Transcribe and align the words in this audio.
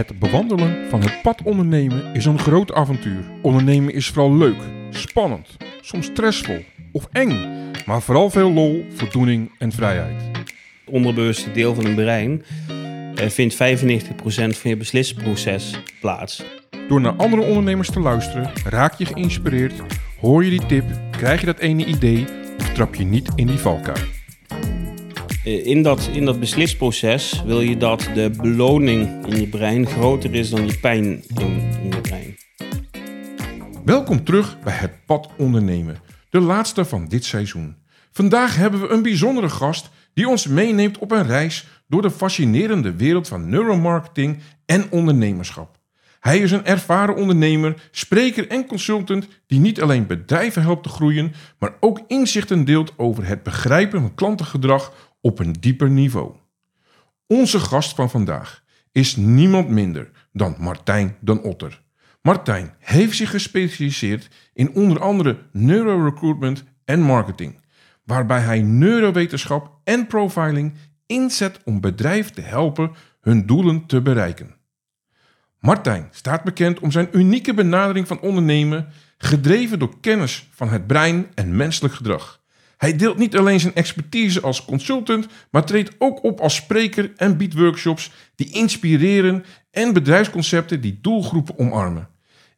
Het 0.00 0.18
bewandelen 0.18 0.88
van 0.88 1.00
het 1.00 1.22
pad 1.22 1.42
ondernemen 1.42 2.14
is 2.14 2.24
een 2.24 2.38
groot 2.38 2.72
avontuur. 2.72 3.24
Ondernemen 3.42 3.94
is 3.94 4.08
vooral 4.08 4.36
leuk, 4.36 4.56
spannend, 4.90 5.56
soms 5.80 6.06
stressvol 6.06 6.64
of 6.92 7.08
eng, 7.12 7.46
maar 7.86 8.02
vooral 8.02 8.30
veel 8.30 8.52
lol, 8.52 8.86
voldoening 8.94 9.50
en 9.58 9.72
vrijheid. 9.72 10.22
Het 10.32 10.94
onderbewuste 10.94 11.52
deel 11.52 11.74
van 11.74 11.84
een 11.84 11.94
brein 11.94 12.42
eh, 13.14 13.28
vindt 13.28 13.54
95% 13.54 13.56
van 14.26 14.70
je 14.70 14.76
beslisproces 14.76 15.82
plaats. 16.00 16.44
Door 16.88 17.00
naar 17.00 17.16
andere 17.16 17.42
ondernemers 17.42 17.90
te 17.90 18.00
luisteren, 18.00 18.50
raak 18.64 18.94
je 18.94 19.06
geïnspireerd, 19.06 19.82
hoor 20.20 20.44
je 20.44 20.50
die 20.50 20.66
tip, 20.66 20.84
krijg 21.10 21.40
je 21.40 21.46
dat 21.46 21.58
ene 21.58 21.84
idee 21.84 22.24
of 22.58 22.72
trap 22.72 22.94
je 22.94 23.04
niet 23.04 23.28
in 23.34 23.46
die 23.46 23.58
valkuil. 23.58 24.19
Eh, 25.50 25.66
In 25.66 25.82
dat, 25.82 26.10
in 26.12 26.24
dat 26.24 26.40
beslisproces 26.40 27.42
wil 27.46 27.60
je 27.60 27.76
dat 27.76 28.08
de 28.14 28.30
beloning 28.42 29.26
in 29.26 29.40
je 29.40 29.46
brein 29.46 29.86
groter 29.86 30.34
is 30.34 30.50
dan 30.50 30.66
je 30.66 30.78
pijn 30.78 31.04
in, 31.04 31.62
in 31.82 31.90
je 31.90 32.00
brein. 32.00 32.36
Welkom 33.84 34.24
terug 34.24 34.60
bij 34.60 34.72
het 34.72 34.92
pad 35.06 35.28
ondernemen, 35.36 35.96
de 36.30 36.40
laatste 36.40 36.84
van 36.84 37.08
dit 37.08 37.24
seizoen. 37.24 37.76
Vandaag 38.12 38.56
hebben 38.56 38.80
we 38.80 38.88
een 38.88 39.02
bijzondere 39.02 39.48
gast 39.48 39.90
die 40.14 40.28
ons 40.28 40.46
meeneemt 40.46 40.98
op 40.98 41.10
een 41.10 41.26
reis 41.26 41.66
door 41.88 42.02
de 42.02 42.10
fascinerende 42.10 42.96
wereld 42.96 43.28
van 43.28 43.48
neuromarketing 43.48 44.38
en 44.66 44.86
ondernemerschap. 44.90 45.78
Hij 46.20 46.38
is 46.38 46.50
een 46.50 46.66
ervaren 46.66 47.16
ondernemer, 47.16 47.88
spreker 47.90 48.48
en 48.48 48.66
consultant 48.66 49.28
die 49.46 49.60
niet 49.60 49.80
alleen 49.80 50.06
bedrijven 50.06 50.62
helpt 50.62 50.82
te 50.82 50.88
groeien, 50.88 51.32
maar 51.58 51.74
ook 51.80 52.00
inzichten 52.06 52.64
deelt 52.64 52.92
over 52.96 53.26
het 53.26 53.42
begrijpen 53.42 54.00
van 54.00 54.14
klantengedrag 54.14 55.09
op 55.20 55.38
een 55.38 55.52
dieper 55.52 55.90
niveau. 55.90 56.34
Onze 57.26 57.60
gast 57.60 57.94
van 57.94 58.10
vandaag 58.10 58.64
is 58.92 59.16
niemand 59.16 59.68
minder 59.68 60.10
dan 60.32 60.56
Martijn 60.58 61.16
dan 61.20 61.42
Otter. 61.42 61.82
Martijn 62.22 62.74
heeft 62.78 63.16
zich 63.16 63.30
gespecialiseerd 63.30 64.28
in 64.52 64.74
onder 64.74 65.00
andere 65.00 65.38
neurorecruitment 65.52 66.64
en 66.84 67.00
marketing, 67.00 67.60
waarbij 68.04 68.40
hij 68.40 68.62
neurowetenschap 68.62 69.80
en 69.84 70.06
profiling 70.06 70.72
inzet 71.06 71.60
om 71.64 71.80
bedrijven 71.80 72.32
te 72.32 72.40
helpen 72.40 72.92
hun 73.20 73.46
doelen 73.46 73.86
te 73.86 74.02
bereiken. 74.02 74.54
Martijn 75.58 76.08
staat 76.10 76.44
bekend 76.44 76.80
om 76.80 76.90
zijn 76.90 77.08
unieke 77.12 77.54
benadering 77.54 78.06
van 78.06 78.20
ondernemen, 78.20 78.88
gedreven 79.18 79.78
door 79.78 80.00
kennis 80.00 80.48
van 80.50 80.68
het 80.68 80.86
brein 80.86 81.26
en 81.34 81.56
menselijk 81.56 81.94
gedrag. 81.94 82.39
Hij 82.80 82.96
deelt 82.96 83.18
niet 83.18 83.36
alleen 83.36 83.60
zijn 83.60 83.74
expertise 83.74 84.40
als 84.40 84.64
consultant, 84.64 85.26
maar 85.50 85.64
treedt 85.64 85.94
ook 85.98 86.24
op 86.24 86.40
als 86.40 86.54
spreker 86.54 87.12
en 87.16 87.36
biedt 87.36 87.54
workshops 87.54 88.10
die 88.34 88.52
inspireren 88.52 89.44
en 89.70 89.92
bedrijfsconcepten 89.92 90.80
die 90.80 90.98
doelgroepen 91.02 91.58
omarmen. 91.58 92.08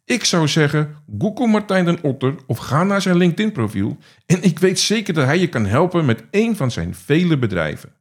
Ik 0.05 0.25
zou 0.25 0.49
zeggen, 0.49 0.97
google 1.19 1.47
Martijn 1.47 1.85
den 1.85 2.03
Otter 2.03 2.35
of 2.47 2.59
ga 2.59 2.85
naar 2.85 3.03
zijn 3.03 3.17
LinkedIn-profiel 3.17 3.97
en 4.27 4.43
ik 4.43 4.59
weet 4.59 4.79
zeker 4.79 5.15
dat 5.15 5.25
hij 5.25 5.39
je 5.39 5.49
kan 5.49 5.67
helpen 5.67 6.05
met 6.05 6.25
een 6.31 6.57
van 6.57 6.71
zijn 6.71 6.95
vele 6.95 7.39
bedrijven. 7.39 7.93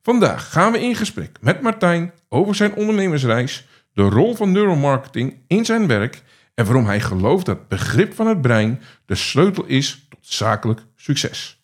Vandaag 0.00 0.52
gaan 0.52 0.72
we 0.72 0.80
in 0.80 0.96
gesprek 0.96 1.36
met 1.40 1.60
Martijn 1.60 2.12
over 2.28 2.54
zijn 2.54 2.74
ondernemersreis, 2.74 3.66
de 3.92 4.02
rol 4.02 4.34
van 4.34 4.52
neuromarketing 4.52 5.36
in 5.46 5.64
zijn 5.64 5.86
werk 5.86 6.22
en 6.54 6.64
waarom 6.64 6.86
hij 6.86 7.00
gelooft 7.00 7.46
dat 7.46 7.68
begrip 7.68 8.14
van 8.14 8.26
het 8.26 8.40
brein 8.40 8.80
de 9.06 9.14
sleutel 9.14 9.64
is 9.64 10.01
zakelijk 10.26 10.80
succes. 10.96 11.62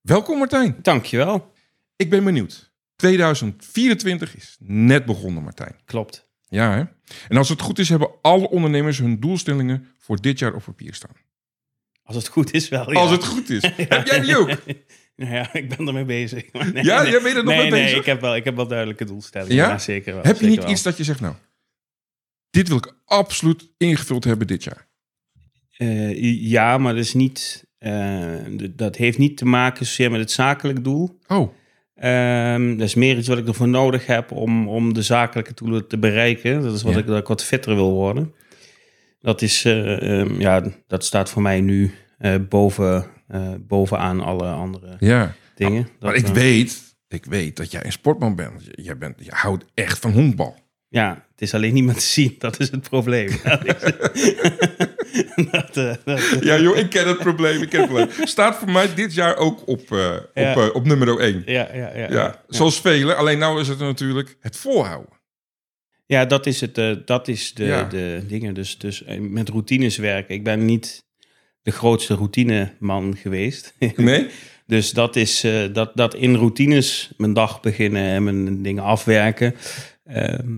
Welkom 0.00 0.38
Martijn. 0.38 0.76
Dankjewel. 0.82 1.52
Ik 1.96 2.10
ben 2.10 2.24
benieuwd. 2.24 2.72
2024 2.96 4.36
is 4.36 4.56
net 4.60 5.04
begonnen, 5.04 5.42
Martijn. 5.42 5.76
Klopt. 5.84 6.28
Ja, 6.48 6.72
hè? 6.74 6.84
En 7.28 7.36
als 7.36 7.48
het 7.48 7.60
goed 7.60 7.78
is, 7.78 7.88
hebben 7.88 8.10
alle 8.22 8.48
ondernemers 8.48 8.98
hun 8.98 9.20
doelstellingen 9.20 9.88
voor 9.98 10.20
dit 10.20 10.38
jaar 10.38 10.54
op 10.54 10.62
papier 10.64 10.94
staan. 10.94 11.14
Als 12.02 12.16
het 12.16 12.28
goed 12.28 12.52
is 12.52 12.68
wel, 12.68 12.92
ja. 12.92 13.00
Als 13.00 13.10
het 13.10 13.24
goed 13.24 13.50
is. 13.50 13.62
Heb 13.76 14.06
jij 14.06 14.20
die 14.20 14.36
ook? 14.36 14.50
Nou 15.16 15.32
ja, 15.32 15.52
ik 15.54 15.68
ben 15.68 15.86
ermee 15.86 16.04
bezig. 16.04 16.44
Nee, 16.52 16.84
Ja, 16.84 17.02
nee. 17.02 17.10
jij 17.10 17.22
bent 17.22 17.36
er 17.36 17.44
nog 17.44 17.54
nee, 17.54 17.62
mee 17.62 17.70
nee, 17.70 17.82
bezig? 17.82 17.98
ik 17.98 18.04
heb 18.04 18.20
wel, 18.20 18.36
ik 18.36 18.44
heb 18.44 18.56
wel 18.56 18.66
duidelijke 18.66 19.04
doelstellingen. 19.04 19.54
Ja? 19.54 19.68
Ja, 19.68 19.78
zeker 19.78 20.14
wel. 20.14 20.22
Heb 20.22 20.32
je 20.32 20.38
zeker 20.38 20.50
niet 20.50 20.62
wel. 20.62 20.70
iets 20.70 20.82
dat 20.82 20.96
je 20.96 21.04
zegt, 21.04 21.20
nou, 21.20 21.34
dit 22.50 22.68
wil 22.68 22.76
ik 22.76 22.94
absoluut 23.04 23.68
ingevuld 23.76 24.24
hebben 24.24 24.46
dit 24.46 24.64
jaar? 24.64 24.88
Eh, 25.80 26.42
ja, 26.50 26.78
maar 26.78 26.94
dat 26.94 27.04
is 27.04 27.14
niet... 27.14 27.66
eh, 27.78 28.24
dat 28.70 28.96
heeft 28.96 29.18
niet 29.18 29.36
te 29.36 29.44
maken 29.44 29.86
zozeer 29.86 30.10
met 30.10 30.20
het 30.20 30.30
zakelijk 30.30 30.84
doel. 30.84 31.18
Oh, 31.26 31.52
Ehm, 31.94 32.76
dat 32.76 32.86
is 32.86 32.94
meer 32.94 33.16
iets 33.18 33.28
wat 33.28 33.38
ik 33.38 33.46
ervoor 33.46 33.68
nodig 33.68 34.06
heb 34.06 34.30
om, 34.32 34.68
om 34.68 34.94
de 34.94 35.02
zakelijke 35.02 35.54
doelen 35.54 35.86
te 35.88 35.98
bereiken. 35.98 36.62
Dat 36.62 36.74
is 36.74 36.82
wat 36.82 36.92
Ja. 36.92 36.98
ik, 36.98 37.06
dat 37.06 37.18
ik 37.18 37.26
wat 37.26 37.44
fitter 37.44 37.74
wil 37.74 37.92
worden. 37.92 38.32
Dat, 39.18 39.42
is, 39.42 39.64
eh, 39.64 40.20
ehm, 40.20 40.40
ja, 40.40 40.62
dat 40.86 41.04
staat 41.04 41.30
voor 41.30 41.42
mij 41.42 41.60
nu 41.60 41.90
boven, 42.48 43.06
bovenaan 43.60 44.20
alle 44.20 44.46
andere 44.46 44.96
ja. 44.98 45.34
dingen. 45.54 45.88
Maar 46.00 46.14
ik 46.14 46.26
weet, 46.26 46.94
ik 47.08 47.24
weet 47.24 47.56
dat 47.56 47.70
jij 47.70 47.84
een 47.84 47.92
sportman 47.92 48.34
bent. 48.36 48.64
Je- 48.64 48.82
Jij 48.82 48.98
bent, 48.98 49.24
je 49.24 49.30
houdt 49.34 49.64
echt 49.74 49.98
van 49.98 50.12
honkbal. 50.12 50.56
Ja, 50.88 51.26
het 51.40 51.48
is 51.48 51.54
alleen 51.54 51.74
niet 51.74 51.84
meer 51.84 51.94
te 51.94 52.00
zien. 52.00 52.34
Dat 52.38 52.60
is 52.60 52.70
het 52.70 52.88
probleem. 52.88 53.28
dat, 55.50 55.76
eh, 55.76 55.94
dat, 56.04 56.20
Ja, 56.40 56.58
joh, 56.58 56.76
ik 56.76 56.90
ken 56.90 57.08
het 57.08 57.18
probleem. 57.18 57.62
Ik 57.62 57.68
ken 57.68 57.80
het 57.80 57.88
probleem. 57.88 58.26
Staat 58.26 58.56
voor 58.56 58.70
mij 58.70 58.94
dit 58.94 59.14
jaar 59.14 59.36
ook 59.36 59.68
op, 59.68 59.92
eh, 59.92 60.16
op, 60.16 60.30
eh, 60.34 60.68
op 60.72 60.84
nummer 60.84 61.20
1. 61.20 61.42
ja, 61.46 61.68
ja, 61.74 61.96
ja, 61.96 62.10
Ja, 62.10 62.42
zoals 62.48 62.80
velen. 62.80 63.16
Alleen 63.16 63.38
nou 63.38 63.60
is 63.60 63.68
het 63.68 63.78
natuurlijk 63.78 64.36
het 64.40 64.56
volhouden. 64.56 65.18
Ja, 66.06 66.24
dat 66.24 66.46
is, 66.46 66.60
het, 66.60 67.06
dat 67.06 67.28
is 67.28 67.54
de, 67.54 67.64
Ja. 67.64 67.84
de 67.84 68.22
dingen. 68.26 68.54
Dus, 68.54 68.78
dus 68.78 69.04
met 69.18 69.48
routines 69.48 69.96
werken. 69.96 70.34
Ik 70.34 70.44
ben 70.44 70.64
niet 70.64 71.04
de 71.62 71.70
grootste 71.70 72.14
routineman 72.14 73.16
geweest. 73.16 73.74
Nee? 73.96 74.26
dus 74.66 74.90
dat 74.90 75.16
is 75.16 75.46
dat, 75.72 75.90
dat 75.94 76.14
in 76.14 76.34
routines 76.34 77.10
mijn 77.16 77.32
dag 77.32 77.60
beginnen 77.60 78.02
en 78.04 78.24
mijn 78.24 78.62
dingen 78.62 78.82
afwerken. 78.82 79.54
ehm, 80.04 80.56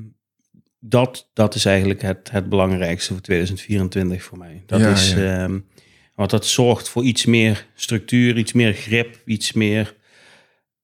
dat, 0.85 1.31
dat 1.33 1.55
is 1.55 1.65
eigenlijk 1.65 2.03
het, 2.03 2.31
het 2.31 2.49
belangrijkste 2.49 3.13
voor 3.13 3.23
2024 3.23 4.23
voor 4.23 4.39
mij. 4.39 4.63
Dat 4.67 4.81
Ja, 4.81 4.91
is, 4.91 5.13
ja. 5.13 5.43
ehm, 5.45 5.59
want 6.15 6.31
dat 6.31 6.47
zorgt 6.47 6.89
voor 6.89 7.05
iets 7.05 7.27
meer 7.27 7.67
structuur, 7.75 8.37
iets 8.37 8.53
meer 8.53 8.73
grip, 8.73 9.21
iets 9.25 9.53
meer 9.53 9.97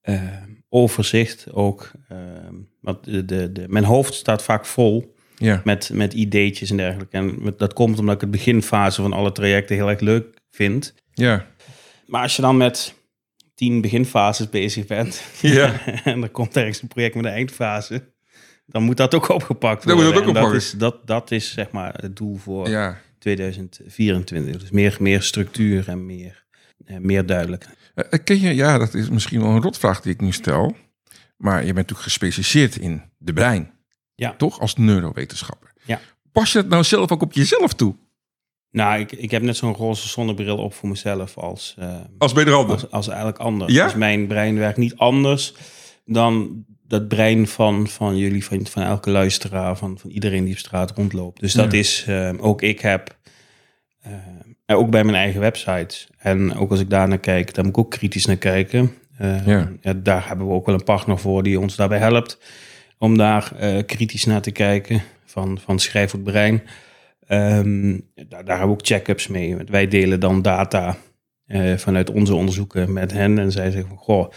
ehm, 0.00 0.48
overzicht 0.69 1.53
ook. 1.53 1.91
Ehm, 2.09 2.54
want 2.81 3.04
de, 3.04 3.25
de, 3.25 3.53
de, 3.53 3.64
mijn 3.69 3.84
hoofd 3.84 4.14
staat 4.14 4.42
vaak 4.42 4.66
vol 4.66 5.14
Ja. 5.36 5.60
met, 5.64 5.91
met 5.92 6.12
ideetjes 6.12 6.70
en 6.70 6.76
dergelijke. 6.76 7.16
En 7.16 7.54
dat 7.56 7.72
komt 7.72 7.98
omdat 7.98 8.15
ik 8.15 8.20
het 8.20 8.30
beginfase 8.30 9.03
van 9.03 9.12
alle 9.12 9.32
trajecten 9.32 9.76
heel 9.76 9.88
erg 9.91 10.00
leuk 10.00 10.38
vind. 10.50 10.94
Ja. 11.15 11.47
Maar 12.06 12.22
als 12.22 12.36
je 12.36 12.42
dan 12.42 12.56
met 12.56 12.94
tien 13.54 13.80
beginfases 13.80 14.48
bezig 14.48 14.86
bent 14.86 15.22
Ja. 15.41 15.80
en 16.04 16.22
er 16.22 16.28
komt 16.30 16.56
ergens 16.56 16.82
een 16.82 16.88
project 16.88 17.15
met 17.15 17.25
een 17.25 17.30
eindfase, 17.30 18.12
dan 18.68 18.82
moet 18.82 18.96
dat 18.96 19.14
ook 19.14 19.28
opgepakt 19.38 19.84
moet 19.84 19.94
worden. 19.94 20.34
dat 20.34 20.44
ook 20.44 20.52
is, 20.52 20.72
dat, 20.72 21.06
dat 21.06 21.30
is 21.30 21.52
zeg 21.52 21.70
maar 21.70 21.94
het 22.00 22.16
doel 22.16 22.36
voor 22.36 22.68
ja. 22.68 23.00
2024. 23.18 24.60
Dus 24.60 24.70
meer, 24.70 24.96
meer 25.00 25.22
structuur 25.22 25.88
en 25.88 26.06
meer, 26.06 26.44
eh, 26.84 26.96
meer 26.96 27.26
duidelijkheid. 27.26 27.76
Eh, 27.94 28.18
Ken 28.24 28.40
je, 28.40 28.54
ja, 28.54 28.78
dat 28.78 28.94
is 28.94 29.08
misschien 29.08 29.40
wel 29.40 29.50
een 29.50 29.62
rotvraag 29.62 30.00
die 30.00 30.12
ik 30.12 30.20
nu 30.20 30.32
stel. 30.32 30.76
Maar 31.36 31.58
je 31.58 31.64
bent 31.64 31.76
natuurlijk 31.76 32.02
gespecialiseerd 32.02 32.76
in 32.76 33.02
de 33.18 33.32
brein. 33.32 33.70
Ja. 34.14 34.34
Toch? 34.36 34.60
Als 34.60 34.76
neurowetenschapper. 34.76 35.72
Ja. 35.84 36.00
Pas 36.32 36.52
je 36.52 36.58
het 36.58 36.68
nou 36.68 36.84
zelf 36.84 37.12
ook 37.12 37.22
op 37.22 37.32
jezelf 37.32 37.74
toe? 37.74 37.96
Nou, 38.70 39.00
ik, 39.00 39.12
ik 39.12 39.30
heb 39.30 39.42
net 39.42 39.56
zo'n 39.56 39.74
roze 39.74 40.08
zonnebril 40.08 40.56
op 40.56 40.74
voor 40.74 40.88
mezelf 40.88 41.36
als, 41.36 41.74
eh, 41.78 42.00
Als 42.18 42.32
bij 42.32 42.44
de 42.44 42.50
ander. 42.50 42.74
als, 42.74 42.90
als 42.90 43.08
eigenlijk 43.08 43.38
anders. 43.38 43.72
Ja? 43.72 43.84
Dus 43.84 43.94
mijn 43.94 44.26
brein 44.26 44.58
werkt 44.58 44.78
niet 44.78 44.96
anders 44.96 45.54
dan 46.04 46.64
dat 46.88 47.09
brein 47.09 47.47
van, 47.47 47.86
van 47.89 48.16
jullie, 48.16 48.45
van, 48.45 48.66
van 48.66 48.83
elke 48.83 49.10
luisteraar, 49.10 49.77
van, 49.77 49.98
van 49.98 50.10
iedereen 50.10 50.45
die 50.45 50.53
op 50.53 50.59
straat 50.59 50.91
rondloopt. 50.97 51.41
Dus 51.41 51.53
dat 51.53 51.72
Ja. 51.72 51.78
is, 51.78 52.04
eh, 52.07 52.30
ook 52.39 52.62
ik 52.62 52.80
heb, 52.80 53.18
eh, 54.01 54.12
en 54.66 54.77
ook 54.77 54.91
bij 54.91 55.04
mijn 55.04 55.16
eigen 55.16 55.41
website. 55.41 55.97
En 56.18 56.54
ook 56.57 56.71
als 56.71 56.80
ik 56.80 56.91
daar 56.91 57.09
naar 57.09 57.18
kijk, 57.18 57.54
daar 57.54 57.65
moet 57.65 57.77
ik 57.77 57.80
ook 57.84 57.91
kritisch 57.91 58.27
naar 58.27 58.36
kijken. 58.36 58.92
Eh, 59.18 59.47
Ja. 59.47 59.72
ja, 59.80 59.92
daar 59.92 60.28
hebben 60.28 60.47
we 60.47 60.53
ook 60.53 60.66
wel 60.66 60.74
een 60.74 60.84
partner 60.84 61.18
voor 61.18 61.42
die 61.42 61.60
ons 61.60 61.77
daarbij 61.77 61.98
helpt. 61.98 62.39
Om 62.98 63.16
daar 63.16 63.53
eh, 63.59 63.78
kritisch 63.86 64.24
naar 64.24 64.41
te 64.42 64.51
kijken 64.51 65.03
van, 65.24 65.59
van 65.65 65.78
schrijf 65.78 66.12
het 66.12 66.24
brein. 66.24 66.62
Ehm, 67.27 67.98
daar, 68.15 68.45
daar 68.45 68.59
hebben 68.59 68.66
we 68.66 68.72
ook 68.72 68.86
check-ups 68.86 69.27
mee. 69.27 69.57
Wij 69.66 69.89
delen 69.89 70.21
dan 70.21 70.42
data 70.42 70.97
eh, 71.47 71.77
vanuit 71.77 72.10
onze 72.10 72.34
onderzoeken 72.34 72.92
met 72.92 73.12
hen. 73.12 73.39
En 73.39 73.53
zij 73.53 73.71
zeggen 73.71 73.89
van, 73.89 73.98
goh, 73.98 74.30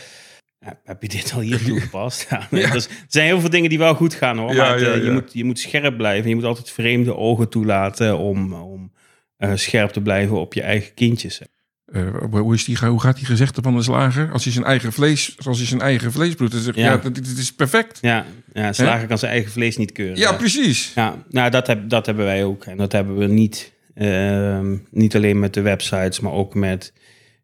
heb 0.83 1.01
je 1.01 1.07
dit 1.07 1.31
al 1.35 1.39
hier 1.39 1.63
toegepast? 1.63 2.27
Ja, 2.29 2.47
Ja. 2.51 2.71
Dus, 2.71 2.85
er 2.87 2.93
zijn 3.07 3.25
heel 3.25 3.39
veel 3.39 3.49
dingen 3.49 3.69
die 3.69 3.77
wel 3.77 3.95
goed 3.95 4.13
gaan 4.13 4.37
hoor. 4.37 4.53
Ja, 4.53 4.63
maar 4.63 4.79
het, 4.79 4.87
eh. 4.87 5.03
Je, 5.03 5.11
moet, 5.11 5.33
je 5.33 5.43
moet 5.43 5.59
scherp 5.59 5.97
blijven. 5.97 6.29
Je 6.29 6.35
moet 6.35 6.43
altijd 6.43 6.71
vreemde 6.71 7.15
ogen 7.15 7.49
toelaten 7.49 8.17
om, 8.17 8.53
om 8.53 8.91
eh, 9.37 9.51
scherp 9.55 9.89
te 9.91 10.01
blijven 10.01 10.39
op 10.39 10.53
je 10.53 10.61
eigen 10.61 10.93
kindjes. 10.93 11.41
eh, 11.85 12.07
hoe, 12.29 12.53
is 12.53 12.63
die, 12.65 12.77
hoe 12.77 13.01
gaat 13.01 13.15
die 13.17 13.25
gezegde 13.25 13.61
van 13.61 13.75
de 13.75 13.83
slager? 13.83 14.31
Als 14.31 14.43
hij 14.43 14.53
zijn 14.53 14.65
eigen 14.65 14.93
vlees, 14.93 15.35
als 15.45 15.57
hij 15.57 15.67
zijn 15.67 15.81
eigen 15.81 16.11
vlees 16.11 16.33
bloedt, 16.35 16.65
dan 16.65 16.73
ja, 16.75 16.97
dit 16.97 17.37
is 17.37 17.53
perfect. 17.53 17.97
Ja, 18.01 18.25
ja 18.53 18.73
slager 18.73 19.07
kan 19.07 19.17
zijn 19.17 19.31
eigen 19.31 19.51
vlees 19.51 19.77
niet 19.77 19.91
keuren. 19.91 20.17
Ja, 20.17 20.33
precies. 20.33 20.91
Ja, 20.95 21.15
nou, 21.29 21.49
dat, 21.49 21.67
heb, 21.67 21.89
dat 21.89 22.05
hebben 22.05 22.25
wij 22.25 22.43
ook. 22.43 22.63
En 22.65 22.77
dat 22.77 22.91
hebben 22.91 23.17
we 23.17 23.25
niet, 23.25 23.71
ehm, 23.93 24.75
niet 24.91 25.15
alleen 25.15 25.39
met 25.39 25.53
de 25.53 25.61
websites, 25.61 26.19
maar 26.19 26.31
ook 26.31 26.53
met 26.53 26.93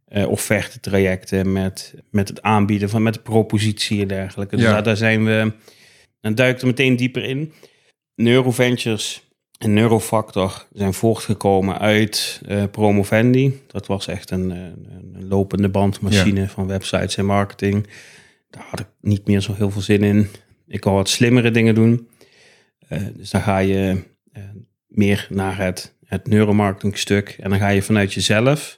eh 0.07 0.29
offertetrajecten, 0.29 1.51
met, 1.51 1.93
met 2.09 2.27
het 2.27 2.41
aanbieden 2.41 2.89
van 2.89 3.03
met 3.03 3.13
de 3.13 3.19
propositie 3.19 4.01
en 4.01 4.07
dergelijke. 4.07 4.55
Dus 4.55 4.65
Ja. 4.65 4.71
daar, 4.71 4.83
daar 4.83 4.97
zijn 4.97 5.25
we, 5.25 5.51
dan 6.21 6.35
duikt 6.35 6.61
er 6.61 6.67
meteen 6.67 6.95
dieper 6.95 7.23
in. 7.23 7.53
Neuroventures 8.15 9.25
en 9.57 9.73
Neurofactor 9.73 10.65
zijn 10.73 10.93
voortgekomen 10.93 11.79
uit 11.79 12.41
eh, 12.47 12.63
Promovendi. 12.71 13.61
Dat 13.67 13.87
was 13.87 14.07
echt 14.07 14.31
een, 14.31 14.49
een, 14.49 14.87
een 15.13 15.27
lopende 15.27 15.69
bandmachine 15.69 16.47
van 16.49 16.67
websites 16.67 17.17
en 17.17 17.25
marketing. 17.25 17.87
Daar 18.49 18.65
had 18.69 18.79
ik 18.79 18.87
niet 19.01 19.27
meer 19.27 19.41
zo 19.41 19.53
heel 19.53 19.71
veel 19.71 19.81
zin 19.81 20.03
in. 20.03 20.27
Ik 20.67 20.83
wil 20.83 20.93
wat 20.93 21.09
slimmere 21.09 21.51
dingen 21.51 21.75
doen. 21.75 22.07
Eh, 22.87 23.01
dus 23.15 23.29
dan 23.29 23.41
ga 23.41 23.57
je 23.57 24.03
meer 24.87 25.27
naar 25.29 25.57
het, 25.57 25.95
het 26.05 26.27
neuromarketingstuk. 26.27 27.35
En 27.39 27.49
dan 27.49 27.59
ga 27.59 27.69
je 27.69 27.81
vanuit 27.81 28.13
jezelf 28.13 28.76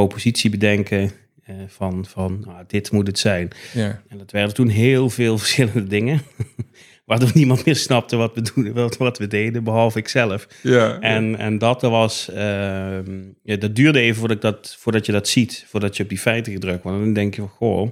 propositie 0.00 0.50
bedenken 0.50 1.10
eh, 1.44 1.54
van, 1.66 2.04
van 2.06 2.42
nou, 2.46 2.64
dit 2.66 2.90
moet 2.90 3.06
het 3.06 3.18
zijn. 3.18 3.48
Ja. 3.72 4.02
En 4.08 4.18
dat 4.18 4.30
werden 4.30 4.54
toen 4.54 4.68
heel 4.68 5.10
veel 5.10 5.38
verschillende 5.44 5.86
dingen. 5.86 6.20
Waardoor 7.06 7.30
niemand 7.34 7.64
meer 7.64 7.76
snapte 7.76 8.16
wat 8.16 8.34
we, 8.34 8.42
doen, 8.54 8.72
wat, 8.72 8.96
wat 8.96 9.18
we 9.18 9.26
deden, 9.26 9.64
behalve 9.64 9.98
ikzelf. 9.98 10.48
Ja. 10.62 11.00
En, 11.00 11.36
en 11.38 11.58
dat 11.58 11.82
er 11.82 11.90
was, 11.90 12.30
ehm, 12.30 13.22
ja, 13.42 13.56
dat 13.56 13.76
duurde 13.76 14.00
even 14.00 14.18
voordat, 14.18 14.36
ik 14.36 14.42
dat, 14.42 14.76
voordat 14.78 15.06
je 15.06 15.12
dat 15.12 15.28
ziet, 15.28 15.64
voordat 15.68 15.96
je 15.96 16.02
op 16.02 16.08
die 16.08 16.18
feiten 16.18 16.52
gedrukt 16.52 16.82
wordt. 16.82 16.98
En 16.98 17.04
dan 17.04 17.12
denk 17.12 17.34
je 17.34 17.40
van, 17.40 17.50
goh, 17.50 17.90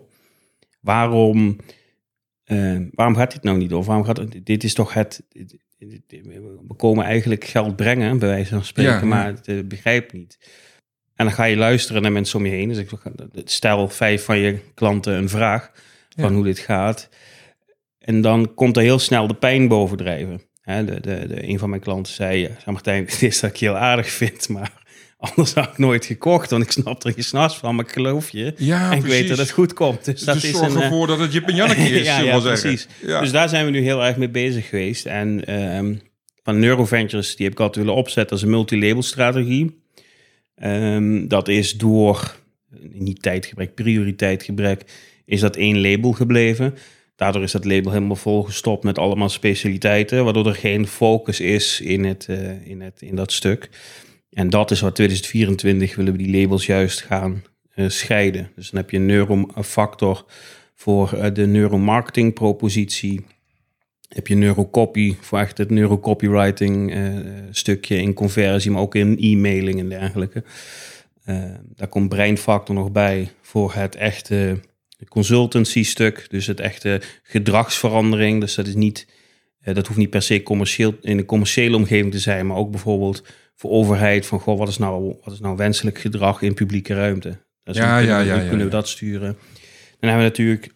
waarom, 0.80 1.56
eh, 2.44 2.80
waarom 2.92 3.16
gaat 3.16 3.32
dit 3.32 3.42
nou 3.42 3.58
niet 3.58 3.72
over? 3.72 3.86
Waarom 3.86 4.06
gaat 4.06 4.16
het, 4.16 4.46
dit 4.46 4.64
is 4.64 4.74
toch 4.74 4.94
het, 4.94 5.22
we 6.68 6.74
komen 6.76 7.04
eigenlijk 7.04 7.44
geld 7.44 7.76
brengen, 7.76 8.18
bij 8.18 8.28
wijze 8.28 8.54
van 8.54 8.64
spreken, 8.64 9.08
maar 9.08 9.26
het 9.26 9.48
eh, 9.48 9.64
begrijpt 9.64 10.12
niet. 10.12 10.38
En 11.16 11.24
dan 11.24 11.34
ga 11.34 11.44
je 11.44 11.56
luisteren 11.56 12.02
naar 12.02 12.12
mensen 12.12 12.38
om 12.38 12.46
je 12.46 12.52
heen. 12.52 12.68
Dus 12.68 12.78
ik 12.78 12.88
stel 13.44 13.88
vijf 13.88 14.24
van 14.24 14.38
je 14.38 14.58
klanten 14.74 15.14
een 15.14 15.28
vraag 15.28 15.70
van 16.16 16.28
Ja. 16.28 16.34
hoe 16.34 16.44
dit 16.44 16.58
gaat. 16.58 17.08
En 17.98 18.20
dan 18.20 18.54
komt 18.54 18.76
er 18.76 18.82
heel 18.82 18.98
snel 18.98 19.26
de 19.26 19.34
pijn 19.34 19.68
bovendrijven. 19.68 20.42
De, 20.64 20.84
de, 20.84 21.00
de, 21.00 21.48
een 21.48 21.58
van 21.58 21.68
mijn 21.68 21.80
klanten 21.80 22.12
zei, 22.12 22.40
ja, 22.40 22.48
zei, 22.48 22.58
Martijn, 22.66 23.04
dit 23.10 23.22
is 23.22 23.40
dat 23.40 23.50
ik 23.50 23.56
je 23.56 23.64
heel 23.66 23.76
aardig 23.76 24.10
vind, 24.10 24.48
maar 24.48 24.72
anders 25.18 25.54
had 25.54 25.68
ik 25.68 25.78
nooit 25.78 26.04
gekocht, 26.04 26.50
want 26.50 26.62
ik 26.62 26.70
snap 26.70 27.04
er 27.04 27.12
geen 27.12 27.24
s'nachts 27.24 27.58
van, 27.58 27.74
maar 27.74 27.84
ik 27.84 27.90
geloof 27.92 28.30
je. 28.30 28.54
Ja, 28.56 28.90
en 28.90 28.96
ik 28.96 29.02
precies. 29.02 29.18
weet 29.18 29.28
dat 29.28 29.38
het 29.38 29.50
goed 29.50 29.72
komt. 29.72 30.04
Dus, 30.04 30.20
dat 30.20 30.34
dus 30.34 30.44
is 30.44 30.50
zorg 30.50 30.72
een, 30.72 30.76
eh, 30.76 30.84
ervoor 30.84 31.06
dat 31.06 31.18
het 31.18 31.32
Jip 31.32 31.48
en 31.48 31.54
Janneke 31.54 31.80
is, 32.00 32.06
ja, 32.06 32.20
ja, 32.20 32.38
precies. 32.38 32.88
Ja. 33.06 33.20
Dus 33.20 33.30
daar 33.30 33.48
zijn 33.48 33.64
we 33.64 33.70
nu 33.70 33.80
heel 33.80 34.04
erg 34.04 34.16
mee 34.16 34.30
bezig 34.30 34.68
geweest. 34.68 35.06
En 35.06 35.44
ehm, 35.44 35.94
van 36.42 36.58
Neuroventures, 36.58 37.36
die 37.36 37.44
heb 37.44 37.54
ik 37.54 37.60
altijd 37.60 37.84
willen 37.84 38.00
opzetten 38.00 38.32
als 38.32 38.42
een 38.42 38.50
multilabel 38.50 39.02
strategie. 39.02 39.81
Ehm, 40.54 41.28
dat 41.28 41.48
is 41.48 41.72
door, 41.72 42.36
niet 42.90 43.22
tijdgebrek, 43.22 43.74
prioriteitgebrek, 43.74 44.84
is 45.24 45.40
dat 45.40 45.56
één 45.56 45.80
label 45.80 46.12
gebleven. 46.12 46.74
Daardoor 47.16 47.42
is 47.42 47.52
dat 47.52 47.64
label 47.64 47.92
helemaal 47.92 48.16
volgestopt 48.16 48.84
met 48.84 48.98
allemaal 48.98 49.28
specialiteiten, 49.28 50.24
waardoor 50.24 50.46
er 50.46 50.54
geen 50.54 50.86
focus 50.86 51.40
is 51.40 51.80
in, 51.80 52.04
het, 52.04 52.26
eh, 52.28 52.66
in, 52.66 52.80
het, 52.80 53.02
in 53.02 53.16
dat 53.16 53.32
stuk. 53.32 53.68
En 54.30 54.50
dat 54.50 54.70
is 54.70 54.80
wat 54.80 54.94
2024 54.94 55.96
willen 55.96 56.12
we 56.12 56.18
die 56.18 56.40
labels 56.40 56.66
juist 56.66 57.00
gaan 57.00 57.42
eh, 57.74 57.88
scheiden. 57.88 58.50
Dus 58.56 58.70
dan 58.70 58.80
heb 58.80 58.90
je 58.90 58.96
een 58.96 59.06
neurofactor 59.06 60.24
voor 60.74 61.12
eh, 61.12 61.34
de 61.34 61.46
neuromarketing 61.46 62.34
propositie. 62.34 63.24
Heb 64.14 64.26
je 64.26 64.34
neurocopy 64.34 65.16
voor 65.20 65.38
echt 65.38 65.58
het 65.58 65.70
neurocopywriting 65.70 66.92
eh, 66.92 67.02
stukje 67.50 67.96
in 67.96 68.14
conversie, 68.14 68.70
maar 68.70 68.82
ook 68.82 68.94
in 68.94 69.18
e-mailing 69.18 69.78
en 69.78 69.88
dergelijke. 69.88 70.44
Eh, 71.24 71.44
daar 71.76 71.88
komt 71.88 72.08
breinfactor 72.08 72.74
nog 72.74 72.92
bij 72.92 73.30
voor 73.40 73.74
het 73.74 73.94
echte 73.94 74.60
consultancy 75.08 75.84
stuk, 75.84 76.26
dus 76.30 76.46
het 76.46 76.60
echte 76.60 77.00
gedragsverandering. 77.22 78.40
Dus 78.40 78.54
dat 78.54 78.66
is 78.66 78.74
niet, 78.74 79.06
eh, 79.60 79.74
dat 79.74 79.86
hoeft 79.86 79.98
niet 79.98 80.10
per 80.10 80.22
se 80.22 80.42
commercieel 80.42 80.94
in 81.00 81.18
een 81.18 81.24
commerciële 81.24 81.76
omgeving 81.76 82.12
te 82.12 82.18
zijn, 82.18 82.46
maar 82.46 82.56
ook 82.56 82.70
bijvoorbeeld 82.70 83.24
voor 83.54 83.70
overheid 83.70 84.26
van 84.26 84.40
goh, 84.40 84.58
wat 84.58 84.68
is 84.68 84.78
nou, 84.78 85.16
wat 85.24 85.34
is 85.34 85.40
nou 85.40 85.56
wenselijk 85.56 85.98
gedrag 85.98 86.42
in 86.42 86.54
publieke 86.54 86.94
ruimte? 86.94 87.38
Dus 87.64 87.76
Ja, 87.76 87.98
ja, 87.98 88.20
ja, 88.20 88.34
ja, 88.34 88.48
kunnen 88.48 88.66
we 88.66 88.72
dat 88.72 88.88
sturen? 88.88 89.36
Dan 90.00 90.10
hebben 90.10 90.18
we 90.18 90.28
natuurlijk 90.28 90.72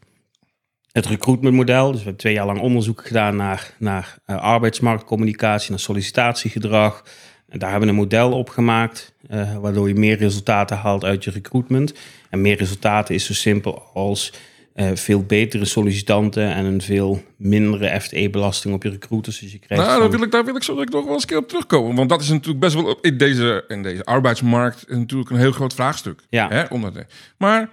het 0.96 1.06
recruitmentmodel. 1.06 1.86
Dus 1.86 1.96
we 1.96 2.02
hebben 2.02 2.16
twee 2.16 2.32
jaar 2.32 2.46
lang 2.46 2.60
onderzoek 2.60 3.06
gedaan 3.06 3.36
naar, 3.36 3.74
naar 3.78 4.18
eh, 4.24 4.36
arbeidsmarktcommunicatie, 4.36 5.70
naar 5.70 5.78
sollicitatiegedrag. 5.78 7.04
En 7.48 7.58
daar 7.58 7.70
hebben 7.70 7.88
we 7.88 7.94
een 7.94 8.00
model 8.00 8.32
op 8.32 8.48
gemaakt, 8.48 9.12
eh, 9.28 9.56
waardoor 9.58 9.88
je 9.88 9.94
meer 9.94 10.16
resultaten 10.16 10.76
haalt 10.76 11.04
uit 11.04 11.24
je 11.24 11.30
recruitment. 11.30 11.94
En 12.30 12.40
meer 12.40 12.56
resultaten 12.56 13.14
is 13.14 13.24
zo 13.24 13.32
simpel 13.32 13.82
als 13.94 14.32
eh, 14.74 14.90
veel 14.94 15.22
betere 15.22 15.64
sollicitanten 15.64 16.54
en 16.54 16.64
een 16.64 16.80
veel 16.80 17.22
mindere 17.36 18.00
FTE-belasting 18.00 18.74
op 18.74 18.82
je 18.82 18.90
recruiters. 18.90 19.38
Dus 19.38 19.52
je 19.52 19.58
krijgt 19.58 19.84
Nou, 19.84 20.00
daar 20.00 20.10
wil, 20.10 20.22
ik, 20.22 20.30
daar 20.30 20.44
wil 20.44 20.56
ik 20.56 20.62
zo 20.62 20.74
nog 20.74 20.90
wel 20.90 21.12
eens 21.12 21.22
een 21.22 21.28
keer 21.28 21.38
op 21.38 21.48
terugkomen. 21.48 21.96
Want 21.96 22.08
dat 22.08 22.20
is 22.20 22.28
natuurlijk 22.28 22.60
best 22.60 22.74
wel 22.74 22.84
op- 22.84 23.04
in 23.04 23.16
deze, 23.16 23.64
in 23.68 23.82
deze 23.82 24.04
arbeidsmarkt 24.04 24.84
natuurlijk 24.88 25.30
een 25.30 25.36
heel 25.36 25.52
groot 25.52 25.74
vraagstuk. 25.74 26.20
Ja. 26.28 26.48
Hè, 26.48 26.64
onder 26.64 26.92
de, 26.92 27.06
maar 27.38 27.68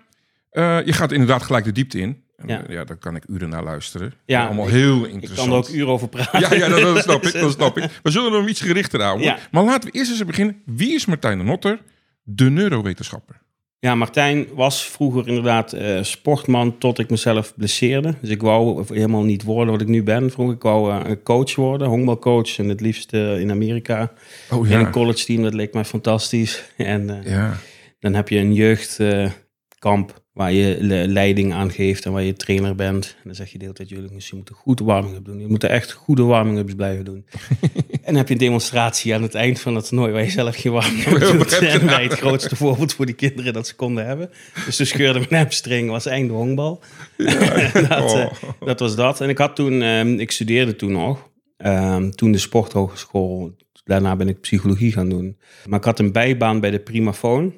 je 0.85 0.93
gaat 0.93 1.11
inderdaad 1.11 1.43
gelijk 1.43 1.65
de 1.65 1.71
diepte 1.71 1.99
in. 1.99 2.22
Ja. 2.47 2.63
ja. 2.67 2.83
daar 2.83 2.97
kan 2.97 3.15
ik 3.15 3.23
uren 3.27 3.49
naar 3.49 3.63
luisteren. 3.63 4.13
Ja, 4.25 4.45
Allemaal 4.45 4.65
ik- 4.67 4.71
heel 4.73 5.05
ik 5.05 5.11
interessant. 5.11 5.49
kan 5.49 5.57
er 5.57 5.63
ook 5.63 5.69
uren 5.69 5.87
over 5.87 6.07
praten. 6.07 6.39
Ja, 6.39 6.53
ja 6.53 6.67
dat, 6.67 6.81
dat 6.81 7.03
snap 7.03 7.23
ik. 7.27 7.33
Dat 7.33 7.51
snap 7.51 7.77
ik. 7.77 7.99
We 8.03 8.11
zullen 8.11 8.33
hem 8.33 8.47
iets 8.47 8.61
gerichter 8.61 9.01
houden. 9.01 9.25
Ja. 9.25 9.37
Maar 9.51 9.63
laten 9.63 9.91
we 9.91 9.97
eerst 9.97 10.11
eens 10.11 10.25
beginnen. 10.25 10.61
Wie 10.65 10.93
is 10.93 11.05
Martijn 11.05 11.37
de 11.37 11.43
Notter, 11.43 11.79
de 12.23 12.49
neurowetenschapper? 12.49 13.41
Ja, 13.79 13.95
Martijn 13.95 14.47
was 14.53 14.85
vroeger 14.89 15.27
inderdaad 15.27 15.73
eh, 15.73 16.03
sportman 16.03 16.77
tot 16.77 16.99
ik 16.99 17.09
mezelf 17.09 17.53
blesseerde. 17.55 18.13
Dus 18.21 18.29
ik 18.29 18.41
wou 18.41 18.83
helemaal 18.93 19.23
niet 19.23 19.43
worden 19.43 19.71
wat 19.73 19.81
ik 19.81 19.87
nu 19.87 20.03
ben. 20.03 20.31
Vroeger 20.31 20.55
ik 20.55 20.61
wou 20.61 20.91
eh, 20.91 21.09
een 21.09 21.23
coach 21.23 21.55
worden, 21.55 21.87
honkbalcoach 21.87 22.57
en 22.57 22.69
het 22.69 22.81
liefst 22.81 23.13
eh, 23.13 23.39
in 23.39 23.51
Amerika. 23.51 24.11
Oh 24.51 24.67
In 24.67 24.73
een 24.73 24.79
ja. 24.79 24.89
college 24.89 25.25
team, 25.25 25.43
dat 25.43 25.53
leek 25.53 25.73
mij 25.73 25.85
fantastisch. 25.85 26.63
En 26.77 27.09
eh, 27.23 27.31
Ja. 27.31 27.57
dan 27.99 28.13
heb 28.13 28.29
je 28.29 28.37
een 28.37 28.53
jeugdkamp 29.83 30.21
waar 30.33 30.51
je 30.51 30.77
le- 30.79 31.05
leiding 31.05 31.53
aan 31.53 31.71
geeft 31.71 32.05
en 32.05 32.11
waar 32.11 32.23
je 32.23 32.33
trainer 32.33 32.75
bent. 32.75 33.05
En 33.17 33.21
dan 33.23 33.35
zeg 33.35 33.51
je 33.51 33.57
de 33.57 33.63
hele 33.63 33.75
tijd, 33.75 33.89
jullie 33.89 34.09
je 34.17 34.35
moeten 34.35 34.55
goede 34.55 34.83
warming-up 34.83 35.25
doen. 35.25 35.39
Je 35.39 35.47
moet 35.47 35.63
echt 35.63 35.91
goede 35.91 36.23
warming-ups 36.23 36.73
blijven 36.75 37.05
doen. 37.05 37.25
en 37.91 37.99
dan 38.05 38.15
heb 38.15 38.27
je 38.27 38.33
een 38.33 38.39
demonstratie 38.39 39.13
aan 39.13 39.21
het 39.21 39.35
eind 39.35 39.59
van 39.59 39.75
het 39.75 39.87
toernooi 39.87 40.11
waar 40.11 40.23
je 40.23 40.29
zelf 40.29 40.55
geen 40.55 40.71
warming-up 40.71 41.19
doet. 41.19 41.57
En 41.59 41.85
wij 41.85 42.03
het 42.03 42.13
grootste 42.13 42.55
voorbeeld 42.55 42.93
voor 42.93 43.05
die 43.05 43.15
kinderen 43.15 43.53
dat 43.53 43.67
ze 43.67 43.75
konden 43.75 44.05
hebben. 44.05 44.29
Dus 44.65 44.75
toen 44.75 44.85
scheurde 44.85 45.19
mijn 45.29 45.41
hamstring, 45.41 45.89
was 45.89 46.05
einde 46.05 46.33
honkbal. 46.33 46.81
dat, 47.17 47.89
eh, 47.89 48.25
Oh. 48.25 48.31
dat 48.59 48.79
was 48.79 48.95
dat. 48.95 49.21
En 49.21 49.29
ik 49.29 49.37
had 49.37 49.55
toen, 49.55 49.81
ehm, 49.81 50.19
ik 50.19 50.31
studeerde 50.31 50.75
toen 50.75 50.91
nog. 50.91 51.29
Ehm, 51.57 52.09
toen 52.09 52.31
de 52.31 52.37
sporthogeschool. 52.37 53.55
Daarna 53.85 54.15
ben 54.15 54.27
ik 54.27 54.39
psychologie 54.41 54.91
gaan 54.91 55.09
doen. 55.09 55.37
Maar 55.67 55.79
ik 55.79 55.85
had 55.85 55.99
een 55.99 56.11
bijbaan 56.11 56.59
bij 56.59 56.71
de 56.71 56.79
Primafoon. 56.79 57.53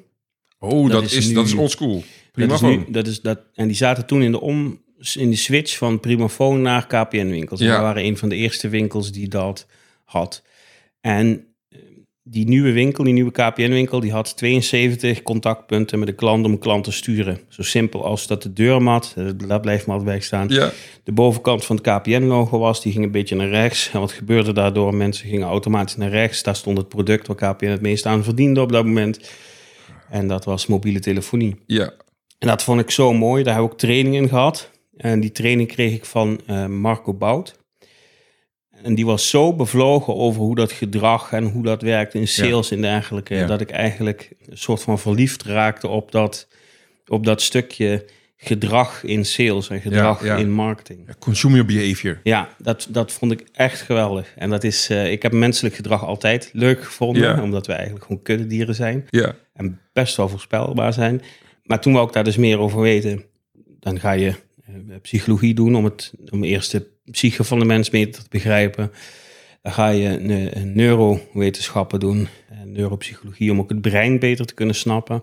Oh, 0.58 0.90
dat, 0.90 1.02
is 1.02 1.14
is, 1.14 1.26
nu- 1.28 1.34
dat 1.34 1.44
is 1.46 1.54
old 1.54 1.70
school. 1.70 2.02
Prima 2.32 2.48
dat 2.48 2.62
is 2.62 2.68
nu, 2.68 2.84
dat 2.88 3.06
is 3.06 3.20
dat, 3.20 3.38
en 3.54 3.66
die 3.66 3.76
zaten 3.76 4.06
toen 4.06 4.22
in 4.22 4.32
de, 4.32 4.40
om, 4.40 4.82
in 5.14 5.30
de 5.30 5.36
switch 5.36 5.76
van 5.76 6.00
Primafoon 6.00 6.62
naar 6.62 6.86
KPN-winkels. 6.86 7.60
En 7.60 7.66
Ja. 7.66 7.76
we 7.76 7.82
waren 7.82 8.04
een 8.04 8.16
van 8.16 8.28
de 8.28 8.36
eerste 8.36 8.68
winkels 8.68 9.12
die 9.12 9.28
dat 9.28 9.66
had. 10.04 10.42
En 11.00 11.44
eh, 11.68 11.78
die 12.22 12.48
nieuwe 12.48 12.72
winkel, 12.72 13.04
die 13.04 13.12
nieuwe 13.12 13.30
KPN-winkel, 13.30 14.00
die 14.00 14.12
had 14.12 14.36
72 14.36 15.22
contactpunten 15.22 15.98
met 15.98 16.08
de 16.08 16.14
klant 16.14 16.44
om 16.44 16.52
een 16.52 16.58
klant 16.58 16.84
te 16.84 16.92
sturen. 16.92 17.40
Zo 17.48 17.62
simpel 17.62 18.04
als 18.04 18.26
dat 18.26 18.42
de 18.42 18.52
deurmat, 18.52 19.14
eh, 19.16 19.26
dat 19.46 19.60
blijft 19.62 19.86
me 19.86 19.92
altijd 19.92 20.10
bijstaan. 20.10 20.48
Ja. 20.48 20.72
De 21.04 21.12
bovenkant 21.12 21.64
van 21.64 21.76
het 21.76 21.84
KPN-logo 21.84 22.58
was, 22.58 22.82
die 22.82 22.92
ging 22.92 23.04
een 23.04 23.10
beetje 23.10 23.36
naar 23.36 23.48
rechts. 23.48 23.90
En 23.92 24.00
wat 24.00 24.12
gebeurde 24.12 24.52
daardoor? 24.52 24.94
Mensen 24.94 25.28
gingen 25.28 25.46
automatisch 25.48 25.96
naar 25.96 26.10
rechts. 26.10 26.42
Daar 26.42 26.56
stond 26.56 26.78
het 26.78 26.88
product 26.88 27.26
waar 27.26 27.54
KPN 27.54 27.66
het 27.66 27.80
meest 27.80 28.06
aan 28.06 28.24
verdiende 28.24 28.60
op 28.60 28.72
dat 28.72 28.84
moment. 28.84 29.30
En 30.10 30.28
dat 30.28 30.44
was 30.44 30.66
mobiele 30.66 31.00
telefonie. 31.00 31.56
Ja. 31.66 31.92
En 32.38 32.48
dat 32.48 32.62
vond 32.62 32.80
ik 32.80 32.90
zo 32.90 33.12
mooi. 33.12 33.42
Daar 33.42 33.54
heb 33.54 33.64
ik 33.64 33.70
ook 33.70 33.78
training 33.78 34.14
in 34.14 34.28
gehad. 34.28 34.70
En 34.96 35.20
die 35.20 35.32
training 35.32 35.68
kreeg 35.68 35.94
ik 35.94 36.04
van 36.04 36.40
eh, 36.46 36.66
Marco 36.66 37.14
Bout. 37.14 37.54
En 38.82 38.94
die 38.94 39.06
was 39.06 39.30
zo 39.30 39.54
bevlogen 39.54 40.14
over 40.14 40.40
hoe 40.40 40.54
dat 40.54 40.72
gedrag 40.72 41.32
en 41.32 41.44
hoe 41.44 41.62
dat 41.62 41.82
werkt 41.82 42.14
in 42.14 42.28
sales 42.28 42.70
en 42.70 42.80
dergelijke. 42.80 43.34
Ja. 43.34 43.46
Dat 43.46 43.60
ik 43.60 43.70
eigenlijk 43.70 44.34
een 44.46 44.58
soort 44.58 44.82
van 44.82 44.98
verliefd 44.98 45.42
raakte 45.42 45.88
op 45.88 46.12
dat, 46.12 46.48
op 47.06 47.24
dat 47.24 47.42
stukje 47.42 48.04
gedrag 48.46 49.04
in 49.04 49.24
sales 49.24 49.68
en 49.68 49.80
gedrag 49.80 50.20
Ja, 50.24 50.26
ja. 50.26 50.36
in 50.40 50.50
marketing. 50.50 51.08
Consumer 51.18 51.64
behavior. 51.64 52.20
Ja, 52.22 52.48
dat, 52.58 52.86
dat 52.90 53.12
vond 53.12 53.32
ik 53.32 53.44
echt 53.52 53.80
geweldig. 53.80 54.32
En 54.36 54.50
dat 54.50 54.64
is, 54.64 54.88
eh, 54.90 55.10
ik 55.10 55.22
heb 55.22 55.32
menselijk 55.32 55.74
gedrag 55.74 56.04
altijd 56.04 56.50
leuk 56.52 56.84
gevonden, 56.84 57.22
Ja. 57.22 57.42
omdat 57.42 57.66
we 57.66 57.72
eigenlijk 57.72 58.04
gewoon 58.06 58.22
kuddedieren 58.22 58.74
zijn 58.74 59.06
Ja. 59.10 59.34
en 59.54 59.80
best 59.92 60.16
wel 60.16 60.28
voorspelbaar 60.28 60.92
zijn. 60.92 61.22
Maar 61.64 61.80
toen 61.80 61.92
wou 61.92 62.06
ik 62.06 62.12
daar 62.12 62.24
dus 62.24 62.36
meer 62.36 62.58
over 62.58 62.80
weten, 62.80 63.24
dan 63.80 64.00
ga 64.00 64.12
je 64.12 64.28
eh, 64.66 64.74
psychologie 65.02 65.54
doen 65.54 65.74
om, 65.76 65.84
het, 65.84 66.12
om 66.30 66.44
eerst 66.44 66.70
de 66.72 66.86
psyche 67.10 67.44
van 67.44 67.58
de 67.58 67.64
mens 67.64 67.90
beter 67.90 68.22
te 68.22 68.28
begrijpen. 68.30 68.92
Dan 69.62 69.72
ga 69.72 69.88
je 69.88 70.08
ne- 70.08 70.50
neurowetenschappen 70.64 72.00
doen, 72.00 72.28
en 72.50 72.72
neuropsychologie, 72.72 73.50
om 73.50 73.58
ook 73.60 73.68
het 73.68 73.80
brein 73.80 74.18
beter 74.18 74.46
te 74.46 74.54
kunnen 74.54 74.74
snappen. 74.74 75.22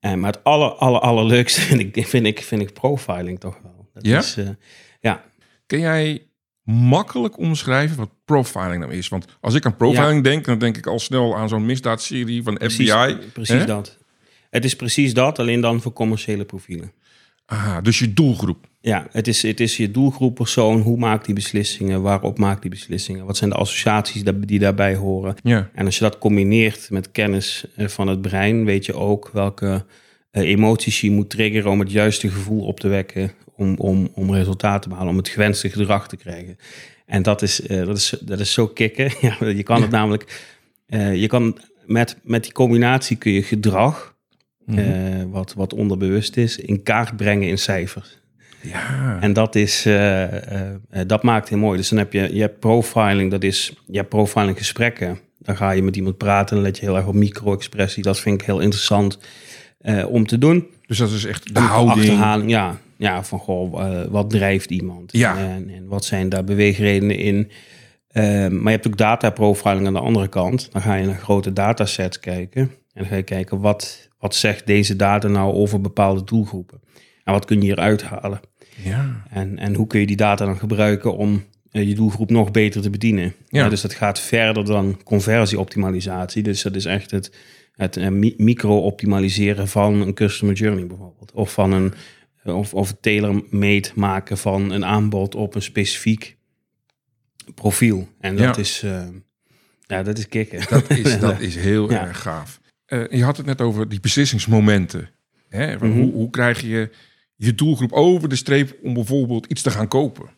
En, 0.00 0.20
maar 0.20 0.32
het 0.32 0.44
aller, 0.44 0.70
aller, 0.70 1.00
allerleukste 1.00 1.60
vind 1.70 1.96
ik, 1.96 2.06
vind, 2.06 2.26
ik, 2.26 2.42
vind 2.42 2.62
ik 2.62 2.72
profiling 2.72 3.40
toch 3.40 3.58
wel. 3.62 3.88
Dat 3.94 4.06
Ja? 4.06 4.18
Is, 4.18 4.36
eh, 4.36 4.48
ja, 5.00 5.24
Kun 5.70 5.80
jij 5.80 6.26
makkelijk 6.62 7.38
omschrijven 7.38 7.96
wat 7.96 8.10
profiling 8.24 8.78
nou 8.78 8.92
is? 8.92 9.08
Want 9.08 9.24
als 9.40 9.54
ik 9.54 9.66
aan 9.66 9.76
profiling 9.76 10.24
denk, 10.24 10.44
dan 10.44 10.58
denk 10.58 10.76
ik 10.76 10.86
al 10.86 10.98
snel 10.98 11.36
aan 11.36 11.48
zo'n 11.48 11.66
misdaadserie 11.66 12.42
van 12.42 12.54
precies, 12.54 12.90
FBI. 12.90 13.16
precies 13.32 13.60
hè? 13.60 13.64
dat. 13.64 13.98
Het 14.50 14.64
is 14.64 14.76
precies 14.76 15.14
dat, 15.14 15.38
alleen 15.38 15.60
dan 15.60 15.80
voor 15.80 15.92
commerciële 15.92 16.44
profielen. 16.44 16.92
Aha, 17.46 17.80
dus 17.80 17.98
je 17.98 18.12
doelgroep. 18.12 18.68
Ja, 18.82 19.06
het 19.10 19.28
is, 19.28 19.42
het 19.42 19.60
is 19.60 19.76
je 19.76 19.90
doelgroep 19.90 20.34
persoon. 20.34 20.80
Hoe 20.80 20.98
maakt 20.98 21.24
die 21.24 21.34
beslissingen? 21.34 22.02
Waarop 22.02 22.38
maakt 22.38 22.62
die 22.62 22.70
beslissingen? 22.70 23.26
Wat 23.26 23.36
zijn 23.36 23.50
de 23.50 23.56
associaties 23.56 24.22
die 24.40 24.58
daarbij 24.58 24.94
horen? 24.94 25.34
Ja. 25.42 25.70
En 25.74 25.84
als 25.84 25.98
je 25.98 26.04
dat 26.04 26.18
combineert 26.18 26.90
met 26.90 27.10
kennis 27.10 27.64
eh, 27.76 27.86
van 27.88 28.08
het 28.08 28.20
brein, 28.20 28.64
weet 28.64 28.86
je 28.86 28.94
ook 28.94 29.30
welke 29.32 29.84
eh, 30.30 30.48
emoties 30.48 31.00
je 31.00 31.10
moet 31.10 31.30
triggeren 31.30 31.70
om 31.70 31.80
het 31.80 31.92
juiste 31.92 32.30
gevoel 32.30 32.64
op 32.64 32.80
te 32.80 32.88
wekken, 32.88 33.32
om, 33.54 33.76
om, 33.76 34.10
om 34.14 34.34
resultaten 34.34 34.80
te 34.80 34.88
behalen, 34.88 35.10
om 35.10 35.18
het 35.18 35.28
gewenste 35.28 35.70
gedrag 35.70 36.08
te 36.08 36.16
krijgen. 36.16 36.56
En 37.06 37.22
dat 37.22 37.42
is, 37.42 37.60
eh, 37.60 37.86
dat 37.86 37.96
is, 37.96 38.14
dat 38.20 38.40
is 38.40 38.52
zo 38.52 38.66
kicken. 38.66 39.10
Ja, 39.20 39.36
je 39.48 39.62
kan 39.62 39.82
het 39.82 39.90
namelijk, 39.90 40.42
je 41.14 41.26
kan 41.26 41.58
met, 41.86 42.16
met 42.22 42.42
die 42.42 42.52
combinatie 42.52 43.16
kun 43.16 43.32
je 43.32 43.42
gedrag, 43.42 44.18
Mhm. 44.66 45.28
wat, 45.28 45.54
wat 45.54 45.74
onderbewust 45.74 46.36
is, 46.36 46.58
in 46.58 46.82
kaart 46.82 47.16
brengen 47.16 47.48
in 47.48 47.58
cijfers. 47.58 48.20
Ja. 48.62 49.18
En 49.20 49.32
dat, 49.32 49.54
is, 49.54 49.86
eh, 49.86 50.22
eh, 50.24 50.74
eh, 50.90 51.06
dat 51.06 51.22
maakt 51.22 51.48
heel 51.48 51.58
mooi. 51.58 51.76
Dus 51.76 51.88
dan 51.88 51.98
heb 51.98 52.12
je, 52.12 52.34
je 52.34 52.40
hebt 52.40 52.58
profiling, 52.58 53.30
dat 53.30 53.42
is, 53.42 53.72
je 53.86 53.96
hebt 53.96 54.08
profiling 54.08 54.58
gesprekken. 54.58 55.18
Dan 55.38 55.56
ga 55.56 55.70
je 55.70 55.82
met 55.82 55.96
iemand 55.96 56.16
praten 56.16 56.56
en 56.56 56.62
let 56.62 56.78
je 56.78 56.84
heel 56.84 56.96
erg 56.96 57.06
op 57.06 57.14
micro-expressie. 57.14 58.02
Dat 58.02 58.20
vind 58.20 58.40
ik 58.40 58.46
heel 58.46 58.60
interessant 58.60 59.18
om 60.08 60.26
te 60.26 60.38
doen. 60.38 60.66
Dus 60.86 60.98
dat 60.98 61.10
is 61.10 61.24
echt 61.24 61.54
de 61.54 61.60
houding. 61.60 62.50
Ja, 62.50 62.76
ja, 62.96 63.24
van 63.24 63.38
goh, 63.38 64.04
wat 64.10 64.30
drijft 64.30 64.70
iemand? 64.70 65.12
Ja. 65.12 65.38
En, 65.38 65.70
en 65.70 65.86
wat 65.86 66.04
zijn 66.04 66.28
daar 66.28 66.44
beweegredenen 66.44 67.16
in? 67.16 67.50
Maar 68.12 68.62
je 68.62 68.70
hebt 68.70 68.86
ook 68.86 68.96
data 68.96 69.30
profiling 69.30 69.86
aan 69.86 69.92
de 69.92 70.00
andere 70.00 70.28
kant. 70.28 70.72
Dan 70.72 70.82
ga 70.82 70.94
je 70.94 71.06
naar 71.06 71.18
grote 71.18 71.52
datasets 71.52 72.20
kijken. 72.20 72.62
En 72.62 72.70
dan 72.92 73.06
ga 73.06 73.16
je 73.16 73.22
kijken, 73.22 73.60
wat, 73.60 74.08
wat 74.18 74.34
zegt 74.34 74.66
deze 74.66 74.96
data 74.96 75.28
nou 75.28 75.54
over 75.54 75.80
bepaalde 75.80 76.24
doelgroepen? 76.24 76.80
En 77.24 77.32
wat 77.32 77.44
kun 77.44 77.56
je 77.56 77.62
hieruit 77.62 78.02
halen? 78.02 78.40
Ja. 78.82 79.22
En, 79.30 79.58
en 79.58 79.74
hoe 79.74 79.86
kun 79.86 80.00
je 80.00 80.06
die 80.06 80.16
data 80.16 80.44
dan 80.44 80.58
gebruiken 80.58 81.16
om 81.16 81.44
eh, 81.70 81.88
je 81.88 81.94
doelgroep 81.94 82.30
nog 82.30 82.50
beter 82.50 82.80
te 82.82 82.90
bedienen? 82.90 83.34
Ja. 83.48 83.68
Dus 83.68 83.80
dat 83.80 83.94
gaat 83.94 84.20
verder 84.20 84.64
dan 84.64 85.00
conversieoptimalisatie. 85.04 86.42
Dus 86.42 86.62
dat 86.62 86.74
is 86.76 86.84
echt 86.84 87.10
het, 87.10 87.36
het 87.72 87.96
eh, 87.96 88.08
mi- 88.08 88.34
micro-optimaliseren 88.36 89.68
van 89.68 89.94
een 90.00 90.14
customer 90.14 90.54
journey 90.54 90.86
bijvoorbeeld. 90.86 91.32
Of 91.32 91.52
van 91.52 91.72
een 91.72 91.92
of, 92.44 92.74
of 92.74 92.88
het 92.88 93.02
tailor-made 93.02 93.88
maken 93.94 94.38
van 94.38 94.70
een 94.70 94.84
aanbod 94.84 95.34
op 95.34 95.54
een 95.54 95.62
specifiek 95.62 96.36
profiel. 97.54 98.08
En 98.20 98.36
dat 98.36 98.54
Ja. 98.56 98.60
is 98.62 98.82
eh, 98.82 99.06
ja, 99.86 100.02
dat 100.02 100.18
is 100.18 100.28
kicken. 100.28 100.60
Dat 100.68 100.90
is, 100.90 101.18
dat 101.28 101.40
is 101.40 101.56
heel 101.56 101.90
Ja. 101.90 102.06
erg 102.06 102.22
gaaf. 102.22 102.60
Eh, 102.86 103.08
je 103.10 103.24
had 103.24 103.36
het 103.36 103.46
net 103.46 103.60
over 103.60 103.88
die 103.88 104.00
beslissingsmomenten. 104.00 105.10
Hè? 105.48 105.74
Mhm. 105.76 105.90
hoe, 105.90 106.12
hoe 106.12 106.30
krijg 106.30 106.60
je 106.60 106.90
je 107.46 107.54
doelgroep 107.54 107.92
over 107.92 108.28
de 108.28 108.36
streep 108.36 108.76
om 108.82 108.94
bijvoorbeeld 108.94 109.46
iets 109.46 109.62
te 109.62 109.70
gaan 109.70 109.88
kopen? 109.88 110.28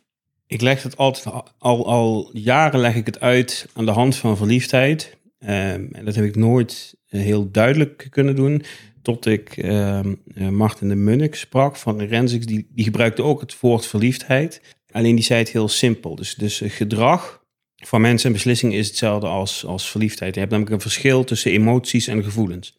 Ik 0.46 0.60
leg 0.60 0.82
het 0.82 0.96
altijd, 0.96 1.34
al, 1.58 1.86
al 1.86 2.30
jaren 2.32 2.80
leg 2.80 2.94
ik 2.94 3.06
het 3.06 3.20
uit 3.20 3.68
aan 3.72 3.84
de 3.84 3.90
hand 3.90 4.16
van 4.16 4.36
verliefdheid. 4.36 5.16
Ehm, 5.38 5.86
en 5.92 6.04
dat 6.04 6.14
heb 6.14 6.24
ik 6.24 6.36
nooit 6.36 6.96
eh, 7.08 7.20
heel 7.20 7.50
duidelijk 7.50 8.06
kunnen 8.10 8.36
doen. 8.36 8.62
Tot 9.02 9.26
ik 9.26 9.56
eh, 9.56 10.00
Martin 10.34 10.88
de 10.88 10.94
Munnik 10.94 11.34
sprak 11.34 11.76
van 11.76 12.00
Rensix. 12.00 12.46
Die, 12.46 12.68
die 12.70 12.84
gebruikte 12.84 13.22
ook 13.22 13.40
het 13.40 13.60
woord 13.60 13.86
verliefdheid. 13.86 14.60
Alleen 14.90 15.14
die 15.14 15.24
zei 15.24 15.38
het 15.38 15.50
heel 15.50 15.68
simpel. 15.68 16.14
Dus, 16.14 16.34
dus 16.34 16.62
gedrag 16.64 17.44
van 17.76 18.00
mensen 18.00 18.26
en 18.26 18.32
beslissingen 18.32 18.78
is 18.78 18.86
hetzelfde 18.86 19.26
als, 19.26 19.64
als 19.64 19.90
verliefdheid. 19.90 20.34
Je 20.34 20.40
hebt 20.40 20.52
namelijk 20.52 20.74
een 20.74 20.82
verschil 20.82 21.24
tussen 21.24 21.50
emoties 21.50 22.06
en 22.06 22.24
gevoelens. 22.24 22.78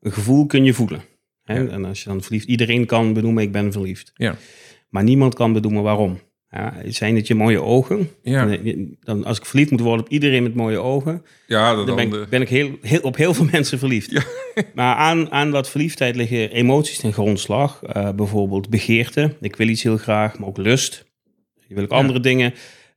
Een 0.00 0.12
gevoel 0.12 0.46
kun 0.46 0.64
je 0.64 0.74
voelen. 0.74 1.12
Hè? 1.44 1.58
Ja. 1.58 1.68
En 1.68 1.84
als 1.84 2.02
je 2.02 2.08
dan 2.08 2.22
verliefd... 2.22 2.46
Iedereen 2.46 2.86
kan 2.86 3.12
benoemen, 3.12 3.42
ik 3.42 3.52
ben 3.52 3.72
verliefd. 3.72 4.12
Ja. 4.14 4.36
Maar 4.88 5.02
niemand 5.02 5.34
kan 5.34 5.52
benoemen 5.52 5.82
waarom. 5.82 6.18
Ja, 6.50 6.74
zijn 6.86 7.16
het 7.16 7.26
je 7.26 7.34
mooie 7.34 7.62
ogen? 7.62 8.10
Ja, 8.22 8.58
Dan, 9.00 9.24
als 9.24 9.38
ik 9.38 9.44
verliefd 9.44 9.70
moet 9.70 9.80
worden 9.80 10.04
op 10.04 10.12
iedereen 10.12 10.42
met 10.42 10.54
mooie 10.54 10.78
ogen, 10.78 11.22
ja 11.46 11.84
dan 11.84 11.96
ben, 11.96 12.12
ik, 12.12 12.28
ben 12.28 12.40
ik 12.40 12.48
heel, 12.48 12.70
heel, 12.80 13.00
op 13.00 13.16
heel 13.16 13.34
veel 13.34 13.46
mensen 13.52 13.78
verliefd. 13.78 14.10
Ja. 14.10 14.22
Maar 14.74 14.96
aan, 14.96 15.30
aan 15.30 15.50
dat 15.50 15.70
verliefdheid 15.70 16.16
liggen 16.16 16.50
emoties 16.50 16.98
ten 16.98 17.12
grondslag. 17.12 17.82
Eh, 17.82 18.10
bijvoorbeeld 18.12 18.68
begeerte. 18.68 19.36
Ik 19.40 19.56
wil 19.56 19.68
iets 19.68 19.82
heel 19.82 19.96
graag, 19.96 20.38
maar 20.38 20.48
ook 20.48 20.56
lust. 20.56 21.04
Je 21.66 21.74
wil 21.74 21.84
ook 21.84 21.90
andere 21.90 22.20
dingen. 22.20 22.54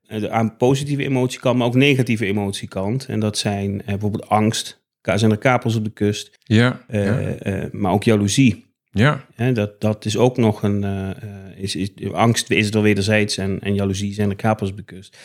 Eh, 0.08 0.24
aan 0.24 0.58
positieve 0.58 1.04
emotiekant, 1.04 1.58
maar 1.58 1.68
ook 1.68 1.76
negatieve 1.76 2.26
emotiekant. 2.26 3.06
En 3.06 3.20
dat 3.20 3.38
zijn 3.38 3.82
eh, 3.82 3.88
bijvoorbeeld 3.88 4.30
angst. 4.30 4.86
Zijn 5.16 5.32
er 5.32 5.38
kapels 5.38 5.76
op 5.76 5.84
de 5.84 5.90
kust? 5.90 6.38
ja, 6.44 6.84
Eh, 6.88 7.06
ja, 7.06 7.36
eh, 7.36 7.72
maar 7.72 7.92
ook 7.92 8.04
jaloezie. 8.04 8.66
ja, 8.92 9.26
dat, 9.54 9.82
dat 9.82 10.06
is 10.06 10.18
ook 10.18 10.38
nog 10.38 10.64
een. 10.64 10.84
eh, 10.84 11.64
is, 11.64 11.76
is, 11.76 11.90
angst 12.12 12.52
is 12.52 12.70
wel 12.70 12.82
wederzijds 12.82 13.38
en, 13.38 13.60
en 13.60 13.74
jaloezie 13.74 14.14
zijn 14.14 14.30
de 14.30 14.36
kapers 14.36 14.74
bekust. 14.74 15.18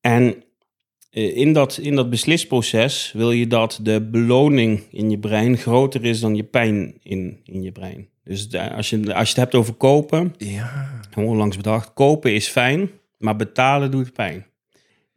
En 0.00 0.34
eh, 1.10 1.36
in 1.36 1.52
dat, 1.52 1.78
in 1.82 1.94
dat 1.94 2.10
beslisproces 2.10 3.12
wil 3.16 3.32
je 3.32 3.46
dat 3.46 3.78
de 3.82 4.00
beloning 4.00 4.82
in 4.90 5.10
je 5.10 5.18
brein 5.18 5.56
groter 5.56 6.04
is 6.04 6.20
dan 6.20 6.34
je 6.36 6.44
pijn 6.44 6.94
in, 7.02 7.40
in 7.44 7.62
je 7.62 7.72
brein. 7.72 8.08
Dus 8.24 8.54
als 8.54 8.90
je, 8.90 9.14
als 9.14 9.28
je 9.28 9.34
het 9.34 9.36
hebt 9.36 9.54
over 9.54 9.74
kopen, 9.74 10.34
ja. 10.38 11.00
onlangs 11.16 11.56
bedacht, 11.56 11.92
kopen 11.94 12.34
is 12.34 12.48
fijn, 12.48 12.90
maar 13.18 13.36
betalen 13.36 13.90
doet 13.90 14.12
pijn. 14.12 14.46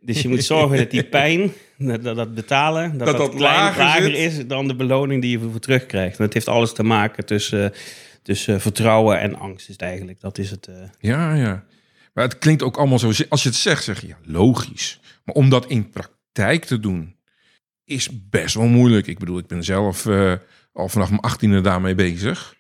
Dus 0.06 0.22
je 0.22 0.30
moet 0.30 0.44
zorgen 0.44 0.78
dat 0.78 0.92
die 0.92 1.04
pijn, 1.20 1.52
dat, 1.78 2.04
dat, 2.04 2.16
dat 2.16 2.34
betalen, 2.36 2.98
dat 2.98 3.08
Dat 3.08 3.18
dat, 3.18 3.32
dat 3.32 3.40
lager 3.42 4.14
is 4.14 4.48
dan 4.48 4.68
de 4.68 4.76
beloning 4.76 5.22
die 5.22 5.38
je 5.40 5.46
ervoor 5.46 5.60
terugkrijgt. 5.60 6.18
En 6.18 6.24
het 6.24 6.34
heeft 6.34 6.48
alles 6.48 6.74
te 6.74 6.84
maken 6.84 7.26
tussen, 7.26 7.74
tussen 8.24 8.62
vertrouwen 8.62 9.20
en 9.20 9.36
angst, 9.36 9.66
is 9.68 9.74
het 9.74 9.82
eigenlijk. 9.82 10.20
Dat 10.20 10.38
is 10.38 10.52
het. 10.52 10.68
eh. 10.68 10.76
Ja, 11.00 11.34
ja. 11.34 11.64
Maar 12.14 12.24
het 12.24 12.38
klinkt 12.38 12.64
ook 12.64 12.78
allemaal 12.78 13.00
zo. 13.00 13.12
Als 13.30 13.44
je 13.44 13.50
het 13.50 13.58
zegt, 13.58 13.84
zeg 13.84 14.02
je 14.02 14.08
ja, 14.08 14.18
logisch. 14.24 15.00
Maar 15.26 15.36
om 15.36 15.50
dat 15.50 15.66
in 15.66 15.90
praktijk 15.90 16.66
te 16.66 16.80
doen, 16.80 17.16
is 17.86 18.10
best 18.30 18.56
wel 18.56 18.68
moeilijk. 18.68 19.08
Ik 19.08 19.20
bedoel, 19.20 19.38
ik 19.38 19.48
ben 19.48 19.64
zelf 19.64 20.06
eh, 20.06 20.34
al 20.74 20.90
vanaf 20.90 21.10
mijn 21.10 21.22
achttiende 21.22 21.62
daarmee 21.62 21.96
bezig. 21.96 22.56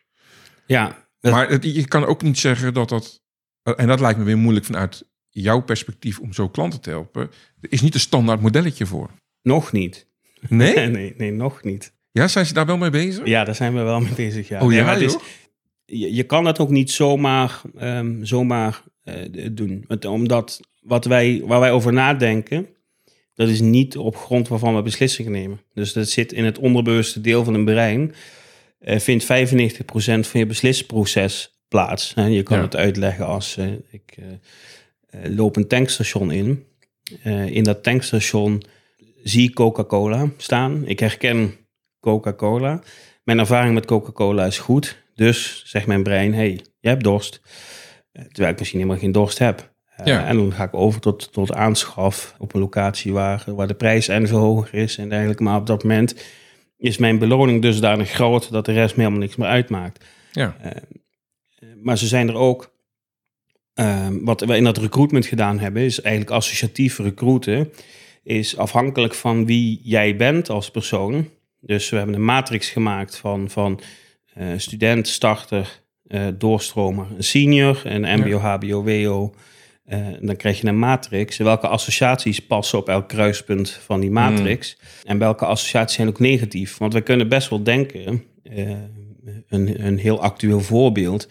Ja, 0.65 1.05
dat- 1.19 1.31
Maar 1.31 1.49
het, 1.49 1.63
je 1.63 1.87
kan 1.87 2.05
ook 2.05 2.21
niet 2.21 2.39
zeggen 2.39 2.73
dat 2.73 2.89
dat. 2.89 3.21
En 3.63 3.87
dat 3.87 3.99
lijkt 3.99 4.19
me 4.19 4.25
weer 4.25 4.37
moeilijk 4.37 4.65
vanuit 4.65 5.05
jouw 5.33 5.61
perspectief 5.61 6.19
om 6.19 6.33
zo 6.33 6.49
klanten 6.49 6.81
te 6.81 6.89
helpen. 6.89 7.21
Er 7.61 7.71
is 7.71 7.81
niet 7.81 7.93
een 7.93 7.99
standaard 7.99 8.41
modelletje 8.41 8.85
voor. 8.85 9.09
nog 9.41 9.71
niet. 9.71 10.07
Nee? 10.49 10.75
nee, 10.87 11.13
nee, 11.17 11.31
nog 11.31 11.63
niet. 11.63 11.93
Ja, 12.11 12.27
zijn 12.27 12.45
ze 12.45 12.53
daar 12.53 12.65
wel 12.65 12.77
mee 12.77 12.89
bezig? 12.89 13.25
Ja, 13.27 13.43
daar 13.43 13.55
zijn 13.55 13.73
we 13.73 13.81
wel 13.81 13.99
mee 13.99 14.13
bezig. 14.15 14.47
Ja. 14.47 14.61
Oh 14.61 14.73
ja, 14.73 14.95
is, 14.95 15.17
je, 15.85 16.13
je 16.13 16.23
kan 16.23 16.43
dat 16.43 16.59
ook 16.59 16.69
niet 16.69 16.91
zomaar, 16.91 17.61
ehm, 17.77 18.23
zomaar 18.23 18.83
eh, 19.03 19.15
doen. 19.51 19.85
Want 19.87 20.05
omdat 20.05 20.59
wat 20.81 21.05
wij, 21.05 21.41
waar 21.45 21.59
wij 21.59 21.71
over 21.71 21.93
nadenken, 21.93 22.67
dat 23.33 23.49
is 23.49 23.59
niet 23.61 23.97
op 23.97 24.15
grond 24.15 24.47
waarvan 24.47 24.75
we 24.75 24.81
beslissingen 24.81 25.31
nemen. 25.31 25.61
Dus 25.73 25.93
dat 25.93 26.09
zit 26.09 26.31
in 26.33 26.45
het 26.45 26.57
onderbewuste 26.59 27.21
deel 27.21 27.43
van 27.43 27.53
een 27.53 27.65
brein. 27.65 28.13
eh, 28.79 28.99
vindt 28.99 29.23
95% 29.23 30.27
van 30.27 30.39
je 30.39 30.45
beslisproces 30.45 31.61
plaats. 31.67 32.13
Hè, 32.13 32.25
je 32.25 32.43
kan 32.43 32.57
Ja. 32.57 32.63
het 32.63 32.75
uitleggen 32.75 33.25
als 33.25 33.57
eh, 33.57 33.67
ik 33.91 34.15
loop 35.23 35.55
een 35.55 35.67
tankstation 35.67 36.31
in. 36.31 36.65
Eh, 37.23 37.45
in 37.45 37.63
dat 37.63 37.83
tankstation 37.83 38.63
zie 39.23 39.49
ik 39.49 39.55
Coca-Cola 39.55 40.29
staan. 40.37 40.87
Ik 40.87 40.99
herken 40.99 41.55
Coca-Cola. 41.99 42.81
Mijn 43.23 43.39
ervaring 43.39 43.73
met 43.73 43.85
Coca-Cola 43.85 44.45
is 44.45 44.59
goed. 44.59 45.03
Dus 45.15 45.63
zegt 45.65 45.87
mijn 45.87 46.03
brein, 46.03 46.33
hey, 46.33 46.59
je 46.79 46.89
hebt 46.89 47.03
dorst. 47.03 47.41
Eh, 48.11 48.23
Terwijl 48.23 48.53
ik 48.53 48.59
misschien 48.59 48.79
helemaal 48.79 49.01
geen 49.01 49.11
dorst 49.11 49.39
heb. 49.39 49.73
Eh. 49.95 50.29
En 50.29 50.35
dan 50.35 50.53
ga 50.53 50.63
ik 50.63 50.73
over 50.73 51.01
tot, 51.01 51.33
tot 51.33 51.53
aanschaf 51.53 52.35
op 52.37 52.53
een 52.53 52.59
locatie 52.59 53.13
waar, 53.13 53.43
waar 53.45 53.67
de 53.67 53.73
prijs 53.73 54.07
en 54.07 54.27
veel 54.27 54.37
hoger 54.37 54.73
is 54.73 54.97
en 54.97 55.09
dergelijke. 55.09 55.43
Maar 55.43 55.59
op 55.59 55.67
dat 55.67 55.83
moment 55.83 56.15
is 56.77 56.97
mijn 56.97 57.19
beloning 57.19 57.61
dusdanig 57.61 58.09
groot 58.09 58.51
dat 58.51 58.65
de 58.65 58.71
rest 58.71 58.95
me 58.95 59.01
helemaal 59.01 59.23
niks 59.23 59.35
meer 59.35 59.47
uitmaakt. 59.47 60.05
Ja. 60.31 60.55
Eh, 60.61 60.71
maar 61.81 61.97
ze 61.97 62.07
zijn 62.07 62.27
er 62.27 62.35
ook. 62.35 62.72
Ehm, 63.73 64.23
wat 64.23 64.41
we 64.41 64.55
in 64.55 64.63
dat 64.63 64.77
recruitment 64.77 65.25
gedaan 65.25 65.59
hebben, 65.59 65.81
is 65.81 66.01
eigenlijk 66.01 66.35
associatief 66.35 66.97
recruiten. 66.97 67.71
Is 68.23 68.57
afhankelijk 68.57 69.13
van 69.13 69.45
wie 69.45 69.79
jij 69.83 70.15
bent 70.15 70.49
als 70.49 70.71
persoon. 70.71 71.29
Dus 71.59 71.89
we 71.89 71.97
hebben 71.97 72.15
een 72.15 72.25
matrix 72.25 72.69
gemaakt 72.69 73.17
van, 73.17 73.49
van 73.49 73.79
eh, 74.33 74.47
student, 74.57 75.07
starter, 75.07 75.81
eh, 76.07 76.27
doorstromer, 76.37 77.07
senior, 77.17 77.81
een 77.83 78.19
MBO, 78.19 78.37
HBO, 78.37 78.83
WO. 78.83 79.33
Eh, 79.85 79.97
en 79.97 80.25
dan 80.25 80.35
krijg 80.35 80.61
je 80.61 80.67
een 80.67 80.79
matrix. 80.79 81.37
Welke 81.37 81.67
associaties 81.67 82.39
passen 82.39 82.77
op 82.79 82.89
elk 82.89 83.07
kruispunt 83.07 83.69
van 83.69 83.99
die 83.99 84.11
matrix? 84.11 84.77
En 85.03 85.17
welke 85.17 85.45
associaties 85.45 85.95
zijn 85.95 86.07
ook 86.07 86.19
negatief? 86.19 86.77
Want 86.77 86.93
we 86.93 87.01
kunnen 87.01 87.29
best 87.29 87.49
wel 87.49 87.63
denken, 87.63 88.23
een, 89.47 89.85
een 89.85 89.97
heel 89.97 90.21
actueel 90.21 90.61
voorbeeld 90.61 91.27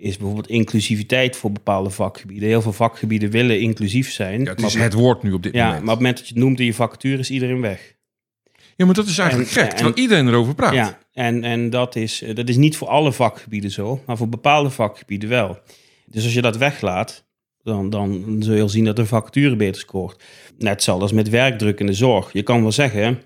is 0.00 0.16
bijvoorbeeld 0.16 0.48
inclusiviteit 0.48 1.36
voor 1.36 1.52
bepaalde 1.52 1.90
vakgebieden. 1.90 2.48
Heel 2.48 2.62
veel 2.62 2.72
vakgebieden 2.72 3.30
willen 3.30 3.60
inclusief 3.60 4.12
zijn. 4.12 4.42
Ja, 4.42 4.50
het 4.50 4.60
maar 4.60 4.68
is 4.68 4.74
het 4.74 4.92
woord 4.92 5.22
nu 5.22 5.32
op 5.32 5.42
dit 5.42 5.54
ja, 5.54 5.66
moment. 5.66 5.84
maar 5.84 5.94
op 5.94 5.98
het 6.00 6.06
moment 6.06 6.18
dat 6.18 6.28
je 6.28 6.34
het 6.34 6.42
noemt 6.42 6.60
in 6.60 6.66
je 6.66 6.74
vacature 6.74 7.18
is 7.18 7.30
iedereen 7.30 7.60
weg. 7.60 7.94
Ja, 8.76 8.86
maar 8.86 8.94
dat 8.94 9.06
is 9.06 9.18
eigenlijk 9.18 9.50
En- 9.50 9.62
gek, 9.62 9.70
terwijl 9.70 9.96
iedereen 9.96 10.28
erover 10.28 10.54
praat. 10.54 10.74
Ja, 10.74 10.98
en, 11.12 11.44
en 11.44 11.70
dat, 11.70 11.96
is, 11.96 12.22
eh, 12.22 12.34
dat 12.34 12.48
is 12.48 12.56
niet 12.56 12.76
voor 12.76 12.88
alle 12.88 13.12
vakgebieden 13.12 13.70
zo, 13.70 14.02
maar 14.06 14.16
voor 14.16 14.28
bepaalde 14.28 14.70
vakgebieden 14.70 15.28
wel. 15.28 15.58
Dus 16.06 16.24
als 16.24 16.34
je 16.34 16.42
dat 16.42 16.56
weglaat, 16.56 17.24
dan, 17.62 17.90
dan 17.90 18.36
zul 18.38 18.54
je 18.54 18.62
al 18.62 18.68
zien 18.68 18.84
dat 18.84 18.96
de 18.96 19.06
vacature 19.06 19.56
beter 19.56 19.80
scoort. 19.80 20.22
Net 20.58 20.72
hetzelfde 20.72 21.02
als 21.02 21.12
met 21.12 21.28
werkdruk 21.28 21.80
in 21.80 21.86
de 21.86 21.92
zorg. 21.92 22.32
Je 22.32 22.42
kan 22.42 22.62
wel 22.62 22.72
zeggen, 22.72 23.22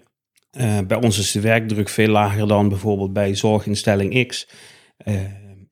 eh, 0.51 0.79
bij 0.87 1.03
ons 1.03 1.19
is 1.19 1.33
de 1.33 1.41
werkdruk 1.41 1.89
veel 1.89 2.09
lager 2.09 2.49
dan 2.49 2.69
bijvoorbeeld 2.69 3.13
bij 3.13 3.35
zorginstelling 3.35 4.27
X. 4.27 4.49
Eh, 4.97 5.15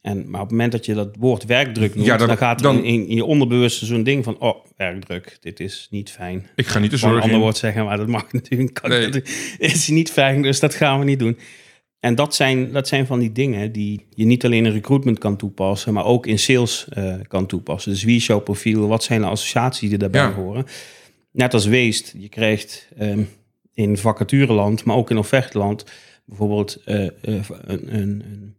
en, 0.03 0.17
maar 0.31 0.41
op 0.41 0.47
het 0.47 0.51
moment 0.51 0.73
dat 0.73 0.87
je 0.87 0.95
dat 0.95 1.17
woord 1.19 1.45
werkdruk 1.45 1.95
noemt, 1.95 2.07
Ja, 2.07 2.17
dan- 2.17 2.27
dan, 2.29 2.37
gaat 2.37 2.57
er 2.57 2.63
dan- 2.63 2.85
in, 2.85 3.07
in 3.09 3.15
je 3.17 3.25
onderbewuste 3.25 3.87
zo'n 3.87 4.03
ding 4.03 4.25
van, 4.25 4.39
oh, 4.39 4.65
werkdruk, 4.77 5.37
dit 5.41 5.61
is 5.61 5.87
niet 5.91 6.11
fijn. 6.11 6.47
Ik 6.57 6.67
ga 6.67 6.79
niet 6.79 6.91
de 6.91 6.97
zorg 6.97 7.15
een 7.17 7.23
ander 7.23 7.39
woord 7.39 7.57
zeggen, 7.57 7.85
maar 7.85 7.97
dat 7.97 8.07
mag 8.09 8.33
natuurlijk 8.33 8.75
kan 8.75 8.91
Nee. 8.91 8.99
natuurlijk- 9.01 9.57
is 9.59 9.89
niet 9.89 10.11
fijn, 10.11 10.43
dus 10.43 10.61
dat 10.61 10.75
gaan 10.75 10.99
we 10.99 11.05
niet 11.05 11.19
doen. 11.19 11.39
En 12.01 12.15
dat 12.15 12.35
zijn, 12.35 12.73
dat 12.73 12.89
zijn 12.89 13.07
van 13.07 13.19
die 13.19 13.33
dingen 13.33 13.73
die 13.73 14.07
je 14.11 14.25
niet 14.25 14.45
alleen 14.45 14.67
in 14.67 14.73
recruitment 14.73 15.19
kan 15.19 15.37
toepassen, 15.37 15.93
maar 15.93 16.05
ook 16.05 16.27
in 16.27 16.39
sales 16.39 16.87
eh, 16.89 17.15
kan 17.29 17.47
toepassen. 17.47 17.93
Dus 17.93 18.03
wie 18.05 18.17
is 18.17 18.27
jouw 18.27 18.41
profiel? 18.41 18.89
Wat 18.89 19.03
zijn 19.05 19.21
de 19.21 19.27
associaties 19.27 19.89
die 19.89 19.99
daarbij 19.99 20.21
Ja. 20.23 20.33
horen? 20.33 20.65
Net 21.33 21.55
als 21.55 21.67
weest, 21.67 22.15
je 22.19 22.29
krijgt 22.29 22.89
ehm, 22.99 23.23
in 23.75 23.97
vacatureland, 23.97 24.85
maar 24.85 24.97
ook 24.97 25.11
in 25.11 25.19
offerteland, 25.19 25.85
bijvoorbeeld 26.25 26.77
eh, 26.85 27.05
eh, 27.07 27.11
een, 27.23 27.95
een, 27.97 28.23
een 28.25 28.57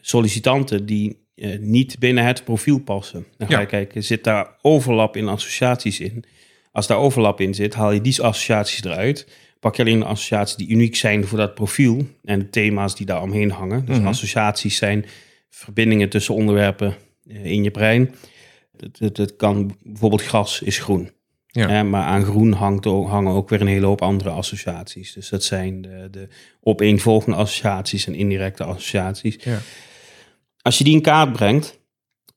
sollicitanten 0.00 0.86
die 0.86 1.18
eh, 1.34 1.58
niet 1.58 1.98
binnen 1.98 2.24
het 2.24 2.44
profiel 2.44 2.78
passen. 2.78 3.26
Dan 3.36 3.48
ga 3.48 3.54
Ja. 3.54 3.60
je 3.60 3.66
kijken, 3.66 4.04
zit 4.04 4.24
daar 4.24 4.56
overlap 4.62 5.16
in 5.16 5.28
associaties 5.28 6.00
in? 6.00 6.24
Als 6.72 6.86
daar 6.86 6.98
overlap 6.98 7.40
in 7.40 7.54
zit, 7.54 7.74
haal 7.74 7.92
je 7.92 8.00
die 8.00 8.22
associaties 8.22 8.84
eruit. 8.84 9.26
Pak 9.60 9.76
je 9.76 9.82
alleen 9.82 9.98
de 9.98 10.04
associaties 10.04 10.56
die 10.56 10.68
uniek 10.68 10.96
zijn 10.96 11.24
voor 11.26 11.38
dat 11.38 11.54
profiel 11.54 12.06
en 12.24 12.38
de 12.38 12.50
thema's 12.50 12.96
die 12.96 13.06
daar 13.06 13.22
omheen 13.22 13.50
hangen. 13.50 13.84
Dus 13.84 13.98
Mhm. 13.98 14.06
associaties 14.06 14.76
zijn 14.76 15.04
verbindingen 15.50 16.08
tussen 16.08 16.34
onderwerpen 16.34 16.94
eh, 17.28 17.44
in 17.44 17.62
je 17.62 17.70
brein. 17.70 18.14
Het, 18.76 18.98
het, 18.98 19.16
het 19.16 19.36
kan 19.36 19.76
bijvoorbeeld 19.84 20.22
gras 20.22 20.62
is 20.62 20.78
groen. 20.78 21.10
Ja. 21.46 21.68
Hè, 21.68 21.82
maar 21.84 22.04
aan 22.04 22.24
groen 22.24 22.52
hangt 22.52 22.86
ook, 22.86 23.08
hangen 23.08 23.32
ook 23.32 23.48
weer 23.48 23.60
een 23.60 23.66
hele 23.66 23.86
hoop 23.86 24.02
andere 24.02 24.30
associaties. 24.30 25.12
Dus 25.12 25.28
dat 25.28 25.44
zijn 25.44 25.82
de, 25.82 26.08
de 26.10 26.28
opeenvolgende 26.60 27.36
associaties 27.38 28.06
en 28.06 28.14
indirecte 28.14 28.64
associaties. 28.64 29.36
Ja. 29.44 29.58
Als 30.62 30.78
je 30.78 30.84
die 30.84 30.94
in 30.94 31.02
kaart 31.02 31.32
brengt 31.32 31.78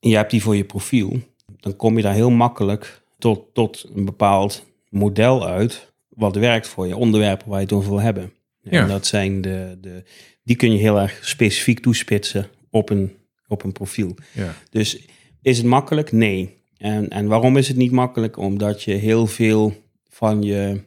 en 0.00 0.08
je 0.08 0.16
hebt 0.16 0.30
die 0.30 0.42
voor 0.42 0.56
je 0.56 0.64
profiel, 0.64 1.20
dan 1.60 1.76
kom 1.76 1.96
je 1.96 2.02
daar 2.02 2.14
heel 2.14 2.30
makkelijk 2.30 3.02
tot, 3.18 3.54
tot 3.54 3.90
een 3.94 4.04
bepaald 4.04 4.64
model 4.88 5.46
uit 5.46 5.92
wat 6.08 6.36
werkt 6.36 6.68
voor 6.68 6.86
je, 6.86 6.96
onderwerpen 6.96 7.48
waar 7.48 7.58
je 7.58 7.64
het 7.64 7.74
over 7.74 7.90
wil 7.90 8.00
hebben. 8.00 8.32
Ja. 8.60 8.82
En 8.82 8.88
dat 8.88 9.06
zijn 9.06 9.40
de, 9.40 9.78
de, 9.80 10.02
die 10.42 10.56
kun 10.56 10.72
je 10.72 10.78
heel 10.78 11.00
erg 11.00 11.18
specifiek 11.22 11.80
toespitsen 11.80 12.48
op 12.70 12.90
een, 12.90 13.16
op 13.46 13.64
een 13.64 13.72
profiel. 13.72 14.14
Ja. 14.32 14.54
Dus 14.70 15.06
is 15.42 15.56
het 15.56 15.66
makkelijk? 15.66 16.12
Nee. 16.12 16.62
En, 16.76 17.08
en 17.08 17.26
waarom 17.26 17.56
is 17.56 17.68
het 17.68 17.76
niet 17.76 17.90
makkelijk? 17.90 18.36
Omdat 18.36 18.82
je 18.82 18.92
heel 18.92 19.26
veel 19.26 19.74
van 20.08 20.42
je, 20.42 20.80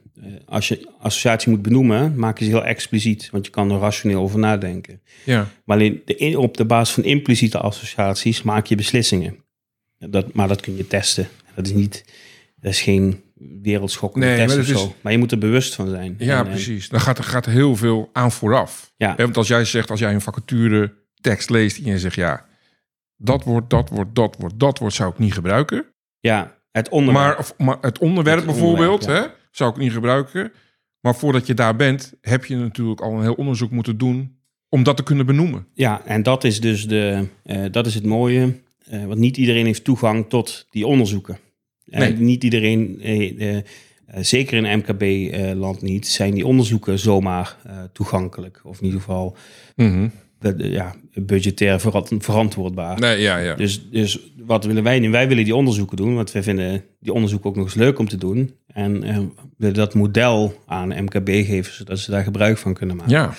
als 0.46 0.68
je 0.68 0.90
associatie 1.00 1.50
moet 1.52 1.62
benoemen, 1.62 2.16
maak 2.20 2.40
je 2.40 2.46
ze 2.46 2.52
heel 2.52 2.66
expliciet, 2.66 3.30
want 3.32 3.46
je 3.46 3.52
kan 3.52 3.72
er 3.72 3.80
rationeel 3.80 4.22
over 4.22 4.40
nadenken. 4.40 5.02
Ja. 5.24 5.48
Maar 5.66 5.78
alleen 5.78 6.02
de, 6.06 6.40
op 6.40 6.58
de 6.58 6.66
basis 6.66 6.94
van 6.94 7.04
impliciete 7.04 7.58
associaties 7.58 8.42
maak 8.44 8.66
je 8.66 8.76
beslissingen. 8.76 9.36
Dat, 10.00 10.34
maar 10.34 10.48
dat 10.48 10.62
kun 10.62 10.76
je 10.78 10.88
testen. 10.88 11.28
Dat 11.56 11.66
is 11.66 11.74
niet, 11.74 12.06
dat 12.56 12.72
is 12.72 12.82
geen 12.82 13.22
wereldschokkende 13.62 14.26
Nee, 14.28 14.36
test 14.36 14.48
maar 14.50 14.60
of 14.60 14.68
dat 14.70 14.80
zo. 14.80 14.86
is- 14.86 14.94
Maar 15.02 15.12
je 15.12 15.18
moet 15.18 15.32
er 15.32 15.38
bewust 15.38 15.76
van 15.76 15.90
zijn. 15.90 16.16
Ja, 16.18 16.40
En, 16.40 16.46
en- 16.46 16.52
precies. 16.52 16.90
Dan 16.90 17.00
gaat 17.02 17.18
er 17.18 17.24
gaat 17.24 17.46
heel 17.46 17.76
veel 17.76 18.10
aan 18.14 18.32
vooraf. 18.32 18.92
Ja. 18.98 19.16
Want 19.16 19.38
als 19.38 19.48
jij 19.48 19.66
zegt, 19.66 19.90
als 19.92 20.00
jij 20.00 20.14
een 20.14 20.22
vacature 20.22 20.94
tekst 21.22 21.50
leest 21.50 21.78
en 21.78 21.86
je 21.92 22.00
zegt, 22.00 22.16
ja, 22.16 22.46
dat 23.18 23.44
woord, 23.44 23.70
dat 23.70 23.90
woord, 23.90 24.16
dat 24.16 24.36
woord, 24.40 24.54
dat 24.60 24.80
woord 24.80 24.94
zou 24.94 25.12
ik 25.12 25.20
niet 25.20 25.34
gebruiken. 25.34 25.86
ja, 26.20 26.56
het 26.72 26.90
onderwerp. 26.90 27.38
Maar, 27.38 27.68
maar 27.68 27.78
het 27.82 28.00
onderwerp 28.00 28.38
Het 28.38 28.46
bijvoorbeeld, 28.46 29.00
onderwerp, 29.02 29.32
hè, 29.32 29.47
zou 29.58 29.70
ik 29.72 29.78
niet 29.78 29.92
gebruiken. 29.92 30.52
Maar 31.00 31.16
voordat 31.16 31.48
je 31.48 31.54
daar 31.54 31.76
bent, 31.76 32.14
heb 32.22 32.46
je 32.46 32.56
natuurlijk 32.56 33.02
al 33.02 33.14
een 33.14 33.22
heel 33.22 33.34
onderzoek 33.34 33.72
moeten 33.72 33.98
doen 33.98 34.38
om 34.70 34.84
dat 34.84 34.98
te 34.98 35.04
kunnen 35.04 35.26
benoemen. 35.26 35.68
Ja, 35.74 36.02
en 36.06 36.24
dat 36.24 36.44
is 36.44 36.60
dus 36.62 36.88
de, 36.88 37.28
eh, 37.44 37.66
dat 37.72 37.86
is 37.86 37.94
het 37.96 38.06
mooie. 38.06 38.66
eh, 38.86 39.06
want 39.06 39.20
niet 39.20 39.38
iedereen 39.38 39.66
heeft 39.66 39.84
toegang 39.84 40.30
tot 40.30 40.68
die 40.70 40.88
onderzoeken. 40.88 41.38
En 41.86 42.00
Nee. 42.00 42.14
niet 42.14 42.44
iedereen, 42.44 43.00
eh, 43.02 43.42
eh, 43.42 43.58
eh, 43.58 43.64
zeker 44.24 44.66
in 44.66 44.78
MKB-land 44.78 45.82
niet, 45.82 46.08
zijn 46.08 46.34
die 46.34 46.46
onderzoeken 46.46 47.00
zomaar 47.00 47.58
eh, 47.66 47.84
toegankelijk. 47.94 48.62
Of 48.64 48.78
in 48.80 48.86
ieder 48.86 49.00
geval 49.00 49.36
eh, 49.76 50.04
ja, 50.58 50.96
budgetair 51.14 51.80
verant- 51.80 52.12
verantwoordbaar. 52.20 53.00
Nee, 53.00 53.22
ja, 53.22 53.38
ja. 53.38 53.56
Dus, 53.56 53.90
dus 53.90 54.20
wat 54.46 54.66
willen 54.66 54.84
wij 54.84 55.00
nu? 55.00 55.10
Wij 55.10 55.28
willen 55.28 55.44
die 55.44 55.56
onderzoeken 55.56 55.98
doen, 55.98 56.16
want 56.16 56.32
wij 56.32 56.44
vinden 56.44 56.84
die 57.00 57.14
onderzoeken 57.14 57.50
ook 57.50 57.56
nog 57.56 57.66
eens 57.66 57.74
leuk 57.76 58.00
om 58.00 58.08
te 58.08 58.18
doen. 58.18 58.56
En 58.68 59.04
eh, 59.04 59.18
we 59.18 59.28
willen 59.58 59.76
dat 59.76 59.94
model 59.94 60.64
aan 60.66 61.04
MKB 61.04 61.28
geven, 61.30 61.74
zodat 61.74 62.00
ze 62.00 62.12
daar 62.12 62.24
gebruik 62.24 62.58
van 62.58 62.74
kunnen 62.74 62.96
maken. 62.96 63.12
Ja, 63.14 63.34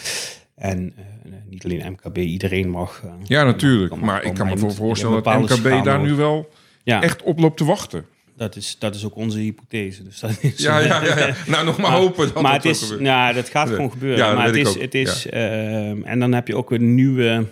En 0.54 0.92
eh, 0.96 1.32
niet 1.48 1.64
alleen 1.64 1.92
MKB, 1.92 2.16
iedereen 2.18 2.70
mag. 2.70 3.02
eh, 3.04 3.10
ja 3.24 3.44
natuurlijk. 3.44 3.90
mag 3.96 4.00
Maar 4.04 4.24
ik 4.24 4.34
kan 4.34 4.46
me 4.48 4.70
voorstellen 4.70 5.22
dat 5.22 5.40
MKB 5.40 5.84
daar 5.84 6.00
nu 6.00 6.12
wel 6.14 6.48
Ja, 6.84 7.02
echt 7.02 7.22
op 7.22 7.38
loopt 7.38 7.56
te 7.56 7.64
wachten. 7.64 8.04
Dat 8.38 8.56
is, 8.56 8.76
dat 8.78 8.94
is 8.94 9.04
ook 9.04 9.16
onze 9.16 9.38
hypothese. 9.38 10.02
Dus 10.02 10.20
dat 10.20 10.38
is, 10.40 10.58
Ja, 10.62 10.78
ja, 10.78 11.04
ja. 11.04 11.18
ja. 11.18 11.34
Nou, 11.46 11.64
nog 11.64 11.78
maar 11.78 11.90
hopen 11.90 12.32
dat 12.32 12.42
maar 12.42 12.52
het 12.52 12.64
is, 12.64 12.82
gebeurt. 12.82 13.00
nou, 13.00 13.34
dat 13.34 13.48
gaat 13.48 13.68
gewoon 13.68 13.90
gebeuren. 13.90 14.18
Ja, 14.26 14.34
maar 14.34 14.46
het 14.46 14.56
is, 14.56 14.74
het 14.80 14.94
is 14.94 15.26
en 15.26 16.18
dan 16.18 16.32
heb 16.32 16.46
je 16.46 16.56
ook 16.56 16.70
weer 16.70 16.80
nieuwe, 16.80 17.46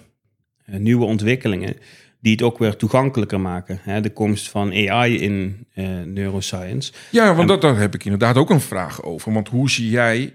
eh, 0.64 0.79
nieuwe 0.79 1.05
ontwikkelingen 1.05 1.77
die 2.20 2.33
het 2.33 2.42
ook 2.42 2.59
weer 2.59 2.77
toegankelijker 2.77 3.40
maken. 3.40 3.79
Hè? 3.83 4.01
De 4.01 4.12
komst 4.12 4.49
van 4.49 4.72
AI 4.88 5.18
in 5.18 5.66
eh, 5.75 5.87
neuroscience. 6.05 6.92
Ja, 7.11 7.35
want 7.35 7.49
dat, 7.49 7.61
daar 7.61 7.79
heb 7.79 7.94
ik 7.94 8.05
inderdaad 8.05 8.37
ook 8.37 8.51
een 8.51 8.61
vraag 8.61 9.03
over. 9.03 9.33
Want 9.33 9.49
hoe 9.49 9.70
zie 9.70 9.90
jij 9.90 10.35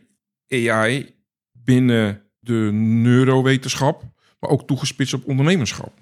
AI 0.49 1.13
binnen 1.51 2.21
de 2.39 2.69
neurowetenschap, 2.73 4.03
maar 4.39 4.49
ook 4.49 4.67
toegespitst 4.67 5.13
op 5.13 5.27
ondernemerschap? 5.27 5.93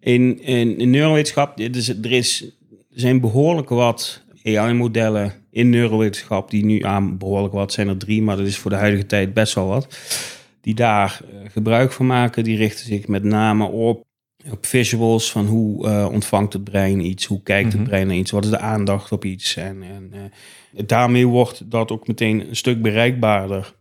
In, 0.00 0.42
in, 0.42 0.78
in 0.78 0.90
neurowetenschap, 0.90 1.56
dit 1.56 1.76
is, 1.76 1.88
er, 1.88 2.12
is, 2.12 2.44
er 2.98 3.04
zijn 3.04 3.20
behoorlijk 3.20 3.68
wat 3.68 4.24
AI-modellen 4.44 5.32
in 5.50 5.70
neurowetenschap, 5.70 6.50
die 6.50 6.64
nu 6.64 6.82
aan 6.82 7.18
behoorlijk 7.18 7.54
wat 7.54 7.72
zijn 7.72 7.88
er 7.88 7.96
drie, 7.96 8.22
maar 8.22 8.36
dat 8.36 8.46
is 8.46 8.58
voor 8.58 8.70
de 8.70 8.76
huidige 8.76 9.06
tijd 9.06 9.34
best 9.34 9.54
wel 9.54 9.66
wat, 9.66 9.98
die 10.60 10.74
daar 10.74 11.20
eh, 11.30 11.50
gebruik 11.50 11.92
van 11.92 12.06
maken. 12.06 12.44
Die 12.44 12.56
richten 12.56 12.86
zich 12.86 13.08
met 13.08 13.22
name 13.22 13.64
op, 13.64 14.04
op 14.50 14.66
visuals 14.66 15.30
van 15.30 15.46
hoe 15.46 15.88
eh, 15.88 16.08
ontvangt 16.12 16.52
het 16.52 16.64
brein 16.64 17.00
iets, 17.00 17.24
hoe 17.24 17.42
kijkt 17.42 17.68
Mhm. 17.68 17.78
het 17.78 17.88
brein 17.88 18.06
naar 18.06 18.16
iets, 18.16 18.30
wat 18.30 18.44
is 18.44 18.50
de 18.50 18.58
aandacht 18.58 19.12
op 19.12 19.24
iets. 19.24 19.56
En, 19.56 19.82
en 19.82 20.10
eh, 20.12 20.82
daarmee 20.86 21.26
wordt 21.26 21.70
dat 21.70 21.90
ook 21.90 22.06
meteen 22.06 22.48
een 22.48 22.56
stuk 22.56 22.82
bereikbaarder 22.82 23.74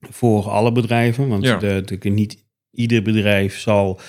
voor 0.00 0.48
alle 0.48 0.72
bedrijven, 0.72 1.28
want 1.28 1.44
Ja. 1.44 1.56
de, 1.56 1.98
de, 1.98 2.08
niet 2.08 2.44
ieder 2.70 3.02
bedrijf 3.02 3.58
zal 3.58 4.00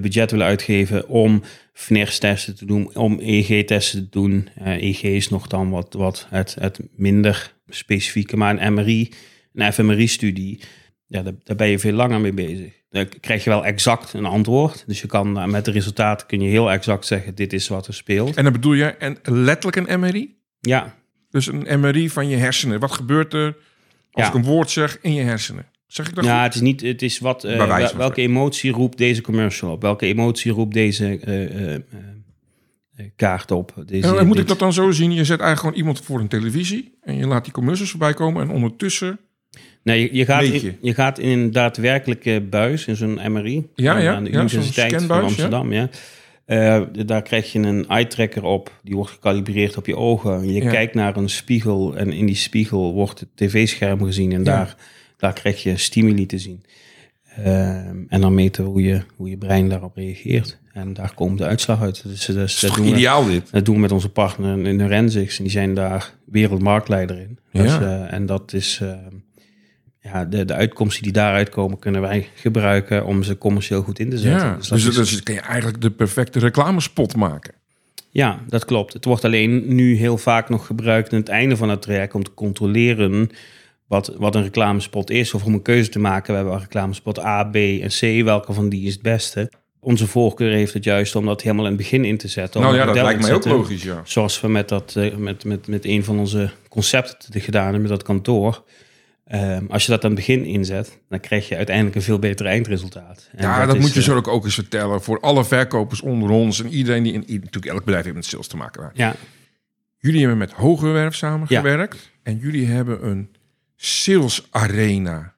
budget 0.00 0.30
willen 0.30 0.46
uitgeven 0.46 1.08
om 1.08 1.42
FNIRS-testen 1.72 2.56
te 2.56 2.66
doen, 2.66 2.94
om 2.94 3.18
EEG-testen 3.20 4.00
te 4.02 4.18
doen. 4.18 4.48
Eh, 4.54 4.82
EEG 4.82 5.02
is 5.02 5.28
nog 5.28 5.46
dan 5.46 5.70
wat, 5.70 5.92
wat 5.94 6.26
het, 6.30 6.56
het 6.60 6.80
minder 6.96 7.54
specifieke, 7.68 8.36
maar 8.36 8.58
een 8.58 8.74
MRI, 8.74 9.12
een 9.54 9.72
fMRI-studie, 9.72 10.60
ja, 11.06 11.22
daar, 11.22 11.32
daar 11.44 11.56
ben 11.56 11.68
je 11.68 11.78
veel 11.78 11.92
langer 11.92 12.20
mee 12.20 12.32
bezig. 12.32 12.72
Dan 12.90 13.08
krijg 13.20 13.44
je 13.44 13.50
wel 13.50 13.64
exact 13.64 14.12
een 14.12 14.24
antwoord. 14.24 14.84
Dus 14.86 15.00
je 15.00 15.06
kan 15.06 15.38
eh, 15.38 15.44
met 15.46 15.64
de 15.64 15.70
resultaten 15.70 16.26
kun 16.26 16.40
je 16.40 16.48
heel 16.48 16.70
exact 16.70 17.06
zeggen, 17.06 17.34
dit 17.34 17.52
is 17.52 17.68
wat 17.68 17.86
er 17.86 17.94
speelt. 17.94 18.36
En 18.36 18.44
dan 18.44 18.52
bedoel 18.52 18.72
je 18.72 18.84
en 18.84 19.16
letterlijk 19.22 19.88
een 19.88 20.00
MRI? 20.00 20.36
Ja, 20.60 20.94
Dus 21.30 21.46
een 21.46 21.80
MRI 21.80 22.10
van 22.10 22.28
je 22.28 22.36
hersenen. 22.36 22.80
Wat 22.80 22.92
gebeurt 22.92 23.32
er 23.32 23.56
als 24.10 24.24
Ja. 24.24 24.28
ik 24.28 24.34
een 24.34 24.44
woord 24.44 24.70
zeg 24.70 24.98
in 25.00 25.14
je 25.14 25.22
hersenen? 25.22 25.66
Zeg 25.92 26.08
ik 26.08 26.14
dat 26.14 26.24
Ja, 26.24 26.34
goed? 26.36 26.44
het 26.44 26.54
is 26.54 26.60
niet. 26.60 26.80
Het 26.80 27.02
is 27.02 27.18
wat. 27.18 27.44
eh, 27.44 27.66
wel- 27.66 27.96
welke 27.96 28.20
emotie 28.20 28.70
roept 28.72 28.98
deze 28.98 29.20
commercial 29.20 29.70
op? 29.72 29.82
Welke 29.82 30.06
emotie 30.06 30.52
roept 30.52 30.74
deze 30.74 31.18
eh, 31.20 31.74
eh, 31.74 31.80
kaart 33.16 33.50
op? 33.50 33.82
Deze, 33.86 34.08
En, 34.08 34.18
en 34.18 34.26
moet 34.26 34.38
ik 34.38 34.48
dat 34.48 34.58
dan 34.58 34.72
zo 34.72 34.90
zien? 34.90 35.10
Je 35.12 35.24
zet 35.24 35.40
eigenlijk 35.40 35.58
gewoon 35.60 35.74
iemand 35.76 36.00
voor 36.04 36.20
een 36.20 36.28
televisie 36.28 36.98
en 37.02 37.16
je 37.16 37.26
laat 37.26 37.44
die 37.44 37.52
commercials 37.52 37.90
voorbij 37.90 38.14
komen 38.14 38.42
en 38.42 38.50
ondertussen... 38.50 39.18
Nee, 39.82 40.00
je, 40.00 40.14
je, 40.16 40.24
gaat 40.24 40.42
in, 40.42 40.52
je? 40.62 40.74
je 40.80 40.94
gaat 40.94 41.18
in 41.18 41.38
een 41.38 41.50
daadwerkelijke 41.50 42.40
buis, 42.50 42.86
in 42.86 42.96
zo'n 42.96 43.32
MRI. 43.32 43.66
Ja, 43.74 43.94
aan- 43.94 44.02
ja, 44.02 44.14
aan 44.14 44.24
de 44.24 44.30
ja, 44.30 44.38
Universiteit 44.38 45.02
van 45.02 45.16
ja. 45.16 45.22
Amsterdam. 45.22 45.72
Ja. 45.72 45.88
Eh, 46.44 46.82
daar 47.06 47.22
krijg 47.22 47.52
je 47.52 47.58
een 47.58 47.88
eye-tracker 47.88 48.44
op. 48.44 48.80
Die 48.82 48.94
wordt 48.94 49.10
gecalibreerd 49.10 49.76
op 49.76 49.86
je 49.86 49.96
ogen. 49.96 50.46
Je 50.52 50.62
Ja. 50.62 50.70
kijkt 50.70 50.94
naar 50.94 51.16
een 51.16 51.28
spiegel 51.28 51.96
en 51.96 52.12
in 52.12 52.26
die 52.26 52.34
spiegel 52.34 52.92
wordt 52.92 53.20
het 53.20 53.28
tv-scherm 53.34 54.02
gezien. 54.04 54.32
En 54.32 54.38
Ja. 54.38 54.44
daar, 54.44 54.76
daar 55.22 55.32
krijg 55.32 55.62
je 55.62 55.76
stimuli 55.76 56.26
te 56.26 56.38
zien. 56.38 56.64
Ehm, 57.36 57.96
en 58.08 58.20
dan 58.20 58.34
meten 58.34 58.64
we 58.64 58.70
hoe 58.70 58.82
je, 58.82 59.02
hoe 59.16 59.28
je 59.30 59.36
brein 59.36 59.68
daarop 59.68 59.96
reageert. 59.96 60.58
En 60.72 60.92
daar 60.92 61.14
komt 61.14 61.38
de 61.38 61.44
uitslag 61.44 61.80
uit. 61.82 62.02
Dus, 62.02 62.24
dus 62.24 62.36
Dat 62.36 62.48
is 62.48 62.60
dat, 62.60 62.70
toch 62.70 62.78
doen 62.78 62.86
we, 62.90 62.96
ideaal 62.96 63.26
dit? 63.26 63.48
dat 63.52 63.64
doen 63.64 63.74
we 63.74 63.80
met 63.80 63.92
onze 63.92 64.08
partner 64.08 64.66
in 64.66 64.80
Forensics. 64.80 65.36
En 65.36 65.42
die 65.42 65.52
zijn 65.52 65.74
daar 65.74 66.12
wereldmarktleider 66.24 67.18
in. 67.18 67.38
Dus, 67.52 67.72
Ja. 67.72 67.80
eh, 68.06 68.12
en 68.12 68.26
dat 68.26 68.52
is... 68.52 68.78
ehm, 68.82 69.14
ja, 70.00 70.24
de, 70.24 70.44
de 70.44 70.54
uitkomsten 70.54 71.02
die 71.02 71.12
daaruit 71.12 71.48
komen, 71.48 71.78
kunnen 71.78 72.00
wij 72.00 72.28
gebruiken 72.34 73.04
om 73.06 73.22
ze 73.22 73.38
commercieel 73.38 73.82
goed 73.82 73.98
in 73.98 74.10
te 74.10 74.18
zetten. 74.18 74.46
Ja, 74.48 74.56
Dus 74.56 74.68
dat 74.68 74.78
dus, 74.78 74.88
is- 74.88 74.94
dus 75.10 75.22
kan 75.22 75.34
je 75.34 75.40
eigenlijk 75.40 75.80
de 75.82 75.90
perfecte 75.90 76.38
reclamespot 76.38 77.16
maken. 77.16 77.54
ja, 78.10 78.40
dat 78.48 78.64
klopt. 78.64 78.92
Het 78.92 79.04
wordt 79.04 79.24
alleen 79.24 79.74
nu 79.74 79.94
heel 79.96 80.18
vaak 80.18 80.48
nog 80.48 80.66
gebruikt 80.66 81.12
aan 81.12 81.18
het 81.18 81.28
einde 81.28 81.56
van 81.56 81.68
het 81.68 81.82
traject 81.82 82.14
om 82.14 82.22
te 82.22 82.34
controleren 82.34 83.30
wat, 83.92 84.14
wat 84.16 84.34
een 84.34 84.42
reclamespot 84.42 85.10
is. 85.10 85.34
Of 85.34 85.44
om 85.44 85.54
een 85.54 85.62
keuze 85.62 85.90
te 85.90 85.98
maken. 85.98 86.30
We 86.30 86.34
hebben 86.36 86.54
een 86.54 86.60
reclamespot 86.60 87.18
A, 87.18 87.44
B 87.44 87.54
en 87.54 87.88
C. 87.88 88.24
Welke 88.24 88.52
van 88.52 88.68
die 88.68 88.86
is 88.86 88.92
het 88.92 89.02
beste? 89.02 89.50
Onze 89.80 90.06
voorkeur 90.06 90.52
heeft 90.52 90.72
het 90.72 90.84
juist 90.84 91.16
om 91.16 91.24
dat 91.24 91.42
helemaal 91.42 91.64
in 91.64 91.70
het 91.70 91.80
begin 91.80 92.04
in 92.04 92.16
te 92.16 92.28
zetten. 92.28 92.60
nou 92.60 92.76
ja, 92.76 92.84
dat 92.84 92.94
lijkt 92.94 93.20
mij 93.20 93.32
ook 93.32 93.44
logisch, 93.44 93.82
ja. 93.82 94.00
Zoals 94.04 94.40
we 94.40 94.48
met, 94.48 94.68
dat, 94.68 94.96
eh, 94.96 95.16
met, 95.16 95.44
met, 95.44 95.66
met 95.66 95.84
een 95.84 96.04
van 96.04 96.18
onze 96.18 96.50
concepten 96.68 97.30
te 97.30 97.40
gedaan 97.40 97.62
hebben, 97.62 97.80
met 97.80 97.90
dat 97.90 98.02
kantoor. 98.02 98.64
Ehm, 99.24 99.66
als 99.68 99.84
je 99.84 99.90
dat 99.90 100.04
aan 100.04 100.10
het 100.10 100.18
begin 100.18 100.44
inzet, 100.44 101.00
dan 101.08 101.20
krijg 101.20 101.48
je 101.48 101.56
uiteindelijk 101.56 101.96
een 101.96 102.02
veel 102.02 102.18
beter 102.18 102.46
eindresultaat. 102.46 103.28
En 103.32 103.42
Ja, 103.42 103.66
dat, 103.66 103.78
moet 103.78 103.92
je 103.92 104.00
eh, 104.00 104.06
zo 104.06 104.20
ook, 104.22 104.44
eens 104.44 104.54
vertellen 104.54 105.02
voor 105.02 105.20
alle 105.20 105.44
verkopers 105.44 106.00
onder 106.00 106.30
ons 106.30 106.62
en 106.62 106.68
iedereen 106.68 107.02
die 107.02 107.12
in 107.12 107.20
natuurlijk 107.20 107.66
elk 107.66 107.84
bedrijf 107.84 108.04
heeft 108.04 108.16
met 108.16 108.24
sales 108.24 108.46
te 108.46 108.56
maken. 108.56 108.82
Maar 108.82 108.90
Ja, 108.94 109.14
Jullie 109.98 110.20
hebben 110.20 110.38
met 110.38 110.52
Hogewerf 110.52 111.14
samengewerkt 111.14 112.10
en 112.22 112.36
jullie 112.36 112.66
hebben 112.66 113.06
een 113.06 113.28
sales 113.84 114.46
arena. 114.50 115.34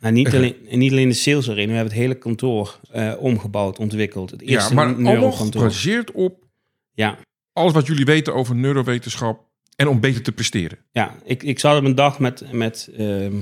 nou, 0.00 0.12
niet, 0.14 0.34
alleen, 0.34 0.56
niet 0.70 0.92
alleen 0.92 1.08
de 1.08 1.14
sales 1.14 1.50
arena, 1.50 1.66
we 1.68 1.74
hebben 1.74 1.92
het 1.92 2.02
hele 2.02 2.14
kantoor 2.18 2.80
eh, 2.90 3.12
omgebouwd, 3.18 3.78
ontwikkeld. 3.78 4.30
Het 4.30 4.40
Ja, 4.40 4.46
eerste 4.46 4.74
maar 4.74 4.86
allemaal 4.94 5.32
gebaseerd 5.32 6.12
op 6.12 6.44
Ja, 6.92 7.18
alles 7.52 7.72
wat 7.72 7.86
jullie 7.86 8.04
weten 8.04 8.34
over 8.34 8.54
neurowetenschap 8.54 9.46
en 9.76 9.88
om 9.88 10.00
beter 10.00 10.22
te 10.22 10.32
presteren. 10.32 10.78
ja 10.92 11.14
ik, 11.24 11.42
ik 11.42 11.58
zat 11.58 11.78
op 11.78 11.84
een 11.84 11.94
dag 11.94 12.18
met, 12.18 12.52
met 12.52 12.90
ehm, 12.96 13.36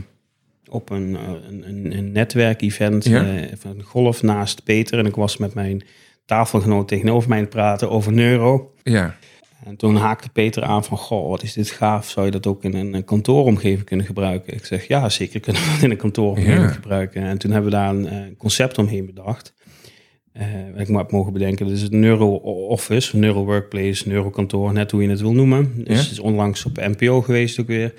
op 0.69 0.91
een, 0.91 1.17
eh, 1.17 1.29
een, 1.49 1.69
een, 1.69 1.97
een 1.99 2.13
netwerkevent 2.13 3.05
Ja. 3.05 3.25
eh, 3.37 3.53
van 3.57 3.83
golf 3.83 4.23
naast 4.23 4.65
Peter. 4.65 4.99
En 4.99 5.07
ik 5.07 5.15
was 5.15 5.37
met 5.37 5.55
mijn 5.55 5.83
tafelgenoot 6.25 6.89
tegenover 6.89 7.29
mij 7.29 7.39
aan 7.39 7.45
het 7.45 7.53
praten 7.55 7.91
over 7.91 8.13
neuro. 8.13 8.75
Ja, 8.83 9.17
En 9.65 9.77
toen 9.77 9.97
haakte 9.97 10.29
Peter 10.29 10.63
aan 10.63 10.85
van, 10.85 10.99
goh, 10.99 11.29
wat 11.29 11.43
is 11.43 11.53
dit 11.53 11.71
gaaf. 11.71 12.09
Zou 12.09 12.27
je 12.27 12.33
dat 12.33 12.47
ook 12.47 12.65
in 12.65 12.75
een, 12.75 12.95
een 12.95 13.05
kantooromgeving 13.05 13.85
kunnen 13.85 14.07
gebruiken? 14.07 14.55
Ik 14.55 14.65
zeg, 14.65 14.89
ja, 14.89 15.09
zeker 15.09 15.41
kunnen 15.41 15.63
we 15.63 15.69
dat 15.73 15.83
in 15.83 15.91
een 15.91 15.97
kantooromgeving 15.97 16.61
Ja. 16.61 16.69
gebruiken. 16.69 17.23
En 17.23 17.39
toen 17.39 17.51
hebben 17.51 17.71
we 17.71 17.77
daar 17.77 17.91
een 17.91 18.07
eh, 18.09 18.37
concept 18.39 18.79
omheen 18.79 19.07
bedacht. 19.07 19.55
Eh, 20.33 20.47
wat 20.73 20.81
ik 20.89 20.97
heb 20.97 21.11
mogen 21.11 21.33
bedenken. 21.33 21.67
Dat 21.67 21.75
is 21.77 21.83
het 21.83 21.93
neuro-office, 21.93 23.17
neuro-workplace, 23.17 24.09
neurokantoor, 24.09 24.73
net 24.73 24.91
hoe 24.91 25.03
je 25.03 25.09
het 25.09 25.21
wil 25.21 25.33
noemen. 25.33 25.73
Dus 25.85 25.97
Ja. 25.97 26.03
het 26.03 26.11
is 26.11 26.21
onlangs 26.21 26.65
op 26.65 26.77
NPO 26.77 27.23
geweest 27.23 27.61
ook 27.61 27.67
weer. 27.67 27.95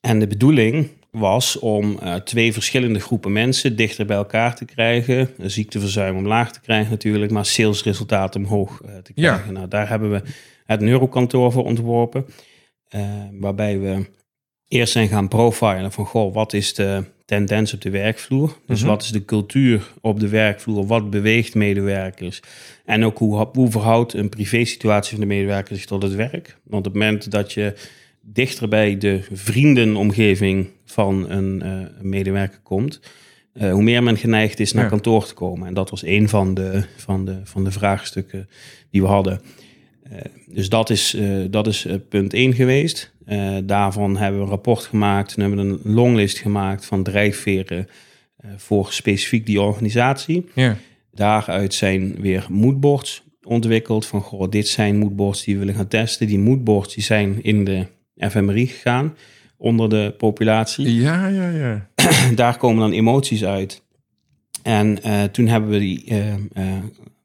En 0.00 0.18
de 0.18 0.26
bedoeling 0.26 0.88
was 1.10 1.58
om 1.58 1.98
eh, 1.98 2.14
twee 2.14 2.52
verschillende 2.52 3.00
groepen 3.00 3.32
mensen 3.32 3.76
dichter 3.76 4.06
bij 4.06 4.16
elkaar 4.16 4.54
te 4.56 4.64
krijgen. 4.64 5.28
Ziekteverzuim 5.38 6.16
omlaag 6.16 6.52
te 6.52 6.60
krijgen 6.60 6.90
natuurlijk, 6.90 7.32
maar 7.32 7.46
salesresultaten 7.46 8.40
omhoog 8.44 8.80
eh, 8.84 8.96
te 8.96 9.12
Ja. 9.14 9.32
krijgen. 9.32 9.52
Nou, 9.54 9.68
daar 9.68 9.88
hebben 9.88 10.10
we 10.10 10.22
het 10.66 10.80
neurokantoor 10.80 11.52
voor 11.52 11.64
ontworpen. 11.64 12.26
eh, 12.88 13.00
waarbij 13.32 13.78
we 13.78 14.06
eerst 14.68 14.92
zijn 14.92 15.08
gaan 15.08 15.28
profilen 15.28 15.92
van, 15.92 16.06
goh, 16.06 16.34
wat 16.34 16.52
is 16.52 16.74
de 16.74 17.04
tendens 17.24 17.74
op 17.74 17.80
de 17.80 17.90
werkvloer? 17.90 18.56
Dus 18.66 18.80
Mhm. 18.80 18.88
wat 18.88 19.02
is 19.02 19.10
de 19.10 19.24
cultuur 19.24 19.92
op 20.00 20.20
de 20.20 20.28
werkvloer? 20.28 20.86
Wat 20.86 21.10
beweegt 21.10 21.54
medewerkers? 21.54 22.40
En 22.84 23.04
ook 23.04 23.18
hoe, 23.18 23.48
hoe 23.52 23.70
verhoudt 23.70 24.12
een 24.14 24.28
privésituatie 24.28 25.10
van 25.10 25.20
de 25.20 25.26
medewerker 25.34 25.76
zich 25.76 25.84
tot 25.86 26.02
het 26.02 26.14
werk? 26.14 26.56
Want 26.64 26.86
op 26.86 26.92
het 26.92 27.02
moment 27.02 27.30
dat 27.30 27.52
je 27.52 27.74
dichter 28.22 28.68
bij 28.68 28.98
de 28.98 29.20
vriendenomgeving 29.32 30.68
van 30.90 31.30
een, 31.30 31.62
eh, 31.62 31.70
een 31.70 32.08
medewerker 32.08 32.60
komt, 32.62 33.00
eh, 33.52 33.72
hoe 33.72 33.82
meer 33.82 34.02
men 34.02 34.16
geneigd 34.16 34.60
is 34.60 34.72
naar 34.72 34.84
Ja. 34.84 34.90
kantoor 34.90 35.26
te 35.26 35.34
komen. 35.34 35.68
En 35.68 35.74
dat 35.74 35.90
was 35.90 36.04
een 36.04 36.28
van 36.28 36.54
de, 36.54 36.84
van 36.96 37.24
de, 37.24 37.40
van 37.44 37.64
de 37.64 37.70
vraagstukken 37.70 38.48
die 38.90 39.00
we 39.02 39.08
hadden. 39.08 39.40
Eh, 40.02 40.18
dus 40.46 40.68
dat 40.68 40.90
is, 40.90 41.16
dat 41.50 41.66
is 41.66 41.86
punt 42.08 42.32
1 42.34 42.54
geweest. 42.54 43.12
Daarvan 43.64 44.16
hebben 44.16 44.38
we 44.38 44.44
een 44.44 44.50
rapport 44.50 44.84
gemaakt. 44.84 45.34
Toen 45.34 45.44
hebben 45.44 45.66
we 45.66 45.72
een 45.84 45.92
longlist 45.94 46.38
gemaakt 46.38 46.84
van 46.86 47.02
drijfveren 47.02 47.88
voor 48.56 48.92
specifiek 48.92 49.46
die 49.46 49.60
organisatie. 49.60 50.46
ja. 50.54 50.76
Daaruit 51.12 51.74
zijn 51.74 52.14
weer 52.20 52.46
moodboards 52.50 53.22
ontwikkeld. 53.42 54.06
Van 54.06 54.20
goh, 54.20 54.50
dit 54.50 54.68
zijn 54.68 54.96
moodboards 54.98 55.44
die 55.44 55.54
we 55.54 55.60
willen 55.60 55.74
gaan 55.74 55.88
testen. 55.88 56.26
Die 56.26 56.38
moodboards 56.38 56.94
die 56.94 57.04
zijn 57.04 57.42
in 57.42 57.64
de 57.64 57.86
fMRI 58.28 58.66
gegaan 58.66 59.14
onder 59.60 59.88
de 59.88 60.14
populatie. 60.18 60.94
Ja, 60.94 61.26
ja, 61.26 61.48
ja. 61.50 61.88
Daar 62.34 62.56
komen 62.56 62.80
dan 62.80 62.92
emoties 62.92 63.44
uit. 63.44 63.82
En 64.62 65.02
eh, 65.02 65.22
toen 65.22 65.46
hebben 65.46 65.70
we 65.70 65.78
die 65.78 66.04
eh, 66.06 66.32
eh, 66.32 66.38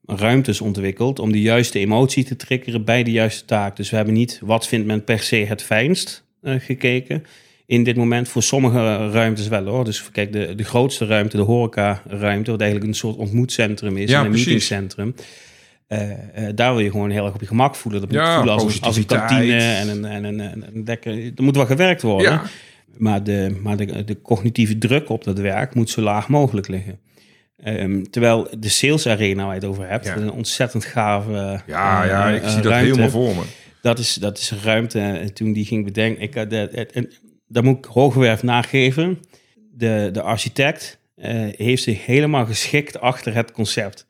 ruimtes 0.05 0.61
ontwikkeld 0.61 1.19
om 1.19 1.31
de 1.31 1.41
juiste 1.41 1.79
emotie 1.79 2.23
te 2.23 2.35
triggeren 2.35 2.83
bij 2.83 3.03
de 3.03 3.11
juiste 3.11 3.45
taak. 3.45 3.75
Dus 3.75 3.89
we 3.89 3.95
hebben 3.95 4.13
niet 4.13 4.39
wat 4.43 4.67
vindt 4.67 4.85
men 4.87 5.03
per 5.03 5.19
se 5.19 5.35
het 5.35 5.63
fijnst 5.63 6.23
gekeken. 6.43 7.23
In 7.65 7.83
dit 7.83 7.95
moment 7.95 8.27
voor 8.27 8.43
sommige 8.43 9.09
ruimtes 9.09 9.47
wel 9.47 9.65
hoor. 9.65 9.85
Dus 9.85 10.11
kijk, 10.11 10.31
de, 10.33 10.55
de 10.55 10.63
grootste 10.63 11.05
ruimte, 11.05 11.37
de 11.37 11.43
horeca-ruimte, 11.43 12.51
wat 12.51 12.61
eigenlijk 12.61 12.91
een 12.91 12.97
soort 12.97 13.15
ontmoetcentrum 13.15 13.97
is, 13.97 14.09
Ja, 14.09 14.19
en 14.19 14.25
een 14.25 14.31
precies. 14.31 14.47
meetingcentrum. 14.47 15.15
Eh, 15.87 16.47
eh, 16.47 16.55
daar 16.55 16.73
wil 16.73 16.83
je 16.83 16.91
gewoon 16.91 17.09
heel 17.09 17.25
erg 17.25 17.33
op 17.33 17.39
je 17.41 17.47
gemak 17.47 17.75
voelen. 17.75 18.01
Dat 18.01 18.09
moet 18.09 18.19
Ja, 18.19 18.35
voelen 18.35 18.53
als 18.53 18.75
een, 18.75 18.81
als 18.81 18.97
een 18.97 19.05
kantine 19.05 19.57
en 19.57 19.87
een, 19.89 20.05
en 20.05 20.23
een, 20.23 20.39
en 20.39 20.65
een 20.73 20.83
dekker. 20.83 21.13
Er 21.35 21.43
moet 21.43 21.55
wel 21.55 21.65
gewerkt 21.65 22.01
worden. 22.01 22.31
Ja, 22.31 22.43
Maar, 22.97 23.23
de, 23.23 23.57
maar 23.61 23.77
de, 23.77 24.03
de 24.03 24.21
cognitieve 24.21 24.77
druk 24.77 25.09
op 25.09 25.23
dat 25.23 25.39
werk 25.39 25.75
moet 25.75 25.89
zo 25.89 26.01
laag 26.01 26.27
mogelijk 26.29 26.67
liggen. 26.67 26.99
Ehm, 27.63 28.03
terwijl 28.03 28.47
de 28.59 28.69
sales 28.69 29.07
arena 29.07 29.43
waar 29.45 29.53
je 29.55 29.59
het 29.59 29.69
over 29.69 29.87
hebt, 29.89 30.05
Ja. 30.05 30.15
een 30.15 30.31
ontzettend 30.31 30.85
gave 30.85 31.31
ja, 31.67 32.03
eh, 32.03 32.09
ja 32.09 32.29
ik 32.29 32.43
zie 32.43 32.61
dat 32.61 32.71
ruimte. 32.71 32.87
helemaal 32.89 33.09
voor 33.09 33.35
me. 33.35 33.41
Dat 33.81 33.99
is, 33.99 34.13
dat 34.13 34.37
is 34.37 34.51
een 34.51 34.61
ruimte. 34.63 34.99
En 34.99 35.33
toen 35.33 35.53
die 35.53 35.65
ging 35.65 35.85
bedenken, 35.85 36.21
ik, 36.21 36.33
daar 37.47 37.63
moet 37.63 37.77
ik 37.77 37.85
Hogewerf 37.85 38.43
nageven. 38.43 39.19
De, 39.71 40.09
de 40.11 40.21
architect 40.21 40.99
heeft 41.55 41.83
zich 41.83 42.05
helemaal 42.05 42.45
geschikt 42.45 42.99
achter 42.99 43.33
het 43.35 43.51
concept. 43.51 44.07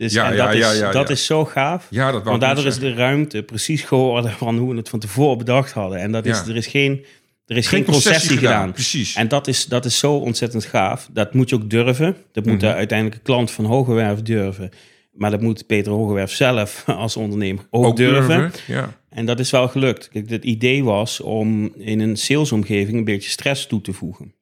Dus 0.00 0.12
Ja, 0.12 0.30
en 0.30 0.36
ja, 0.36 0.46
dat, 0.46 0.54
is, 0.54 0.60
ja, 0.60 0.72
ja, 0.72 0.90
dat 0.92 1.08
ja. 1.08 1.14
is 1.14 1.24
zo 1.24 1.44
gaaf. 1.44 1.86
Ja, 1.90 2.12
dat 2.12 2.24
Want 2.24 2.40
daardoor 2.40 2.66
is 2.66 2.78
de 2.78 2.94
ruimte 2.94 3.42
precies 3.42 3.82
geworden 3.82 4.30
van 4.32 4.58
hoe 4.58 4.70
we 4.70 4.76
het 4.76 4.88
van 4.88 4.98
tevoren 4.98 5.38
bedacht 5.38 5.72
hadden. 5.72 5.98
En 5.98 6.12
dat 6.12 6.26
is, 6.26 6.38
er 6.38 6.56
is 6.56 6.66
geen, 6.66 7.04
er 7.46 7.56
is 7.56 7.66
geen 7.66 7.84
geen 7.84 7.92
concessie 7.92 8.36
gedaan. 8.36 8.72
Precies. 8.72 9.14
En 9.14 9.28
dat 9.28 9.48
is, 9.48 9.66
dat 9.66 9.84
is 9.84 9.98
zo 9.98 10.12
ontzettend 10.14 10.64
gaaf. 10.64 11.08
Dat 11.12 11.34
moet 11.34 11.48
je 11.48 11.54
ook 11.56 11.70
durven. 11.70 12.16
Dat 12.32 12.44
moet 12.44 12.54
Mhm. 12.54 12.64
de 12.64 12.74
uiteindelijke 12.74 13.22
klant 13.24 13.50
van 13.50 13.64
Hogewerf 13.64 14.22
durven. 14.22 14.70
Maar 15.12 15.30
dat 15.30 15.40
moet 15.40 15.66
Peter 15.66 15.92
Hogewerf 15.92 16.32
zelf 16.32 16.84
als 16.86 17.16
ondernemer 17.16 17.64
ook, 17.70 17.96
durven. 17.96 18.52
Ja. 18.66 18.98
En 19.08 19.26
dat 19.26 19.38
is 19.40 19.50
wel 19.50 19.68
gelukt. 19.68 20.08
Kijk, 20.08 20.30
het 20.30 20.44
idee 20.44 20.84
was 20.84 21.20
om 21.20 21.72
in 21.76 22.00
een 22.00 22.16
salesomgeving 22.16 22.98
een 22.98 23.04
beetje 23.04 23.30
stress 23.30 23.66
toe 23.66 23.80
te 23.80 23.92
voegen. 23.92 24.34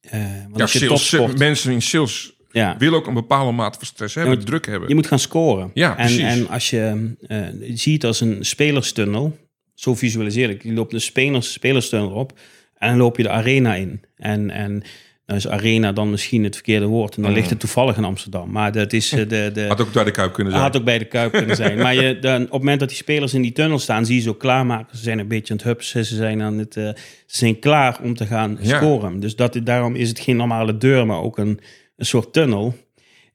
Eh, 0.00 0.20
want 0.20 0.56
Ja, 0.56 0.62
als 0.62 0.72
je 0.72 0.78
sales, 0.78 1.08
topsport, 1.08 1.38
mensen 1.38 1.72
in 1.72 1.82
sales 1.82 2.33
ja, 2.54 2.74
willen 2.78 2.98
ook 2.98 3.06
een 3.06 3.14
bepaalde 3.14 3.52
mate 3.52 3.78
van 3.78 3.86
stress 3.86 4.14
hebben, 4.14 4.44
druk 4.44 4.66
hebben. 4.66 4.88
je 4.88 4.94
moet 4.94 5.06
gaan 5.06 5.18
scoren. 5.18 5.70
Ja, 5.74 5.90
en, 5.90 5.96
precies. 5.96 6.22
en 6.22 6.48
als 6.48 6.70
je, 6.70 7.14
eh, 7.26 7.38
ziet 7.74 8.04
als 8.04 8.20
een 8.20 8.44
spelerstunnel, 8.44 9.36
zo 9.74 9.94
visualiseer 9.94 10.50
ik. 10.50 10.62
Je 10.62 10.72
loopt 10.72 10.92
een 10.92 11.00
spelers, 11.00 11.52
spelerstunnel 11.52 12.10
op 12.10 12.32
en 12.78 12.88
dan 12.88 12.98
loop 12.98 13.16
je 13.16 13.22
de 13.22 13.30
arena 13.30 13.74
in. 13.74 14.00
En, 14.16 14.50
en 14.50 14.82
Nou 15.26 15.38
is 15.38 15.48
arena 15.48 15.92
dan 15.92 16.10
misschien 16.10 16.44
het 16.44 16.54
verkeerde 16.54 16.86
woord. 16.86 17.16
En 17.16 17.22
dan 17.22 17.30
Mm. 17.30 17.36
ligt 17.36 17.50
het 17.50 17.60
toevallig 17.60 17.96
in 17.96 18.04
Amsterdam. 18.04 18.50
Maar 18.50 18.72
dat 18.72 18.92
is 18.92 19.12
eh, 19.12 19.18
de... 19.28 19.50
de 19.52 19.64
Had 19.68 19.80
ook 19.80 19.92
daar 19.92 20.04
de 20.04 20.10
Kuip 20.10 20.32
kunnen 20.32 20.52
zijn. 20.52 20.64
had 20.64 20.76
ook 20.76 20.84
bij 20.84 20.98
de 20.98 21.04
Kuip 21.04 21.32
kunnen 21.32 21.56
zijn. 21.56 21.78
Maar 21.78 21.94
je, 21.94 22.18
dan, 22.18 22.42
op 22.42 22.50
het 22.50 22.58
moment 22.60 22.80
dat 22.80 22.88
die 22.88 22.96
spelers 22.98 23.34
in 23.34 23.42
die 23.42 23.52
tunnel 23.52 23.78
staan, 23.78 24.06
zie 24.06 24.14
je 24.16 24.20
ze 24.20 24.28
ook 24.28 24.38
klaarmaken. 24.40 24.96
Ze 24.96 25.02
zijn 25.02 25.18
een 25.18 25.28
beetje 25.28 25.52
aan 25.52 25.58
het 25.58 25.66
hupsen. 25.66 26.04
Ze 26.04 26.14
zijn, 26.16 26.42
aan 26.42 26.58
het, 26.58 26.76
eh, 26.76 26.84
ze 27.26 27.36
zijn 27.36 27.58
klaar 27.58 27.98
om 28.02 28.14
te 28.14 28.26
gaan 28.26 28.58
Ja. 28.60 28.76
scoren. 28.76 29.20
Dus 29.20 29.36
dat, 29.36 29.60
daarom 29.62 29.94
is 29.94 30.08
het 30.08 30.18
geen 30.18 30.36
normale 30.36 30.76
deur, 30.76 31.06
maar 31.06 31.20
ook 31.20 31.38
een, 31.38 31.60
een 31.96 32.06
soort 32.06 32.32
tunnel. 32.32 32.74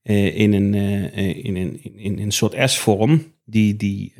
eh, 0.04 0.38
in, 0.38 0.54
een, 0.54 0.74
eh, 0.74 1.06
eh, 1.18 1.46
in, 1.46 1.56
een, 1.56 1.80
in, 1.84 1.98
in 1.98 2.20
een 2.20 2.32
soort 2.32 2.70
S-vorm. 2.72 3.24
Die, 3.46 3.76
die, 3.76 4.14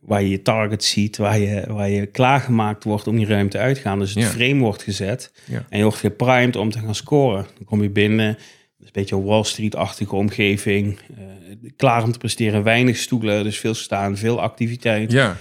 waar 0.00 0.22
je 0.22 0.28
je 0.30 0.42
target 0.42 0.84
ziet, 0.84 1.16
waar 1.16 1.38
je, 1.38 1.64
waar 1.68 1.88
je 1.88 2.06
klaargemaakt 2.06 2.84
wordt 2.84 3.06
om 3.06 3.16
die 3.16 3.26
ruimte 3.26 3.58
uit 3.58 3.74
te 3.74 3.80
gaan. 3.80 3.98
Dus 3.98 4.14
het 4.14 4.22
Ja. 4.24 4.28
frame 4.30 4.60
wordt 4.60 4.82
gezet. 4.82 5.32
Ja. 5.44 5.66
En 5.68 5.76
je 5.78 5.82
wordt 5.84 5.98
geprimed 5.98 6.56
om 6.56 6.70
te 6.70 6.78
gaan 6.78 6.94
scoren. 6.94 7.46
Dan 7.54 7.64
kom 7.64 7.82
je 7.82 7.90
binnen. 7.90 8.28
Een 8.80 8.88
beetje 8.92 9.16
een 9.16 9.24
Wall 9.24 9.42
Street-achtige 9.44 10.16
omgeving. 10.16 10.98
klaar 11.76 12.02
om 12.02 12.12
te 12.12 12.18
presteren. 12.18 12.62
Weinig 12.62 12.96
stoelen, 12.96 13.44
dus 13.44 13.58
veel 13.58 13.74
staan, 13.74 14.16
veel 14.16 14.40
activiteit. 14.40 15.12
Ja, 15.12 15.36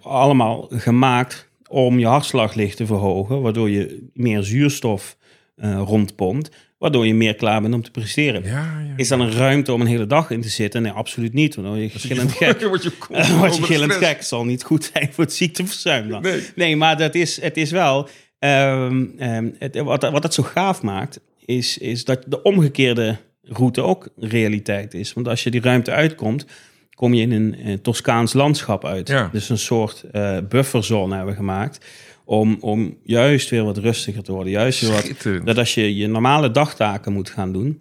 allemaal 0.00 0.66
gemaakt 0.70 1.48
om 1.68 1.98
je 1.98 2.06
hartslaglicht 2.06 2.76
te 2.76 2.86
verhogen. 2.86 3.40
Waardoor 3.42 3.70
je 3.70 4.08
meer 4.14 4.42
zuurstof 4.42 5.16
eh, 5.56 5.82
rondpompt. 5.86 6.50
Waardoor 6.78 7.06
je 7.06 7.14
meer 7.14 7.34
klaar 7.34 7.60
bent 7.60 7.74
om 7.74 7.82
te 7.82 7.90
presteren. 7.90 8.44
ja, 8.44 8.80
ja. 8.86 8.92
Is 8.96 9.08
dan 9.08 9.20
een 9.20 9.32
ruimte 9.32 9.72
om 9.72 9.80
een 9.80 9.86
hele 9.86 10.06
dag 10.06 10.30
in 10.30 10.40
te 10.40 10.48
zitten? 10.48 10.82
Nee, 10.82 10.92
absoluut 10.92 11.32
niet. 11.32 11.54
Want 11.54 11.66
dan 11.66 11.76
word 11.76 11.92
je 11.92 11.98
gillend 11.98 12.32
gek. 12.42 12.60
Word 12.62 12.82
je, 12.82 12.92
Word 13.38 13.56
je 13.56 13.62
gillend 13.62 13.92
gek. 13.92 14.22
Zal 14.22 14.44
niet 14.44 14.62
goed 14.62 14.90
zijn 14.92 15.08
voor 15.12 15.24
het 15.24 15.32
ziekteverzuim 15.32 16.08
dan. 16.08 16.22
Nee. 16.22 16.40
Nee, 16.54 16.76
maar 16.76 16.96
dat 16.96 17.14
is, 17.14 17.40
het 17.40 17.56
is 17.56 17.70
wel... 17.70 18.08
ehm, 18.38 19.04
ehm, 19.18 19.48
het, 19.58 19.76
wat, 19.76 20.02
wat 20.10 20.22
het 20.22 20.34
zo 20.34 20.42
gaaf 20.42 20.82
maakt, 20.82 21.20
is, 21.44 21.78
is 21.78 22.04
dat 22.04 22.24
de 22.26 22.42
omgekeerde 22.42 23.16
route 23.42 23.82
ook 23.82 24.08
realiteit 24.16 24.94
is. 24.94 25.12
Want 25.12 25.28
als 25.28 25.42
je 25.44 25.50
die 25.50 25.60
ruimte 25.60 25.90
uitkomt, 25.90 26.46
kom 26.94 27.14
je 27.14 27.22
in 27.22 27.32
een 27.32 27.54
eh, 27.54 27.72
Toscaans 27.74 28.32
landschap 28.32 28.84
uit. 28.84 29.08
Ja. 29.08 29.28
Dus 29.32 29.48
een 29.48 29.58
soort 29.58 30.04
eh, 30.12 30.38
bufferzone 30.48 31.14
hebben 31.14 31.32
we 31.32 31.38
gemaakt. 31.38 31.86
Om, 32.28 32.56
om 32.60 32.98
juist 33.02 33.50
weer 33.50 33.64
wat 33.64 33.78
rustiger 33.78 34.22
te 34.22 34.32
worden. 34.32 34.52
Juist 34.52 34.80
weer 34.80 34.90
wat 34.90 35.46
dat 35.46 35.58
als 35.58 35.74
je 35.74 35.96
je 35.96 36.06
normale 36.06 36.50
dagtaken 36.50 37.12
moet 37.12 37.30
gaan 37.30 37.52
doen, 37.52 37.80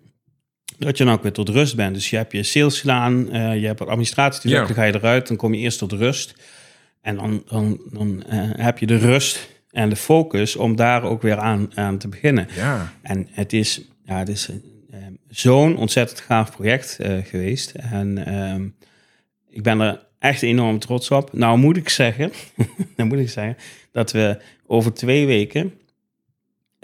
dat 0.78 0.98
je 0.98 1.04
dan 1.04 1.14
ook 1.14 1.24
weer 1.24 1.32
tot 1.32 1.50
rust 1.50 1.76
bent. 1.76 1.94
Dus 1.94 2.10
je 2.10 2.16
hebt 2.16 2.32
je 2.32 2.44
sales 2.44 2.80
gedaan, 2.80 3.32
eh, 3.32 3.60
je 3.60 3.66
hebt 3.66 3.80
wat 3.80 3.88
administratie 3.88 4.50
Ja. 4.50 4.66
dan 4.66 4.76
ga 4.76 4.84
je 4.84 4.96
eruit, 4.96 5.28
dan 5.28 5.38
kom 5.38 5.54
je 5.54 5.60
eerst 5.60 5.78
tot 5.80 5.92
rust. 5.92 6.36
En 7.02 7.16
dan, 7.16 7.44
dan, 7.48 7.82
dan 7.92 8.24
eh, 8.24 8.40
heb 8.42 8.78
je 8.78 8.86
de 8.86 8.98
rust 8.98 9.50
en 9.72 9.90
de 9.90 9.96
focus 9.96 10.56
om 10.56 10.76
daar 10.76 11.04
ook 11.04 11.22
weer 11.22 11.38
aan, 11.38 11.72
aan 11.74 11.98
te 11.98 12.08
beginnen. 12.08 12.48
Ja, 12.56 12.94
En 13.02 13.28
het 13.32 13.54
is, 13.54 13.82
ja, 14.06 14.18
het 14.20 14.30
is 14.30 14.50
eh, 14.92 14.98
zo'n 15.30 15.78
ontzettend 15.78 16.20
gaaf 16.20 16.52
project 16.52 17.00
geweest. 17.24 17.72
En 17.72 18.26
ehm, 18.26 18.68
ik 19.50 19.64
ben 19.64 19.80
er 19.80 20.04
echt 20.26 20.42
enorm 20.42 20.80
trots 20.80 21.12
op. 21.12 21.34
Nou 21.34 21.58
moet 21.58 21.78
ik 21.78 21.90
zeggen, 21.90 22.32
dan 22.96 23.08
moet 23.10 23.20
ik 23.20 23.30
zeggen 23.30 23.58
dat 23.92 24.12
we 24.12 24.38
over 24.68 24.94
twee 24.94 25.26
weken 25.26 25.74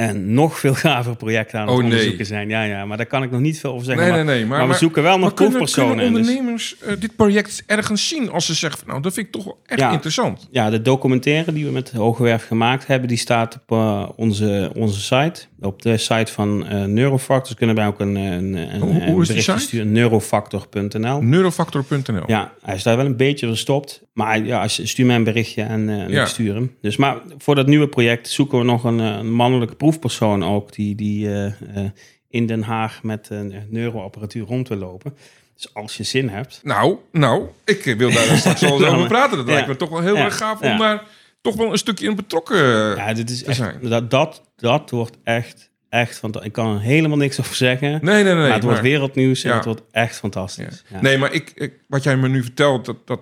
een 0.10 0.34
nog 0.34 0.60
veel 0.60 0.74
gaver 0.74 1.16
project 1.16 1.54
aan 1.54 1.62
het 1.62 1.70
Oh, 1.70 1.76
nee. 1.76 1.84
onderzoeken 1.86 2.26
zijn. 2.26 2.50
Ja, 2.50 2.64
ja, 2.64 2.86
maar 2.86 2.98
daar 2.98 3.06
kan 3.06 3.24
ik 3.24 3.32
nog 3.32 3.40
niet 3.42 3.60
veel 3.60 3.72
over 3.74 3.86
zeggen. 3.86 4.04
nee, 4.06 4.14
maar, 4.16 4.26
nee, 4.26 4.36
nee. 4.36 4.46
Maar, 4.46 4.60
maar 4.60 4.68
we 4.68 4.74
zoeken 4.74 5.04
wel 5.04 5.12
maar 5.12 5.20
nog 5.28 5.34
kunnen, 5.34 5.56
proefpersonen. 5.56 5.96
kunnen 5.98 6.06
en 6.16 6.22
dus- 6.22 6.28
ondernemers 6.30 6.76
eh, 6.80 6.94
dit 7.00 7.16
project 7.16 7.64
ergens 7.66 8.08
zien 8.08 8.30
als 8.32 8.46
ze 8.46 8.54
zeggen, 8.54 8.88
nou, 8.88 9.02
dat 9.02 9.14
vind 9.14 9.26
ik 9.26 9.32
toch 9.32 9.44
wel 9.44 9.60
echt 9.66 9.80
Ja. 9.80 9.92
interessant. 9.92 10.48
Ja, 10.52 10.70
de 10.70 10.82
documentaire 10.82 11.54
die 11.54 11.66
we 11.66 11.72
met 11.72 11.92
Hogewerf 11.92 12.48
gemaakt 12.48 12.88
hebben, 12.88 13.08
die 13.08 13.18
staat 13.18 13.60
op 13.68 13.78
eh, 13.78 14.10
onze, 14.16 14.72
onze 14.76 15.02
site. 15.02 15.42
Op 15.60 15.82
de 15.82 15.98
site 15.98 16.32
van 16.32 16.68
eh 16.68 16.84
Neurofactors 16.84 17.56
kunnen 17.56 17.76
wij 17.76 17.88
ook 17.88 18.00
een, 18.00 18.16
een, 18.16 18.54
een, 18.54 18.80
Hoe- 18.82 18.90
hoe 18.92 18.92
een 18.92 19.02
is 19.02 19.06
die 19.06 19.16
berichtje 19.28 19.52
site? 19.52 19.60
sturen. 19.64 19.92
Neurofactor.nl. 19.92 21.22
Neurofactor.nl. 21.22 22.24
Ja, 22.28 22.52
hij 22.62 22.76
is 22.76 22.84
daar 22.84 22.98
wel 22.98 23.06
een 23.06 23.18
beetje 23.18 23.48
verstopt. 23.48 24.02
Maar 24.13 24.45
ja, 24.45 24.62
als 24.62 24.76
je, 24.76 24.86
stuur 24.88 25.06
mij 25.06 25.15
een 25.15 25.24
berichtje 25.24 25.62
en, 25.63 25.89
en 25.89 26.10
Ja. 26.10 26.21
ik 26.21 26.28
stuur 26.28 26.54
hem. 26.54 26.76
Dus, 26.82 26.97
maar 26.97 27.17
voor 27.38 27.56
dat 27.56 27.67
nieuwe 27.67 27.88
project 27.88 28.28
zoeken 28.30 28.58
we 28.58 28.63
nog 28.63 28.84
een, 28.84 29.00
eh, 29.00 29.06
een 29.06 29.32
mannelijke 29.32 29.76
proefpersoon 29.76 30.43
ook... 30.43 30.74
die, 30.74 30.95
die 30.95 31.34
eh, 31.34 31.54
in 32.30 32.45
Den 32.45 32.62
Haag 32.63 33.04
met 33.04 33.28
een 33.30 33.54
neuroapparatuur 33.69 34.45
rond 34.45 34.67
wil 34.67 34.78
lopen. 34.78 35.13
Dus 35.56 35.74
als 35.74 35.97
je 35.97 36.04
zin 36.04 36.30
hebt... 36.30 36.60
Nou, 36.63 36.97
nou, 37.12 37.47
ik 37.65 37.84
wil 37.97 38.12
daar 38.12 38.38
straks 38.38 38.62
wel 38.62 38.86
over 38.86 39.08
praten. 39.08 39.38
Dat 39.38 39.47
Ja. 39.47 39.54
lijkt 39.54 39.67
me 39.67 39.76
toch 39.76 39.89
wel 39.89 40.02
heel 40.02 40.15
Ja. 40.15 40.24
erg 40.26 40.38
gaaf 40.38 40.62
om 40.62 40.78
daar 40.78 41.04
toch 41.41 41.56
wel 41.56 41.71
een 41.71 41.78
stukje 41.78 42.08
in 42.08 42.15
betrokken 42.15 42.58
Ja, 42.95 43.13
dit 43.13 43.30
is 43.30 43.39
te 43.39 43.45
echt, 43.45 43.58
zijn. 43.58 43.80
dat, 43.82 44.12
dat, 44.12 44.41
dat 44.56 44.89
wordt 44.89 45.17
echt, 45.24 45.69
echt... 45.89 46.19
Want 46.19 46.43
ik 46.45 46.52
kan 46.52 46.74
er 46.76 46.82
helemaal 46.82 47.17
niks 47.17 47.39
over 47.39 47.56
zeggen. 47.56 47.89
Nee, 47.91 48.00
nee, 48.02 48.24
nee. 48.24 48.36
maar 48.36 48.54
het 48.54 48.63
wordt 48.63 48.82
wereldnieuws 48.82 49.43
en 49.43 49.54
het 49.56 49.65
wordt 49.65 49.82
echt 49.91 50.15
fantastisch. 50.15 50.84
Nee, 51.02 51.17
maar 51.17 51.34
ik, 51.34 51.52
ik, 51.56 51.74
wat 51.88 52.04
jij 52.04 52.17
me 52.17 52.28
nu 52.28 52.41
vertelt, 52.43 52.86
dat, 52.86 53.08
dat, 53.08 53.19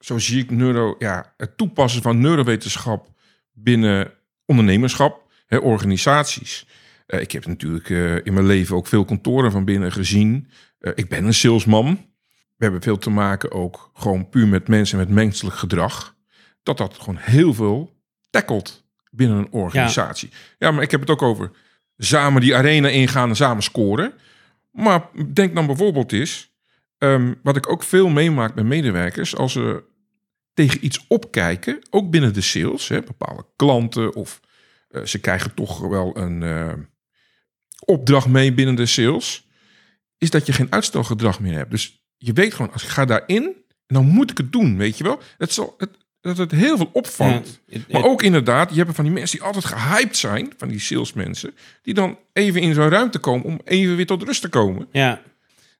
zo 0.00 0.18
zie 0.18 0.42
ik 0.42 0.50
neuro, 0.50 0.94
ja, 0.98 1.34
het 1.36 1.56
toepassen 1.56 2.02
van 2.02 2.20
neurowetenschap 2.20 3.08
binnen 3.52 4.12
ondernemerschap, 4.44 5.32
hè, 5.46 5.56
organisaties. 5.56 6.66
Eh, 7.06 7.20
ik 7.20 7.32
heb 7.32 7.46
natuurlijk 7.46 7.90
eh, 7.90 8.14
in 8.14 8.32
mijn 8.32 8.46
leven 8.46 8.76
ook 8.76 8.86
veel 8.86 9.04
kantoren 9.04 9.50
van 9.50 9.64
binnen 9.64 9.92
gezien. 9.92 10.50
Eh, 10.78 10.92
ik 10.94 11.08
ben 11.08 11.24
een 11.24 11.34
salesman. 11.34 12.08
We 12.56 12.64
hebben 12.66 12.82
veel 12.82 12.98
te 12.98 13.10
maken 13.10 13.52
ook 13.52 13.90
gewoon 13.94 14.28
puur 14.28 14.48
met 14.48 14.68
mensen 14.68 14.98
met 14.98 15.08
menselijk 15.08 15.56
gedrag. 15.56 16.16
Dat 16.62 16.78
dat 16.78 16.96
gewoon 16.98 17.20
heel 17.20 17.54
veel 17.54 17.96
tackelt 18.30 18.84
binnen 19.10 19.38
een 19.38 19.52
organisatie. 19.52 20.30
Ja, 20.58 20.70
maar 20.70 20.82
ik 20.82 20.90
heb 20.90 21.00
het 21.00 21.10
ook 21.10 21.22
over 21.22 21.50
samen 21.96 22.40
die 22.40 22.56
arena 22.56 22.88
ingaan 22.88 23.28
en 23.28 23.36
samen 23.36 23.62
scoren. 23.62 24.12
Maar 24.70 25.08
denk 25.32 25.54
dan 25.54 25.66
bijvoorbeeld 25.66 26.12
eens, 26.12 26.54
ehm, 26.98 27.34
wat 27.42 27.56
ik 27.56 27.70
ook 27.70 27.82
veel 27.82 28.08
meemaak 28.08 28.54
met 28.54 28.64
medewerkers, 28.64 29.36
als 29.36 29.52
ze 29.52 29.82
tegen 30.54 30.84
iets 30.84 31.04
opkijken, 31.08 31.78
ook 31.90 32.10
binnen 32.10 32.32
de 32.34 32.40
sales, 32.40 32.88
hè, 32.88 33.02
bepaalde 33.02 33.46
klanten 33.56 34.14
of 34.14 34.40
eh, 34.88 35.02
ze 35.04 35.18
krijgen 35.18 35.54
toch 35.54 35.78
wel 35.80 36.16
een 36.16 36.42
eh, 36.42 36.72
opdracht 37.84 38.26
mee 38.28 38.52
binnen 38.52 38.74
de 38.74 38.86
sales, 38.86 39.48
is 40.18 40.30
dat 40.30 40.46
je 40.46 40.52
geen 40.52 40.72
uitstelgedrag 40.72 41.40
meer 41.40 41.54
hebt. 41.56 41.70
Dus 41.70 42.04
je 42.16 42.32
weet 42.32 42.54
gewoon, 42.54 42.72
als 42.72 42.82
ik 42.82 42.88
ga 42.88 43.04
daarin, 43.04 43.56
dan 43.86 44.06
moet 44.06 44.30
ik 44.30 44.38
het 44.38 44.52
doen, 44.52 44.76
weet 44.76 44.98
je 44.98 45.04
wel. 45.04 45.20
Het 45.38 45.52
zal, 45.52 45.74
het, 45.78 45.90
dat 46.20 46.36
het 46.36 46.50
heel 46.50 46.76
veel 46.76 46.90
opvangt. 46.92 47.60
Ja, 47.66 47.78
het- 47.78 47.92
Maar 47.92 48.04
ook 48.04 48.22
inderdaad, 48.22 48.74
je 48.74 48.82
hebt 48.82 48.94
van 48.94 49.04
die 49.04 49.12
mensen 49.12 49.38
die 49.38 49.46
altijd 49.46 49.64
gehyped 49.64 50.16
zijn, 50.16 50.52
van 50.56 50.68
die 50.68 50.80
salesmensen, 50.80 51.54
die 51.82 51.94
dan 51.94 52.18
even 52.32 52.60
in 52.60 52.74
zo'n 52.74 52.88
ruimte 52.88 53.18
komen 53.18 53.44
om 53.46 53.60
even 53.64 53.96
weer 53.96 54.06
tot 54.06 54.22
rust 54.22 54.40
te 54.42 54.48
komen. 54.48 54.88
ja, 54.92 55.22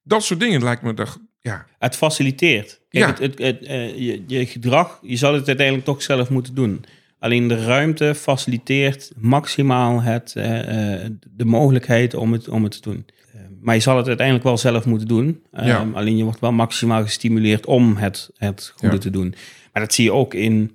Dat 0.02 0.22
soort 0.22 0.40
dingen 0.40 0.62
lijkt 0.62 0.82
me, 0.82 0.94
dat, 0.94 1.18
ja, 1.40 1.66
Het 1.78 1.96
faciliteert. 1.96 2.80
Kijk, 2.88 3.04
Ja. 3.04 3.10
het, 3.10 3.18
het, 3.18 3.38
het, 3.38 3.62
eh, 3.64 3.96
je, 3.98 4.22
je 4.26 4.46
gedrag, 4.46 4.98
je 5.02 5.16
zal 5.16 5.34
het 5.34 5.46
uiteindelijk 5.46 5.86
toch 5.86 6.02
zelf 6.02 6.30
moeten 6.30 6.54
doen. 6.54 6.84
Alleen 7.18 7.48
de 7.48 7.64
ruimte 7.64 8.14
faciliteert 8.14 9.10
maximaal 9.16 10.00
het, 10.02 10.32
eh, 10.36 11.02
eh, 11.04 11.10
de 11.30 11.44
mogelijkheid 11.44 12.14
om 12.14 12.32
het, 12.32 12.48
om 12.48 12.62
het 12.62 12.72
te 12.72 12.80
doen. 12.90 13.06
Maar 13.60 13.74
je 13.74 13.80
zal 13.80 13.96
het 13.96 14.06
uiteindelijk 14.06 14.46
wel 14.46 14.58
zelf 14.58 14.84
moeten 14.86 15.08
doen. 15.08 15.42
Eh, 15.52 15.66
Ja. 15.66 15.88
Alleen 15.92 16.16
je 16.16 16.24
wordt 16.24 16.40
wel 16.40 16.52
maximaal 16.52 17.02
gestimuleerd 17.02 17.66
om 17.66 17.96
het, 17.96 18.30
het 18.36 18.72
goede 18.76 18.94
Ja. 18.94 19.00
te 19.00 19.10
doen. 19.10 19.34
Maar 19.72 19.82
dat 19.82 19.94
zie 19.94 20.04
je 20.04 20.12
ook 20.12 20.34
in... 20.34 20.70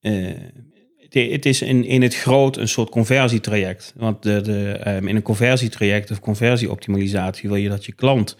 het- 0.00 1.30
het 1.30 1.46
is 1.46 1.62
in, 1.62 1.84
in 1.84 2.02
het 2.02 2.14
groot 2.16 2.56
een 2.56 2.68
soort 2.68 2.90
conversietraject. 2.90 3.92
Want 3.96 4.22
de, 4.22 4.40
de, 4.40 4.70
ehm, 4.70 5.06
in 5.08 5.16
een 5.16 5.22
conversietraject 5.22 6.10
of 6.10 6.20
conversieoptimalisatie 6.20 7.48
wil 7.48 7.58
je 7.58 7.68
dat 7.68 7.84
je 7.84 7.92
klant 7.92 8.36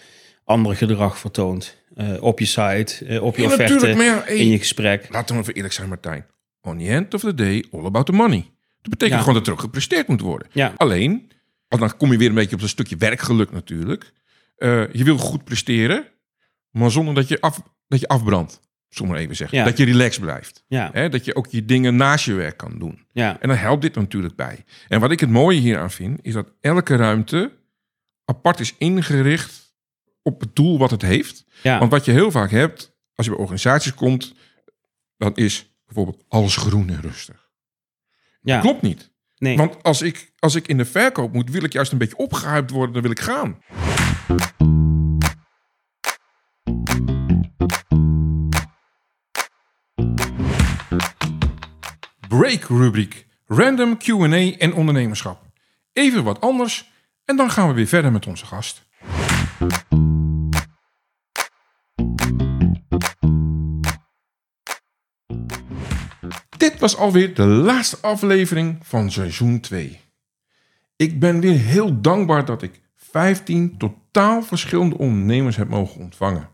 ander 0.48 0.76
gedrag 0.76 1.18
vertoont. 1.18 1.76
eh, 1.94 2.22
op 2.22 2.38
je 2.38 2.44
site, 2.44 3.04
eh, 3.04 3.22
op 3.22 3.36
je 3.36 3.42
Ja, 3.42 3.48
offerte, 3.48 3.86
hey, 4.24 4.36
in 4.36 4.48
je 4.48 4.58
gesprek. 4.58 5.06
laten 5.10 5.34
we 5.34 5.40
even 5.40 5.54
eerlijk 5.54 5.74
zijn, 5.74 5.88
Martijn. 5.88 6.26
On 6.60 6.78
the 6.78 6.88
end 6.88 7.14
of 7.14 7.20
the 7.20 7.34
day, 7.34 7.64
all 7.72 7.84
about 7.84 8.06
the 8.06 8.12
money. 8.12 8.40
Dat 8.82 8.90
betekent 8.90 9.10
Ja. 9.10 9.18
gewoon 9.18 9.34
dat 9.34 9.46
er 9.46 9.52
ook 9.52 9.60
gepresteerd 9.60 10.08
moet 10.08 10.20
worden. 10.20 10.48
Ja, 10.52 10.72
Alleen, 10.76 11.30
want 11.68 11.82
dan 11.82 11.96
kom 11.96 12.12
je 12.12 12.18
weer 12.18 12.28
een 12.28 12.34
beetje 12.34 12.56
op 12.56 12.62
een 12.62 12.68
stukje 12.68 12.96
werkgeluk 12.96 13.50
natuurlijk. 13.50 14.12
Eh, 14.56 14.92
je 14.92 15.04
wil 15.04 15.18
goed 15.18 15.44
presteren, 15.44 16.06
maar 16.70 16.90
zonder 16.90 17.14
dat 17.14 17.28
je, 17.28 17.40
af, 17.40 17.60
dat 17.88 18.00
je 18.00 18.08
afbrandt. 18.08 18.60
Zullen 18.88 19.08
we 19.08 19.14
maar 19.14 19.24
even 19.24 19.36
zeggen. 19.36 19.64
Dat 19.64 19.76
je 19.76 19.84
relaxed 19.84 20.20
blijft. 20.22 20.64
Hè? 20.68 21.08
Dat 21.08 21.24
je 21.24 21.34
ook 21.34 21.46
je 21.50 21.64
dingen 21.64 21.96
naast 21.96 22.24
je 22.24 22.32
werk 22.34 22.56
kan 22.56 22.78
doen. 22.78 23.04
En 23.12 23.48
dan 23.48 23.56
helpt 23.56 23.82
dit 23.82 23.94
natuurlijk 23.94 24.36
bij. 24.36 24.64
En 24.88 25.00
wat 25.00 25.10
ik 25.10 25.20
het 25.20 25.30
mooie 25.30 25.58
hieraan 25.60 25.90
vind, 25.90 26.18
is 26.22 26.32
dat 26.32 26.52
elke 26.60 26.96
ruimte 26.96 27.52
apart 28.24 28.60
is 28.60 28.74
ingericht 28.78 29.66
op 30.28 30.40
het 30.40 30.56
doel 30.56 30.78
wat 30.78 30.90
het 30.90 31.02
heeft. 31.02 31.44
ja. 31.62 31.78
Want 31.78 31.90
wat 31.90 32.04
je 32.04 32.12
heel 32.12 32.30
vaak 32.30 32.50
hebt, 32.50 32.96
als 33.14 33.26
je 33.26 33.32
bij 33.32 33.40
organisaties 33.40 33.94
komt, 33.94 34.34
dan 35.16 35.34
is 35.34 35.72
bijvoorbeeld 35.86 36.24
alles 36.28 36.56
groen 36.56 36.88
en 36.90 37.00
rustig. 37.00 37.48
ja. 38.42 38.60
Klopt 38.60 38.82
niet. 38.82 39.10
Nee. 39.36 39.56
Want 39.56 39.82
als 39.82 40.02
ik, 40.02 40.32
als 40.38 40.54
ik 40.54 40.68
in 40.68 40.76
de 40.76 40.84
verkoop 40.84 41.32
moet, 41.32 41.50
wil 41.50 41.62
ik 41.64 41.72
juist 41.72 41.92
een 41.92 41.98
beetje 41.98 42.16
opgehyped 42.16 42.70
worden, 42.70 42.92
dan 42.92 43.02
wil 43.02 43.10
ik 43.10 43.20
gaan. 43.20 43.58
Break 52.28 52.64
rubriek. 52.64 53.26
Random 53.46 53.96
Q&A 53.96 54.56
en 54.58 54.72
ondernemerschap. 54.74 55.42
even 55.92 56.24
wat 56.24 56.40
anders 56.40 56.90
en 57.24 57.36
dan 57.36 57.50
gaan 57.50 57.68
we 57.68 57.74
weer 57.74 57.86
verder 57.86 58.12
met 58.12 58.26
onze 58.26 58.46
gast. 58.46 58.86
Dit 66.78 66.90
was 66.90 67.00
alweer 67.00 67.34
de 67.34 67.46
laatste 67.46 67.98
aflevering 68.00 68.78
van 68.82 69.10
seizoen 69.10 69.60
2. 69.60 70.00
Ik 70.96 71.20
ben 71.20 71.40
weer 71.40 71.58
heel 71.58 72.00
dankbaar 72.00 72.44
dat 72.44 72.62
ik 72.62 72.80
15 72.96 73.78
totaal 73.78 74.42
verschillende 74.42 74.98
ondernemers 74.98 75.56
heb 75.56 75.68
mogen 75.68 76.00
ontvangen. 76.00 76.48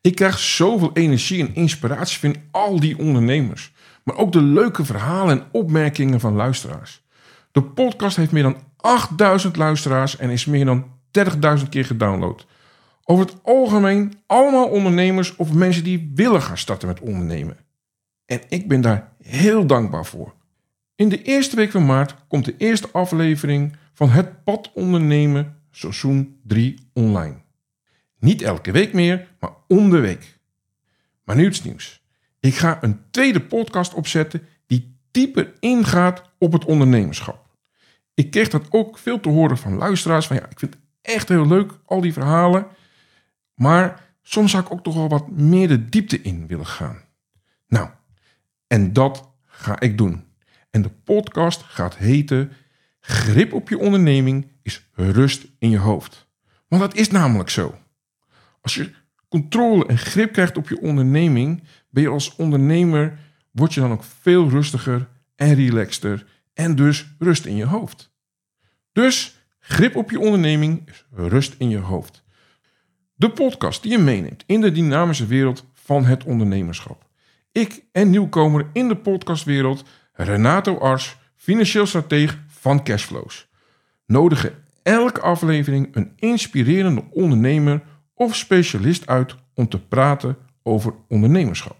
Ik 0.00 0.14
krijg 0.14 0.38
zoveel 0.38 0.90
energie 0.92 1.46
en 1.46 1.54
inspiratie 1.54 2.18
van 2.18 2.36
al 2.50 2.80
die 2.80 2.98
ondernemers, 2.98 3.72
maar 4.04 4.16
ook 4.16 4.32
de 4.32 4.42
leuke 4.42 4.84
verhalen 4.84 5.38
en 5.38 5.46
opmerkingen 5.52 6.20
van 6.20 6.34
luisteraars. 6.34 7.02
De 7.52 7.62
podcast 7.62 8.16
heeft 8.16 8.32
meer 8.32 8.42
dan 8.42 8.56
8000 8.76 9.56
luisteraars 9.56 10.16
en 10.16 10.30
is 10.30 10.44
meer 10.44 10.64
dan 10.64 10.86
30.000 11.58 11.68
keer 11.68 11.84
gedownload. 11.84 12.46
Over 13.04 13.24
het 13.24 13.36
algemeen 13.42 14.12
allemaal 14.26 14.66
ondernemers 14.68 15.36
of 15.36 15.52
mensen 15.52 15.84
die 15.84 16.12
willen 16.14 16.42
gaan 16.42 16.58
starten 16.58 16.88
met 16.88 17.00
ondernemen. 17.00 17.56
En 18.26 18.40
ik 18.48 18.68
ben 18.68 18.80
daar 18.80 19.12
heel 19.22 19.66
dankbaar 19.66 20.06
voor. 20.06 20.34
In 20.94 21.08
de 21.08 21.22
eerste 21.22 21.56
week 21.56 21.70
van 21.70 21.86
maart 21.86 22.14
komt 22.28 22.44
de 22.44 22.56
eerste 22.56 22.88
aflevering 22.92 23.76
van 23.92 24.10
Het 24.10 24.44
Pad 24.44 24.70
Ondernemen 24.74 25.56
seizoen 25.70 26.40
3 26.44 26.90
online. 26.92 27.36
Niet 28.18 28.42
elke 28.42 28.70
week 28.70 28.92
meer, 28.92 29.28
maar 29.40 29.50
om 29.68 29.90
de 29.90 29.98
week. 29.98 30.38
Maar 31.24 31.36
nu 31.36 31.46
iets 31.46 31.62
nieuws. 31.62 32.02
Ik 32.40 32.54
ga 32.54 32.78
een 32.80 33.00
tweede 33.10 33.40
podcast 33.40 33.94
opzetten 33.94 34.42
die 34.66 34.96
dieper 35.10 35.52
ingaat 35.60 36.22
op 36.38 36.52
het 36.52 36.64
ondernemerschap. 36.64 37.50
Ik 38.14 38.30
kreeg 38.30 38.48
dat 38.48 38.66
ook 38.70 38.98
veel 38.98 39.20
te 39.20 39.28
horen 39.28 39.58
van 39.58 39.76
luisteraars. 39.76 40.26
Van 40.26 40.36
ja, 40.36 40.50
ik 40.50 40.58
vind 40.58 40.74
het 40.74 40.82
echt 41.02 41.28
heel 41.28 41.46
leuk, 41.46 41.72
al 41.84 42.00
die 42.00 42.12
verhalen. 42.12 42.66
Maar 43.54 44.14
soms 44.22 44.50
zou 44.50 44.64
ik 44.64 44.72
ook 44.72 44.82
toch 44.82 44.94
wel 44.94 45.08
wat 45.08 45.30
meer 45.30 45.68
de 45.68 45.88
diepte 45.88 46.22
in 46.22 46.46
willen 46.46 46.66
gaan. 46.66 47.00
Nou, 47.68 47.88
en 48.72 48.92
dat 48.92 49.30
ga 49.46 49.80
ik 49.80 49.98
doen. 49.98 50.24
En 50.70 50.82
de 50.82 50.90
podcast 50.90 51.62
gaat 51.62 51.96
heten 51.96 52.52
Grip 53.00 53.52
op 53.52 53.68
je 53.68 53.78
onderneming 53.78 54.50
is 54.62 54.88
rust 54.94 55.46
in 55.58 55.70
je 55.70 55.78
hoofd. 55.78 56.28
Want 56.68 56.82
dat 56.82 56.94
is 56.94 57.10
namelijk 57.10 57.50
zo. 57.50 57.78
Als 58.60 58.74
je 58.74 58.92
controle 59.28 59.86
en 59.86 59.98
grip 59.98 60.32
krijgt 60.32 60.56
op 60.56 60.68
je 60.68 60.80
onderneming, 60.80 61.62
ben 61.90 62.02
je 62.02 62.08
als 62.08 62.36
ondernemer, 62.36 63.18
word 63.50 63.74
je 63.74 63.80
dan 63.80 63.92
ook 63.92 64.04
veel 64.04 64.48
rustiger 64.48 65.08
en 65.36 65.54
relaxter 65.54 66.26
en 66.54 66.74
dus 66.74 67.14
rust 67.18 67.44
in 67.44 67.56
je 67.56 67.66
hoofd. 67.66 68.12
Dus 68.92 69.36
grip 69.58 69.96
op 69.96 70.10
je 70.10 70.20
onderneming 70.20 70.88
is 70.88 71.06
rust 71.10 71.54
in 71.58 71.68
je 71.68 71.78
hoofd. 71.78 72.24
De 73.14 73.30
podcast 73.30 73.82
die 73.82 73.90
je 73.90 73.98
meeneemt 73.98 74.44
in 74.46 74.60
de 74.60 74.72
dynamische 74.72 75.26
wereld 75.26 75.66
van 75.72 76.04
het 76.04 76.24
ondernemerschap. 76.24 77.10
Ik 77.52 77.84
en 77.92 78.10
nieuwkomer 78.10 78.66
in 78.72 78.88
de 78.88 78.96
podcastwereld, 78.96 79.84
Renato 80.12 80.78
Ars, 80.78 81.16
financieel 81.36 81.86
strateeg 81.86 82.38
van 82.48 82.84
Cashflows, 82.84 83.48
nodigen 84.06 84.54
elke 84.82 85.20
aflevering 85.20 85.88
een 85.96 86.12
inspirerende 86.16 87.04
ondernemer 87.10 87.82
of 88.14 88.36
specialist 88.36 89.06
uit 89.06 89.34
om 89.54 89.68
te 89.68 89.80
praten 89.80 90.36
over 90.62 90.94
ondernemerschap. 91.08 91.76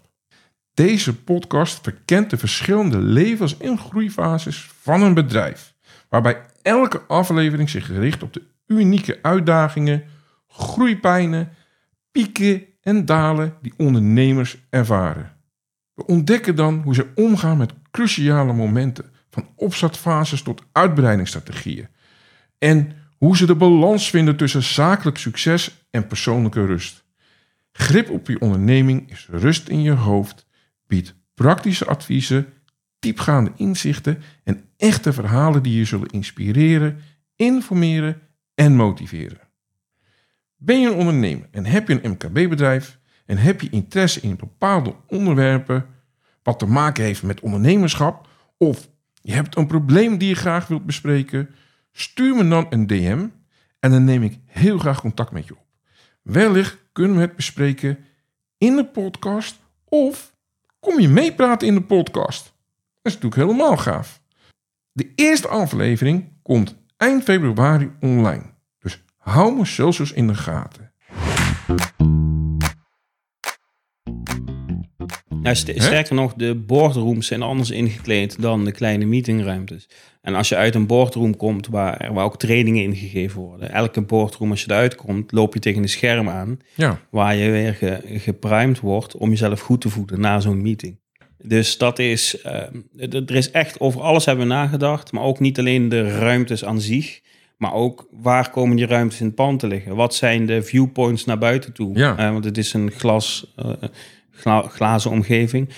Deze 0.73 1.15
podcast 1.15 1.79
verkent 1.81 2.29
de 2.29 2.37
verschillende 2.37 2.97
levens- 2.97 3.57
en 3.57 3.77
groeifases 3.77 4.69
van 4.81 5.01
een 5.01 5.13
bedrijf, 5.13 5.73
waarbij 6.09 6.41
elke 6.61 7.01
aflevering 7.01 7.69
zich 7.69 7.87
richt 7.87 8.23
op 8.23 8.33
de 8.33 8.43
unieke 8.67 9.19
uitdagingen, 9.21 10.03
groeipijnen, 10.47 11.49
pieken 12.11 12.65
en 12.81 13.05
dalen 13.05 13.57
die 13.61 13.73
ondernemers 13.77 14.57
ervaren. 14.69 15.32
We 15.93 16.05
ontdekken 16.05 16.55
dan 16.55 16.81
hoe 16.83 16.93
ze 16.93 17.07
omgaan 17.15 17.57
met 17.57 17.73
cruciale 17.91 18.53
momenten, 18.53 19.11
van 19.29 19.47
opstartfases 19.55 20.41
tot 20.41 20.63
uitbreidingsstrategieën. 20.71 21.87
En 22.57 22.91
hoe 23.17 23.37
ze 23.37 23.45
de 23.45 23.55
balans 23.55 24.09
vinden 24.09 24.35
tussen 24.35 24.63
zakelijk 24.63 25.17
succes 25.17 25.85
en 25.91 26.07
persoonlijke 26.07 26.65
rust. 26.65 27.03
Grip 27.71 28.09
op 28.09 28.27
je 28.27 28.39
onderneming 28.39 29.11
is 29.11 29.27
rust 29.29 29.67
in 29.67 29.81
je 29.81 29.91
hoofd, 29.91 30.45
biedt 30.87 31.15
praktische 31.33 31.85
adviezen, 31.85 32.53
diepgaande 32.99 33.51
inzichten 33.55 34.21
en 34.43 34.65
echte 34.77 35.13
verhalen 35.13 35.63
die 35.63 35.77
je 35.77 35.85
zullen 35.85 36.09
inspireren, 36.09 36.97
informeren 37.35 38.21
en 38.55 38.75
motiveren. 38.75 39.39
Ben 40.55 40.79
je 40.79 40.87
een 40.87 40.97
ondernemer 40.97 41.47
en 41.51 41.65
heb 41.65 41.87
je 41.87 41.99
een 42.03 42.11
MKB-bedrijf 42.11 42.99
en 43.25 43.37
heb 43.37 43.61
je 43.61 43.69
interesse 43.69 44.21
in 44.21 44.35
bepaalde 44.35 44.95
onderwerpen 45.07 45.85
wat 46.43 46.59
te 46.59 46.65
maken 46.65 47.03
heeft 47.03 47.23
met 47.23 47.39
ondernemerschap 47.39 48.27
of 48.57 48.89
je 49.21 49.33
hebt 49.33 49.57
een 49.57 49.67
probleem 49.67 50.17
die 50.17 50.29
je 50.29 50.35
graag 50.35 50.67
wilt 50.67 50.85
bespreken, 50.85 51.49
stuur 51.91 52.35
me 52.35 52.47
dan 52.47 52.65
een 52.69 52.87
DM 52.87 53.27
en 53.79 53.91
dan 53.91 54.03
neem 54.03 54.23
ik 54.23 54.39
heel 54.45 54.77
graag 54.77 55.01
contact 55.01 55.31
met 55.31 55.47
je 55.47 55.53
op. 55.53 55.65
Wellicht 56.21 56.77
kunnen 56.91 57.15
we 57.15 57.21
het 57.21 57.35
bespreken 57.35 57.97
in 58.57 58.75
de 58.75 58.85
podcast 58.85 59.59
of 59.85 60.35
kom 60.79 60.99
je 60.99 61.09
meepraten 61.09 61.67
in 61.67 61.73
de 61.73 61.83
podcast. 61.83 62.43
Dat 62.43 63.13
is 63.13 63.19
natuurlijk 63.19 63.41
helemaal 63.49 63.77
gaaf. 63.77 64.21
De 64.91 65.11
eerste 65.15 65.47
aflevering 65.47 66.29
komt 66.41 66.75
eind 66.97 67.23
februari 67.23 67.91
online. 67.99 68.43
Dus 68.79 69.03
hou 69.17 69.57
me 69.57 69.65
socials 69.65 70.11
in 70.11 70.27
de 70.27 70.35
gaten. 70.35 70.93
Nou, 75.43 75.55
st- 75.55 75.73
sterker 75.75 76.15
nog, 76.15 76.33
de 76.33 76.55
boardrooms 76.55 77.27
zijn 77.27 77.41
anders 77.41 77.69
ingekleed 77.71 78.41
dan 78.41 78.65
de 78.65 78.71
kleine 78.71 79.05
meetingruimtes. 79.05 79.89
En 80.21 80.35
als 80.35 80.49
je 80.49 80.55
uit 80.55 80.75
een 80.75 80.87
boardroom 80.87 81.37
komt 81.37 81.67
waar, 81.67 82.09
waar 82.13 82.25
ook 82.25 82.37
trainingen 82.39 82.83
ingegeven 82.83 83.41
worden. 83.41 83.71
Elke 83.71 84.01
boardroom, 84.01 84.49
als 84.51 84.63
je 84.63 84.71
eruit 84.71 84.95
komt, 84.95 85.31
loop 85.31 85.53
je 85.53 85.59
tegen 85.59 85.81
een 85.81 85.89
scherm 85.89 86.29
aan. 86.29 86.59
Ja, 86.75 86.99
Waar 87.11 87.35
je 87.35 87.49
weer 87.51 87.73
ge, 87.73 87.99
geprimed 88.05 88.79
wordt 88.79 89.17
om 89.17 89.29
jezelf 89.29 89.59
goed 89.59 89.81
te 89.81 89.89
voeden 89.89 90.19
na 90.19 90.39
zo'n 90.39 90.61
meeting. 90.61 90.99
Dus 91.45 91.77
dat 91.77 91.99
is, 91.99 92.41
eh, 92.41 92.61
d- 93.09 93.13
er 93.29 93.35
is 93.35 93.51
echt 93.51 93.79
over 93.79 94.01
alles 94.01 94.25
hebben 94.25 94.47
we 94.47 94.53
nagedacht. 94.53 95.11
Maar 95.11 95.23
ook 95.23 95.39
niet 95.39 95.59
alleen 95.59 95.89
de 95.89 96.17
ruimtes 96.17 96.65
aan 96.65 96.81
zich. 96.81 97.21
Maar 97.57 97.73
ook 97.73 98.07
waar 98.11 98.49
komen 98.49 98.75
die 98.75 98.85
ruimtes 98.85 99.19
in 99.19 99.25
het 99.25 99.35
pand 99.35 99.59
te 99.59 99.67
liggen? 99.67 99.95
Wat 99.95 100.15
zijn 100.15 100.45
de 100.45 100.61
viewpoints 100.63 101.25
naar 101.25 101.37
buiten 101.37 101.73
toe? 101.73 101.97
Ja. 101.97 102.17
Eh, 102.17 102.31
want 102.31 102.45
het 102.45 102.57
is 102.57 102.73
een 102.73 102.91
glas, 102.91 103.53
eh, 103.55 103.65
gla- 104.33 104.67
glazen 104.67 105.11
omgeving. 105.11 105.69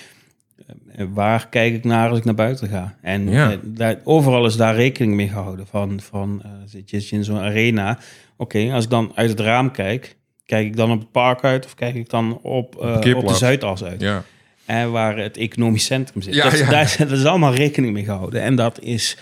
Eh, 0.96 1.06
waar 1.14 1.48
kijk 1.50 1.74
ik 1.74 1.84
naar 1.84 2.10
als 2.10 2.18
ik 2.18 2.24
naar 2.26 2.36
buiten 2.36 2.68
ga? 2.70 2.96
En 3.02 3.30
Ja. 3.30 3.52
eh, 3.52 3.58
daar, 3.64 4.00
overal 4.04 4.46
is 4.46 4.56
daar 4.56 4.76
rekening 4.76 5.14
mee 5.16 5.28
gehouden. 5.28 5.68
Van, 5.68 6.00
van 6.02 6.42
eh, 6.44 6.50
zit 6.66 6.90
je 6.90 7.06
in 7.10 7.24
zo'n 7.24 7.40
arena? 7.40 8.00
Oké, 8.38 8.70
als 8.74 8.84
ik 8.84 8.90
dan 8.90 9.12
uit 9.16 9.30
het 9.30 9.40
raam 9.40 9.72
kijk, 9.72 10.16
kijk 10.46 10.66
ik 10.66 10.76
dan 10.76 10.92
op 10.92 11.00
het 11.00 11.12
park 11.12 11.44
uit 11.44 11.66
of 11.66 11.76
kijk 11.76 11.96
ik 11.96 12.10
dan 12.10 12.40
op, 12.42 12.76
eh, 12.82 13.16
op 13.16 13.28
de. 13.28 13.34
Zuidas 13.34 13.84
uit? 13.84 14.02
ja. 14.02 14.24
En 14.66 14.92
waar 14.92 15.18
het 15.18 15.38
economisch 15.38 15.86
centrum 15.86 16.22
zit. 16.22 16.34
Ja, 16.34 16.50
dat, 16.50 16.60
ja. 16.60 16.70
Daar 16.70 16.96
dat 17.00 17.12
is 17.12 17.26
allemaal 17.26 17.54
rekening 17.54 17.94
mee 17.94 18.04
gehouden. 18.04 18.42
En 18.42 18.56
dat 18.56 18.80
is, 18.82 19.18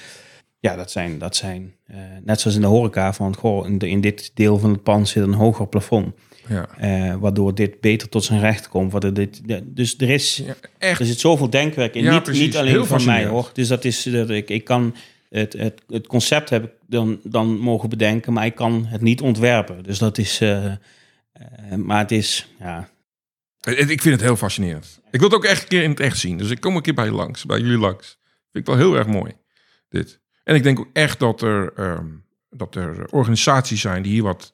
ja, 0.63 0.76
dat 0.76 0.91
zijn, 0.91 1.17
dat 1.17 1.36
zijn 1.36 1.76
eh, 1.86 1.97
net 2.23 2.39
zoals 2.41 2.56
in 2.56 2.62
de 2.63 2.67
horeca 2.67 3.13
van, 3.13 3.36
goh, 3.36 3.65
in, 3.67 3.78
de- 3.78 3.89
in 3.89 4.02
dit 4.02 4.32
deel 4.34 4.58
van 4.60 4.71
het 4.71 4.84
pand 4.84 5.08
zit 5.08 5.23
een 5.23 5.34
hoger 5.34 5.67
plafond. 5.67 6.13
ja. 6.47 6.67
eh, 6.78 7.15
waardoor 7.15 7.56
dit 7.56 7.80
beter 7.82 8.10
tot 8.10 8.23
zijn 8.23 8.39
recht 8.39 8.67
komt. 8.69 8.91
Waardoor 8.91 9.13
dit, 9.13 9.41
dus 9.63 9.97
er 9.97 10.10
is, 10.10 10.38
Ja, 10.45 10.56
echt. 10.78 10.99
er 10.99 11.06
zit 11.06 11.19
zoveel 11.19 11.49
denkwerk 11.49 11.95
in. 11.95 12.04
Ja, 12.04 12.13
niet, 12.13 12.23
precies. 12.23 12.41
niet 12.45 12.58
alleen 12.58 12.71
Heel 12.71 12.86
van 12.86 13.06
mij 13.06 13.26
hoor. 13.26 13.49
Dus 13.54 13.67
dat 13.67 13.86
is 13.86 14.04
dat 14.04 14.30
ik, 14.30 14.49
ik 14.49 14.63
kan 14.63 14.95
het, 15.30 15.54
het, 15.54 15.82
het 15.88 16.08
concept 16.08 16.49
heb 16.49 16.63
ik 16.63 16.71
dan, 16.88 17.19
dan 17.23 17.58
mogen 17.58 17.89
bedenken, 17.89 18.34
maar 18.34 18.45
ik 18.45 18.56
kan 18.56 18.86
het 18.86 19.02
niet 19.02 19.21
ontwerpen. 19.21 19.84
Dus 19.84 19.97
dat 19.97 20.17
is, 20.17 20.41
eh, 20.41 20.73
maar 21.76 21.99
het 21.99 22.12
is, 22.12 22.47
ja, 22.60 22.89
Ik 23.62 23.78
ik 23.89 24.02
vind 24.02 24.15
het 24.15 24.23
heel 24.23 24.36
fascinerend. 24.36 24.99
Ik 25.12 25.19
wil 25.19 25.30
het 25.30 25.38
ook 25.38 25.45
echt 25.45 25.62
een 25.62 25.67
keer 25.67 25.84
in 25.84 25.89
het 25.89 25.99
echt 25.99 26.17
zien. 26.17 26.38
Dus 26.38 26.49
ik 26.49 26.60
kom 26.60 26.76
een 26.76 26.82
keer 26.82 26.93
bij 26.93 27.06
je 27.06 27.12
langs, 27.12 27.45
bij 27.45 27.60
jullie 27.60 27.78
langs. 27.78 28.08
Vind 28.52 28.67
ik 28.67 28.73
wel 28.73 28.78
heel 28.78 28.95
erg 28.95 29.08
mooi, 29.08 29.32
dit. 29.89 30.21
En 30.43 30.56
ik 30.56 30.63
denk 30.63 30.79
ook 30.79 30.89
echt 30.93 31.19
dat 31.19 31.41
er, 31.41 31.73
ehm, 31.75 32.06
dat 32.49 32.75
er 32.75 33.06
organisaties 33.10 33.82
zijn 33.82 34.03
die 34.03 34.12
hier 34.12 34.23
wat 34.23 34.53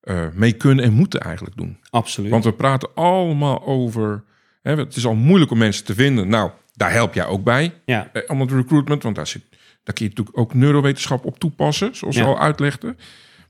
eh, 0.00 0.26
mee 0.32 0.52
kunnen 0.52 0.84
en 0.84 0.92
moeten 0.92 1.20
eigenlijk 1.20 1.56
doen. 1.56 1.78
absoluut. 1.90 2.30
Want 2.30 2.44
we 2.44 2.52
praten 2.52 2.94
allemaal 2.94 3.62
over... 3.66 4.24
Hè, 4.62 4.76
het 4.76 4.96
is 4.96 5.06
al 5.06 5.14
moeilijk 5.14 5.50
om 5.50 5.58
mensen 5.58 5.84
te 5.84 5.94
vinden. 5.94 6.28
Nou, 6.28 6.50
daar 6.72 6.92
help 6.92 7.14
jij 7.14 7.26
ook 7.26 7.44
bij. 7.44 7.80
ja, 7.84 8.10
Eh, 8.12 8.28
allemaal 8.28 8.46
het 8.46 8.56
recruitment, 8.56 9.02
want 9.02 9.16
daar, 9.16 9.26
zit, 9.26 9.42
daar 9.82 9.94
kun 9.94 10.04
je 10.04 10.08
natuurlijk 10.10 10.38
ook 10.38 10.54
neurowetenschap 10.54 11.24
op 11.24 11.38
toepassen. 11.38 11.94
Zoals 11.96 12.14
je 12.16 12.20
Ja. 12.20 12.26
al 12.26 12.38
uitlegde. 12.40 12.96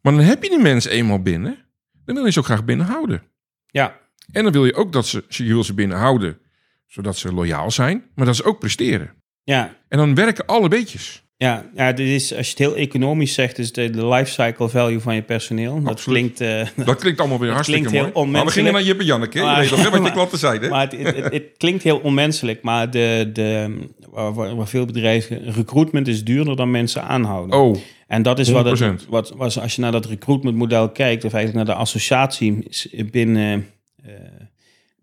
Maar 0.02 0.12
dan 0.12 0.22
heb 0.22 0.42
je 0.42 0.48
die 0.48 0.58
mensen 0.58 0.90
eenmaal 0.90 1.22
binnen. 1.22 1.58
Dan 2.04 2.14
wil 2.14 2.24
je 2.24 2.30
ze 2.32 2.38
ook 2.38 2.44
graag 2.44 2.64
binnenhouden. 2.64 3.22
ja, 3.66 3.98
En 4.32 4.42
dan 4.42 4.52
wil 4.52 4.64
je 4.66 4.74
ook 4.74 4.92
dat 4.92 5.06
ze, 5.06 5.24
je 5.28 5.44
wil 5.44 5.64
ze 5.64 5.74
binnenhouden, 5.74 6.38
zodat 6.86 7.16
ze 7.16 7.32
loyaal 7.32 7.70
zijn, 7.70 8.04
maar 8.14 8.26
dat 8.26 8.36
ze 8.36 8.44
ook 8.44 8.58
presteren. 8.58 9.14
ja, 9.42 9.76
En 9.88 9.98
dan 9.98 10.14
werken 10.14 10.46
alle 10.46 10.68
beetjes. 10.68 11.23
Ja, 11.36 11.70
ja 11.74 11.92
dit 11.92 12.08
is, 12.08 12.34
als 12.34 12.46
je 12.46 12.50
het 12.50 12.58
heel 12.58 12.74
economisch 12.76 13.34
zegt, 13.34 13.58
is 13.58 13.72
de, 13.72 13.90
de 13.90 14.06
lifecycle 14.06 14.68
value 14.68 15.00
van 15.00 15.14
je 15.14 15.22
personeel. 15.22 15.82
Dat 15.82 15.92
Absoluut. 15.92 16.34
klinkt, 16.34 16.70
eh, 16.76 16.84
Dat 16.86 17.00
klinkt 17.00 17.20
allemaal 17.20 17.38
weer 17.38 17.50
hartstikke 17.52 18.10
mooi. 18.12 18.26
Maar 18.30 18.44
we 18.44 18.50
gingen 18.50 18.72
naar 18.72 18.82
Jip 18.82 18.98
en 19.00 19.04
Janneke. 19.06 19.38
hè? 19.38 19.44
Je 19.44 19.50
Maar- 19.50 19.60
weet 19.60 19.70
nog 19.70 19.82
wat 19.84 19.92
je 19.94 20.00
maar- 20.00 20.12
klanten 20.12 20.38
zeiden. 20.38 20.70
maar 20.70 20.80
het, 20.90 20.92
het, 21.02 21.16
het, 21.16 21.32
het 21.32 21.44
klinkt 21.56 21.82
heel 21.82 21.98
onmenselijk, 21.98 22.62
maar 22.62 22.90
de, 22.90 23.30
de, 23.32 23.76
waar, 24.10 24.68
veel 24.68 24.84
bedrijven, 24.86 25.52
recruitment 25.52 26.08
is 26.08 26.24
duurder 26.24 26.56
dan 26.56 26.70
mensen 26.70 27.02
aanhouden. 27.02 27.58
Oh, 27.58 27.76
En 28.06 28.22
dat 28.22 28.38
is 28.38 28.48
wat, 28.50 28.78
het, 28.78 29.02
100%. 29.04 29.08
wat 29.08 29.32
was 29.36 29.58
als 29.60 29.74
je 29.74 29.80
naar 29.80 29.92
dat 29.92 30.06
recruitmentmodel 30.06 30.88
kijkt, 30.90 31.24
of 31.24 31.32
eigenlijk 31.32 31.66
naar 31.66 31.76
de 31.76 31.82
associatie 31.82 32.68
binnen, 33.10 33.66
eh, 34.04 34.12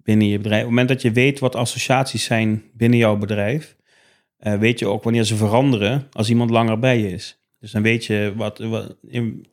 binnen 0.04 0.28
je 0.28 0.38
bedrijf. 0.38 0.60
Op 0.62 0.68
het 0.68 0.70
moment 0.70 0.88
dat 0.88 1.02
je 1.02 1.12
weet 1.12 1.40
wat 1.40 1.56
associaties 1.56 2.24
zijn 2.24 2.64
binnen 2.74 3.00
jouw 3.00 3.18
bedrijf, 3.18 3.76
eh, 4.42 4.54
weet 4.54 4.80
je 4.80 4.88
ook 4.88 5.04
wanneer 5.04 5.24
ze 5.24 5.36
veranderen 5.36 6.08
als 6.12 6.30
iemand 6.30 6.50
langer 6.50 6.80
bij 6.80 7.00
je 7.00 7.12
is. 7.12 7.40
Dus 7.60 7.72
dan 7.72 7.82
weet 7.82 8.06
je 8.06 8.34
wat. 8.36 8.58
wat 8.58 8.96
in- 9.08 9.46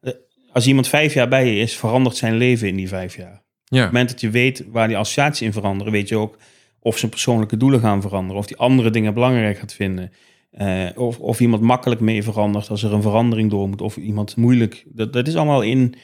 eh, 0.00 0.12
als 0.52 0.66
iemand 0.66 0.88
vijf 0.88 1.14
jaar 1.14 1.28
bij 1.28 1.46
je 1.46 1.60
is, 1.60 1.76
verandert 1.76 2.16
zijn 2.16 2.36
leven 2.36 2.68
in 2.68 2.76
die 2.76 2.88
vijf 2.88 3.16
jaar. 3.16 3.32
Op 3.34 3.42
ja. 3.64 3.76
het 3.82 3.86
moment 3.86 4.08
dat 4.10 4.20
je 4.20 4.30
weet 4.30 4.64
waar 4.70 4.88
die 4.88 4.96
associaties 4.96 5.46
in 5.46 5.52
veranderen, 5.52 5.92
weet 5.92 6.08
je 6.08 6.16
ook 6.16 6.38
of 6.80 6.98
zijn 6.98 7.10
persoonlijke 7.10 7.56
doelen 7.56 7.80
gaan 7.80 8.00
veranderen, 8.00 8.36
of 8.40 8.46
die 8.46 8.56
andere 8.56 8.90
dingen 8.90 9.14
belangrijk 9.14 9.58
gaat 9.58 9.74
vinden. 9.74 10.12
Eh, 10.50 10.86
of, 10.94 11.18
of 11.18 11.40
iemand 11.40 11.62
makkelijk 11.62 12.00
mee 12.00 12.22
verandert 12.22 12.70
als 12.70 12.82
er 12.82 12.92
een 12.92 13.02
verandering 13.02 13.50
door 13.50 13.68
moet, 13.68 13.80
of 13.80 13.96
iemand 13.96 14.36
moeilijk. 14.36 14.84
Dat, 14.86 15.12
dat 15.12 15.28
is 15.28 15.36
allemaal 15.36 15.62
in, 15.62 15.94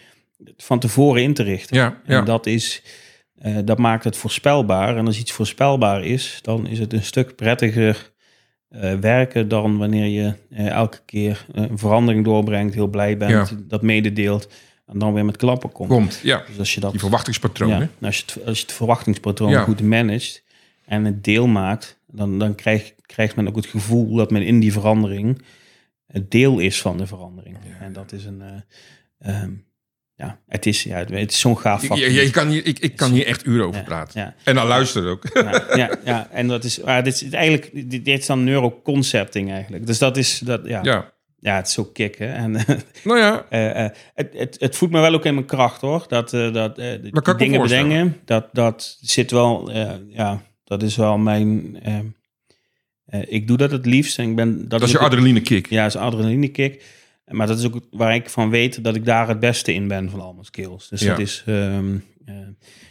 van 0.57 0.79
tevoren 0.79 1.23
in 1.23 1.35
te 1.35 1.43
richten. 1.43 1.77
Ja, 1.77 2.01
ja. 2.07 2.19
En 2.19 2.25
dat, 2.25 2.47
is, 2.47 2.83
dat 3.65 3.79
maakt 3.79 4.05
het 4.05 4.17
voorspelbaar. 4.17 4.97
En 4.97 5.07
als 5.07 5.19
iets 5.19 5.33
voorspelbaar 5.33 6.05
is, 6.05 6.39
dan 6.43 6.67
is 6.67 6.79
het 6.79 6.93
een 6.93 7.03
stuk 7.03 7.37
prettiger 7.37 8.12
eh, 8.73 8.95
werken 8.95 9.49
dan 9.49 9.79
wanneer 9.79 10.07
je 10.07 10.35
eh, 10.51 10.67
elke 10.69 11.01
keer 11.05 11.47
eh, 11.55 11.63
een 11.63 11.79
verandering 11.79 12.25
doorbrengt, 12.25 12.75
heel 12.75 12.87
blij 12.87 13.17
bent, 13.17 13.57
dat 13.69 13.83
mededeelt 13.83 14.49
en 14.87 14.99
dan 14.99 15.13
weer 15.13 15.25
met 15.25 15.37
klappen 15.37 15.73
komt. 15.73 15.89
Komt, 15.89 16.21
ja. 16.23 16.43
Dus 16.47 16.59
als 16.59 16.75
je 16.75 16.81
dat 16.81 16.91
Die 16.91 17.01
verwachtingspatronen. 17.01 17.91
ja, 17.99 18.07
als, 18.07 18.17
je 18.19 18.23
het, 18.27 18.47
als 18.47 18.59
je 18.59 18.65
het 18.65 18.73
verwachtingspatroon 18.75 19.51
Ja. 19.51 19.63
goed 19.63 19.83
managt 19.83 20.43
en 20.85 21.05
het 21.05 21.25
deel 21.25 21.47
maakt, 21.47 21.99
dan, 22.07 22.39
dan 22.39 22.55
krijgt, 22.55 22.95
krijgt 23.07 23.37
men 23.37 23.49
ook 23.49 23.57
het 23.57 23.67
gevoel 23.67 24.15
dat 24.15 24.31
men 24.31 24.43
in 24.43 24.61
die 24.61 24.73
verandering 24.73 25.43
het 26.07 26.31
deel 26.31 26.59
is 26.59 26.81
van 26.81 26.97
de 26.97 27.07
verandering. 27.07 27.57
En 27.81 27.93
dat 27.93 28.13
is 28.13 28.25
een. 28.25 28.43
eh, 29.19 29.43
ehm, 29.43 29.51
ja, 30.15 30.39
het 30.49 30.67
is, 30.67 30.83
ja, 30.83 30.97
het 30.99 31.33
is 31.33 31.41
zo'n 31.41 31.59
gaaf 31.59 31.85
vak. 31.85 31.97
je- 31.99 32.13
je 32.13 32.31
kan 32.31 32.49
hier, 32.49 32.67
ik, 32.67 32.79
ik 32.79 32.97
kan 32.97 33.13
hier 33.13 33.27
echt 33.27 33.47
uren 33.47 33.67
over 33.67 33.83
praten. 33.83 34.21
ja. 34.21 34.35
En 34.45 34.55
dan 34.55 34.67
luisteren 34.67 35.11
ook. 35.11 35.25
Ja, 35.35 35.65
ja, 35.77 35.97
ja, 36.05 36.29
en 36.31 36.49
dat 36.49 36.65
is, 36.65 36.81
maar 36.81 37.05
dit 37.05 37.15
is 37.23 37.31
eigenlijk, 37.31 37.71
dit, 37.73 38.05
dit 38.05 38.19
is 38.21 38.27
dan 38.27 38.45
neuroconcepting 38.45 39.51
eigenlijk. 39.51 39.87
Dus 39.87 39.99
dat 39.99 40.17
is, 40.17 40.39
dat, 40.39 40.61
ja, 40.65 40.81
ja. 40.83 41.13
Ja. 41.41 41.57
het 41.57 41.67
is 41.67 41.73
zo 41.73 41.85
kick, 41.85 42.19
hè. 42.19 42.27
En 42.27 42.53
Nou 43.05 43.19
ja, 43.19 43.47
eh, 43.51 43.85
eh, 43.85 43.91
het, 44.15 44.29
het, 44.37 44.57
het 44.61 44.77
voedt 44.77 44.93
me 44.93 45.01
wel 45.01 45.15
ook 45.15 45.25
in 45.25 45.35
mijn 45.35 45.47
kracht, 45.47 45.81
hoor. 45.81 46.05
Dat, 46.09 46.33
eh, 46.33 46.53
dat 46.53 46.77
dingen 47.39 47.61
bedenken, 47.63 48.17
dat, 48.25 48.49
dat 48.53 48.99
zit 49.01 49.31
wel, 49.31 49.71
ja, 50.09 50.43
dat 50.65 50.83
is 50.83 50.97
wel 50.97 51.19
mijn, 51.19 51.77
ik 53.29 53.47
doe 53.47 53.57
dat 53.57 53.71
het 53.71 53.87
liefst. 53.87 54.19
En 54.19 54.29
ik 54.31 54.37
ben, 54.37 54.59
dat, 54.59 54.71
dat 54.71 54.83
is 54.83 54.91
je 54.91 54.99
adrenaline 54.99 55.41
kick. 55.41 55.67
Ja, 55.71 55.87
is 55.87 55.97
adrenaline 55.97 56.49
kick. 56.49 56.85
Maar 57.31 57.47
dat 57.47 57.59
is 57.59 57.65
ook 57.65 57.81
waar 57.91 58.15
ik 58.15 58.29
van 58.31 58.51
weet 58.51 58.85
dat 58.85 58.95
ik 58.95 59.05
daar 59.05 59.29
het 59.29 59.41
beste 59.41 59.75
in 59.75 59.89
ben 59.89 60.11
van 60.11 60.21
al 60.21 60.33
mijn 60.33 60.45
skills. 60.45 60.89
Dus 60.89 61.01
Ja. 61.01 61.09
dat 61.09 61.19
is 61.19 61.43
ehm, 61.47 61.97
eh, 62.25 62.35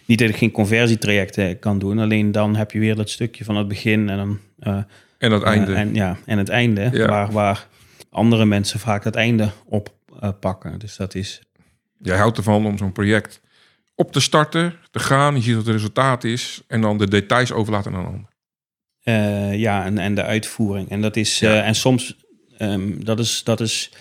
niet 0.05 0.19
dat 0.19 0.29
ik 0.29 0.35
geen 0.35 0.51
conversietrajecten 0.51 1.59
kan 1.59 1.79
doen. 1.79 1.99
Alleen 1.99 2.31
dan 2.31 2.55
heb 2.55 2.71
je 2.71 2.79
weer 2.79 2.95
dat 2.95 3.09
stukje 3.09 3.43
van 3.43 3.55
het 3.55 3.67
begin 3.67 4.09
en 4.09 4.17
dan 4.17 4.39
eh, 4.59 4.83
En 5.17 5.29
dat 5.29 5.43
einde. 5.43 5.73
eh, 5.73 5.79
en, 5.79 5.93
ja, 5.93 6.17
en 6.25 6.37
het 6.37 6.49
einde, 6.49 6.89
Ja. 6.93 7.07
waar, 7.07 7.31
waar 7.31 7.67
andere 8.09 8.45
mensen 8.45 8.79
vaak 8.79 9.03
het 9.03 9.15
einde 9.15 9.49
op 9.65 9.93
pakken. 10.39 10.79
Dus 10.79 10.95
dat 10.95 11.15
is. 11.15 11.41
Jij 12.01 12.17
houdt 12.17 12.37
ervan 12.37 12.65
om 12.65 12.77
zo'n 12.77 12.91
project 12.91 13.41
op 13.95 14.11
te 14.11 14.19
starten, 14.19 14.73
te 14.91 14.99
gaan. 14.99 15.35
Je 15.35 15.41
ziet 15.41 15.55
wat 15.55 15.65
het 15.65 15.73
resultaat 15.75 16.23
is. 16.23 16.61
En 16.67 16.81
dan 16.81 16.97
de 16.97 17.07
details 17.07 17.51
overlaten 17.51 17.93
aan 17.93 17.99
een 17.99 18.05
ander. 18.05 18.29
ja, 19.57 19.85
en, 19.85 19.97
en 19.97 20.15
de 20.15 20.23
uitvoering. 20.23 20.89
En 20.89 21.01
dat 21.01 21.15
is. 21.15 21.39
Ja. 21.39 21.63
en 21.63 21.75
soms, 21.75 22.15
ehm, 22.57 23.03
dat 23.03 23.19
is. 23.19 23.43
Dat 23.43 23.59
is 23.59 23.91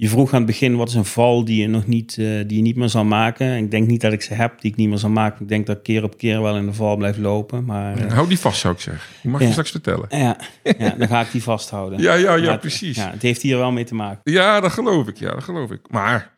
je 0.00 0.08
vroeg 0.08 0.30
aan 0.32 0.36
het 0.38 0.46
begin, 0.46 0.76
wat 0.76 0.88
is 0.88 0.94
een 0.94 1.04
val 1.04 1.44
die 1.44 1.60
je 1.60 1.68
nog 1.68 1.86
niet, 1.86 2.10
eh, 2.18 2.24
die 2.46 2.56
je 2.56 2.62
niet 2.62 2.76
meer 2.76 2.88
zal 2.88 3.04
maken? 3.04 3.56
Ik 3.56 3.70
denk 3.70 3.86
niet 3.88 4.00
dat 4.00 4.12
ik 4.12 4.22
ze 4.22 4.34
heb 4.34 4.60
die 4.60 4.70
ik 4.70 4.76
niet 4.76 4.88
meer 4.88 4.98
zal 4.98 5.10
maken. 5.10 5.42
Ik 5.42 5.48
denk 5.48 5.66
dat 5.66 5.76
ik 5.76 5.82
keer 5.82 6.02
op 6.04 6.16
keer 6.18 6.42
wel 6.42 6.56
in 6.56 6.66
de 6.66 6.72
val 6.72 6.96
blijf 6.96 7.16
lopen. 7.18 7.64
Maar 7.64 7.98
eh, 7.98 8.12
Hou 8.12 8.28
die 8.28 8.38
vast, 8.38 8.60
zou 8.60 8.74
ik 8.74 8.80
zeggen. 8.80 9.08
Die 9.22 9.30
mag 9.30 9.40
je 9.40 9.46
Ja. 9.46 9.52
straks 9.52 9.70
vertellen. 9.70 10.06
ja, 10.10 10.38
ja, 10.78 10.90
dan 10.90 11.08
ga 11.08 11.20
ik 11.20 11.32
die 11.32 11.42
vasthouden. 11.42 12.00
Ja, 12.00 12.14
ja, 12.14 12.34
ja, 12.34 12.46
Maar 12.46 12.58
precies. 12.58 12.96
Ja, 12.96 13.10
het 13.10 13.22
heeft 13.22 13.42
hier 13.42 13.56
wel 13.56 13.72
mee 13.72 13.84
te 13.84 13.94
maken. 13.94 14.32
Ja, 14.32 14.60
dat 14.60 14.72
geloof 14.72 15.06
ik. 15.08 15.16
Ja, 15.18 15.30
dat 15.30 15.44
geloof 15.44 15.70
ik. 15.70 15.80
Maar 15.90 16.32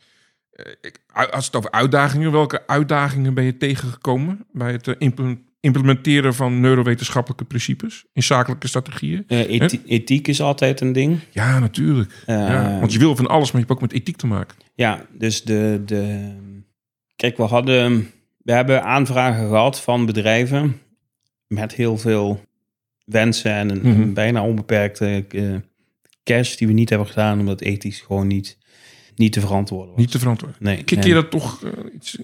eh, 0.53 0.65
ik, 0.81 1.01
als 1.31 1.47
het 1.47 1.57
over 1.57 1.71
uitdagingen, 1.71 2.33
welke 2.33 2.67
uitdagingen 2.67 3.35
ben 3.35 3.45
je 3.45 3.57
tegengekomen 3.57 4.47
bij 4.53 4.73
het 4.73 4.89
eh, 4.89 4.95
imple- 4.99 5.39
implementeren 5.61 6.35
van 6.35 6.61
neurowetenschappelijke 6.61 7.45
principes 7.45 8.05
in 8.13 8.23
zakelijke 8.23 8.69
strategieën? 8.69 9.25
Eh, 9.27 9.39
ethi- 9.51 9.83
ethiek 9.87 10.29
is 10.29 10.41
altijd 10.41 10.81
een 10.81 10.93
ding. 10.93 11.19
Ja, 11.31 11.59
natuurlijk. 11.59 12.23
Eh, 12.27 12.37
ja, 12.37 12.79
want 12.79 12.93
je 12.93 12.99
wil 12.99 13.17
van 13.17 13.27
alles, 13.27 13.53
maar 13.53 13.61
je 13.61 13.67
hebt 13.67 13.71
ook 13.83 13.91
met 13.91 14.01
ethiek 14.01 14.17
te 14.17 14.27
maken. 14.27 14.57
Ja, 14.75 15.07
dus 15.19 15.43
de, 15.43 15.83
de. 15.87 16.31
Kijk, 17.17 17.37
we 17.37 17.43
hadden. 17.43 18.11
We 18.43 18.53
hebben 18.53 18.83
aanvragen 18.85 19.49
gehad 19.49 19.81
van 19.81 20.07
bedrijven. 20.07 20.81
met 21.47 21.75
heel 21.75 21.97
veel 21.99 22.45
wensen 23.05 23.53
en 23.53 23.71
een, 23.71 23.79
Mhm. 23.79 24.01
een 24.01 24.15
bijna 24.15 24.43
onbeperkte 24.43 25.25
eh, 25.29 25.55
cash. 26.25 26.57
die 26.57 26.67
we 26.67 26.73
niet 26.73 26.89
hebben 26.89 27.07
gedaan, 27.09 27.39
omdat 27.39 27.61
ethisch 27.61 28.01
gewoon 28.01 28.27
niet, 28.27 28.59
niet 29.17 29.33
te 29.33 29.41
verantwoorden 29.41 29.89
was. 29.91 29.99
Niet 30.01 30.11
te 30.11 30.19
verantwoorden. 30.19 30.59
Nee. 30.61 30.85
Nee. 30.87 31.07
je 31.07 31.15
dat 31.15 31.31
toch 31.31 31.65
eh, 31.65 31.71
iets, 31.95 32.19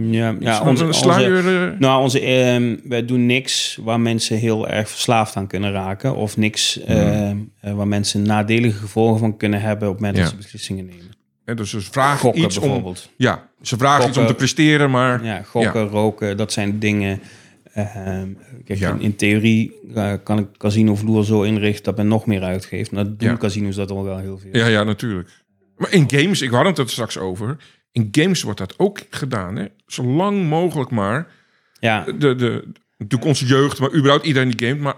Ja, 0.00 0.34
ja 0.40 0.62
onze, 0.62 0.84
een 0.84 0.94
sluier? 0.94 1.68
eh, 1.72 1.78
Nou, 1.78 2.02
onze, 2.02 2.20
ehm, 2.20 2.76
wij 2.84 3.04
doen 3.04 3.26
niks 3.26 3.78
waar 3.82 4.00
mensen 4.00 4.36
heel 4.36 4.68
erg 4.68 4.88
verslaafd 4.90 5.36
aan 5.36 5.46
kunnen 5.46 5.72
raken. 5.72 6.14
Of 6.16 6.36
niks 6.36 6.80
ehm, 6.80 7.36
eh, 7.60 7.72
waar 7.72 7.88
mensen 7.88 8.22
nadelige 8.22 8.78
gevolgen 8.78 9.18
van 9.18 9.36
kunnen 9.36 9.60
hebben 9.60 9.88
op 9.88 9.94
het 9.94 10.02
moment 10.02 10.16
Ja. 10.18 10.22
dat 10.24 10.32
ze 10.32 10.36
beslissingen 10.42 10.84
nemen. 10.86 11.06
hè, 11.44 11.54
dus 11.54 11.70
ze 11.70 11.80
vragen 11.80 12.18
Gokken 12.18 12.42
iets 12.44 12.56
om... 12.56 12.62
bijvoorbeeld. 12.62 13.10
Ja, 13.16 13.48
ze 13.62 13.76
vragen 13.76 14.08
iets 14.08 14.18
om 14.18 14.26
te 14.26 14.34
presteren, 14.34 14.90
maar... 14.90 15.24
Ja, 15.24 15.42
gokken, 15.42 15.86
roken, 15.88 16.36
dat 16.36 16.52
zijn 16.52 16.78
dingen. 16.78 17.20
ehm, 17.72 18.28
kijk, 18.64 18.78
Ja. 18.78 18.90
in, 18.92 19.00
in 19.00 19.16
theorie 19.16 19.72
eh, 19.94 20.12
kan 20.24 20.38
ik 20.38 20.46
casino 20.56 20.94
vloer 20.94 21.24
zo 21.24 21.42
inrichten 21.42 21.84
dat 21.84 21.96
men 21.96 22.08
nog 22.08 22.26
meer 22.26 22.42
uitgeeft. 22.42 22.90
Maar 22.90 23.04
dat 23.04 23.18
doen 23.20 23.28
Ja. 23.30 23.36
casino's 23.36 23.74
dat 23.74 23.90
al 23.90 24.04
wel 24.04 24.18
heel 24.18 24.38
veel. 24.38 24.50
Ja, 24.52 24.66
ja, 24.66 24.82
natuurlijk. 24.84 25.28
Maar 25.76 25.92
in 25.92 26.04
games, 26.10 26.42
ik 26.42 26.50
had 26.50 26.66
het 26.66 26.78
er 26.78 26.88
straks 26.90 27.18
over. 27.18 27.56
In 27.92 28.08
games 28.12 28.42
wordt 28.42 28.58
dat 28.58 28.74
ook 28.78 29.00
gedaan. 29.10 29.56
Hè? 29.56 29.66
Zo 29.86 30.04
lang 30.04 30.48
mogelijk 30.48 30.90
maar. 30.90 31.26
Ja, 31.80 32.04
De, 32.04 32.34
de, 32.34 32.72
natuurlijk 32.98 33.30
onze 33.30 33.46
jeugd, 33.46 33.80
maar 33.80 33.94
überhaupt 33.94 34.26
iedereen 34.26 34.50
die 34.50 34.68
gamet. 34.68 34.82
Maar 34.82 34.96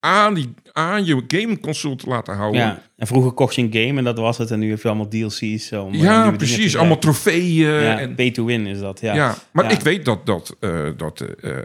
aan, 0.00 0.34
die, 0.34 0.54
aan 0.72 1.04
je 1.04 1.24
gameconsole 1.28 1.96
te 1.96 2.08
laten 2.08 2.34
houden. 2.34 2.60
ja. 2.60 2.82
En 2.96 3.06
vroeger 3.06 3.32
kocht 3.32 3.54
je 3.54 3.62
een 3.62 3.72
game 3.72 3.98
en 3.98 4.04
dat 4.04 4.18
was 4.18 4.38
het. 4.38 4.50
En 4.50 4.58
nu 4.58 4.70
heb 4.70 4.82
je 4.82 4.88
allemaal 4.88 5.08
DLC's. 5.08 5.72
Om, 5.72 5.92
eh, 5.92 6.00
Ja, 6.00 6.30
precies. 6.30 6.76
Allemaal 6.76 6.98
trofeeën. 6.98 7.70
ja, 7.70 7.98
en, 7.98 8.14
pay 8.14 8.30
to 8.30 8.44
win 8.44 8.66
is 8.66 8.78
dat, 8.78 9.00
ja. 9.00 9.14
ja. 9.14 9.34
maar 9.52 9.64
Ja. 9.64 9.70
ik 9.70 9.80
weet 9.80 10.04
dat, 10.04 10.26
dat, 10.26 10.56
eh, 10.60 10.88
dat, 10.96 11.20
eh, 11.20 11.56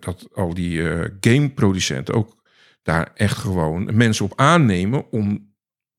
dat 0.00 0.28
al 0.34 0.54
die 0.54 0.88
eh, 0.90 1.10
gameproducenten 1.20 2.14
ook 2.14 2.36
daar 2.82 3.10
echt 3.14 3.36
gewoon 3.36 3.96
mensen 3.96 4.24
op 4.24 4.32
aannemen 4.36 5.10
om 5.10 5.54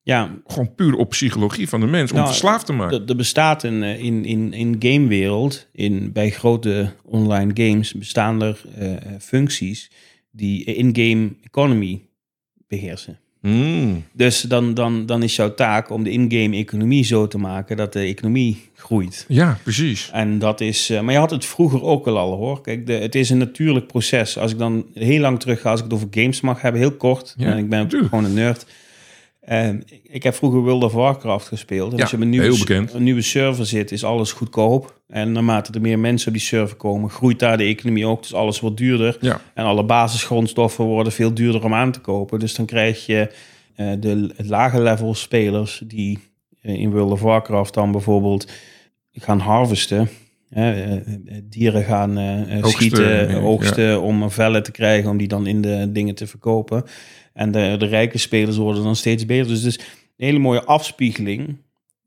Ja, 0.07 0.31
gewoon 0.45 0.75
puur 0.75 0.95
op 0.95 1.09
psychologie 1.09 1.69
van 1.69 1.79
de 1.79 1.85
mens, 1.85 2.11
om 2.11 2.17
Nou, 2.17 2.29
verslaafd 2.29 2.65
te 2.65 2.73
maken. 2.73 3.07
Er, 3.07 3.15
bestaat 3.15 3.63
een, 3.63 3.83
eh, 3.83 4.03
in, 4.03 4.25
in, 4.25 4.53
in 4.53 4.75
gamewereld, 4.79 5.67
in, 5.71 6.11
bij 6.11 6.29
grote 6.29 6.91
online 7.03 7.51
games, 7.53 7.93
bestaan 7.93 8.41
er 8.41 8.61
eh, 8.75 8.89
functies 9.19 9.91
die 10.31 10.63
in-game 10.63 11.29
economy 11.43 12.01
beheersen. 12.67 13.19
Mm. 13.41 14.03
Dus 14.13 14.41
dan, 14.41 14.73
dan, 14.73 15.05
dan 15.05 15.23
is 15.23 15.35
jouw 15.35 15.53
taak 15.53 15.89
om 15.89 16.03
de 16.03 16.11
in-game 16.11 16.55
economie 16.55 17.03
zo 17.03 17.27
te 17.27 17.37
maken 17.37 17.77
dat 17.77 17.93
de 17.93 17.99
economie 17.99 18.69
groeit. 18.75 19.25
Ja, 19.27 19.57
precies. 19.63 20.09
En 20.13 20.39
dat 20.39 20.61
is, 20.61 20.89
eh, 20.89 21.01
maar 21.01 21.13
je 21.13 21.19
had 21.19 21.31
het 21.31 21.45
vroeger 21.45 21.83
ook 21.83 22.07
al 22.07 22.17
al 22.17 22.35
hoor. 22.35 22.61
Kijk, 22.61 22.87
de, 22.87 22.93
het 22.93 23.15
is 23.15 23.29
een 23.29 23.37
natuurlijk 23.37 23.87
proces. 23.87 24.37
Als 24.37 24.51
ik 24.51 24.57
dan 24.57 24.85
heel 24.93 25.19
lang 25.19 25.39
terug 25.39 25.61
ga, 25.61 25.69
als 25.69 25.79
ik 25.79 25.85
het 25.85 25.93
over 25.93 26.07
games 26.11 26.41
mag 26.41 26.61
hebben, 26.61 26.81
heel 26.81 26.95
kort. 26.95 27.33
Ja, 27.37 27.51
en 27.51 27.57
ik 27.57 27.69
ben 27.69 27.79
natuurlijk. 27.79 28.09
gewoon 28.09 28.25
een 28.25 28.33
nerd. 28.33 28.65
En 29.47 29.83
ik- 30.03 30.23
heb 30.23 30.33
vroeger 30.35 30.59
World 30.61 30.83
of 30.83 30.93
Warcraft 30.93 31.47
gespeeld. 31.47 31.91
En 31.91 31.95
Ja, 31.97 32.01
als 32.01 32.11
je 32.11 32.15
op 32.17 32.21
een 32.23 32.29
nieuwe, 32.29 32.45
een 32.93 33.03
nieuwe 33.03 33.21
server 33.21 33.65
zit, 33.65 33.91
is 33.91 34.03
alles 34.03 34.31
goedkoop. 34.31 34.99
En 35.07 35.31
naarmate 35.31 35.71
er 35.71 35.81
meer 35.81 35.99
mensen 35.99 36.27
op 36.27 36.33
die 36.33 36.43
server 36.43 36.75
komen, 36.77 37.09
groeit 37.09 37.39
daar 37.39 37.57
de 37.57 37.63
economie 37.63 38.05
ook. 38.05 38.21
Dus 38.21 38.33
alles 38.33 38.59
wordt 38.59 38.77
duurder. 38.77 39.17
Ja. 39.21 39.41
En 39.53 39.65
alle 39.65 39.83
basisgrondstoffen 39.85 40.85
worden 40.85 41.13
veel 41.13 41.33
duurder 41.33 41.63
om 41.63 41.73
aan 41.73 41.91
te 41.91 41.99
kopen. 41.99 42.39
Dus 42.39 42.55
dan 42.55 42.65
krijg 42.65 43.05
je 43.05 43.31
eh, 43.75 43.91
de 43.99 44.29
lage 44.37 44.81
level 44.81 45.13
spelers 45.13 45.81
die 45.85 46.19
eh, 46.61 46.73
in 46.79 46.91
World 46.91 47.11
of 47.11 47.21
Warcraft 47.21 47.73
dan 47.73 47.91
bijvoorbeeld 47.91 48.51
gaan 49.13 49.39
harvesten. 49.39 50.09
eh, 50.49 50.91
dieren 51.43 51.83
gaan 51.83 52.17
Oogsten, 52.17 52.71
schieten, 52.71 53.29
ja. 53.29 53.37
oogsten 53.39 54.01
om 54.01 54.31
vellen 54.31 54.63
te 54.63 54.71
krijgen, 54.71 55.09
om 55.09 55.17
die 55.17 55.27
dan 55.27 55.47
in 55.47 55.61
de 55.61 55.91
dingen 55.91 56.15
te 56.15 56.27
verkopen. 56.27 56.83
En 57.37 57.51
de, 57.51 57.75
de 57.77 57.85
rijke 57.85 58.17
spelers 58.17 58.57
worden 58.57 58.83
dan 58.83 58.95
steeds 58.95 59.25
beter. 59.25 59.47
Dus 59.47 59.61
het 59.61 59.79
is 59.79 59.85
een 60.17 60.25
hele 60.25 60.39
mooie 60.39 60.63
afspiegeling. 60.63 61.57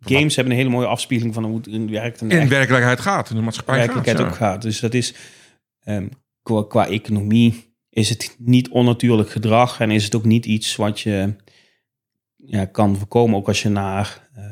Games 0.00 0.34
hebben 0.34 0.52
een 0.52 0.58
hele 0.58 0.70
mooie 0.70 0.86
afspiegeling 0.86 1.34
van 1.34 1.44
hoe 1.44 1.56
het 1.56 1.66
in 1.66 1.90
werkt. 1.90 2.20
En 2.20 2.30
In 2.30 2.48
werkelijkheid 2.48 3.00
gaat, 3.00 3.30
in 3.30 3.36
de 3.36 3.42
maatschappij 3.42 3.76
werkelijkheid 3.76 4.18
gaat. 4.18 4.26
ook 4.26 4.34
gaat. 4.34 4.62
Dus 4.62 4.80
dat 4.80 4.94
is 4.94 5.14
ehm, 5.84 6.06
qua, 6.42 6.64
qua 6.68 6.88
economie 6.88 7.74
is 7.90 8.08
het 8.08 8.36
niet 8.38 8.68
onnatuurlijk 8.68 9.30
gedrag 9.30 9.80
en 9.80 9.90
is 9.90 10.04
het 10.04 10.14
ook 10.14 10.24
niet 10.24 10.46
iets 10.46 10.76
wat 10.76 11.00
je 11.00 11.34
ja, 12.36 12.64
kan 12.64 12.96
voorkomen, 12.96 13.36
ook 13.36 13.48
als 13.48 13.62
je 13.62 13.68
naar 13.68 14.28
eh, 14.34 14.44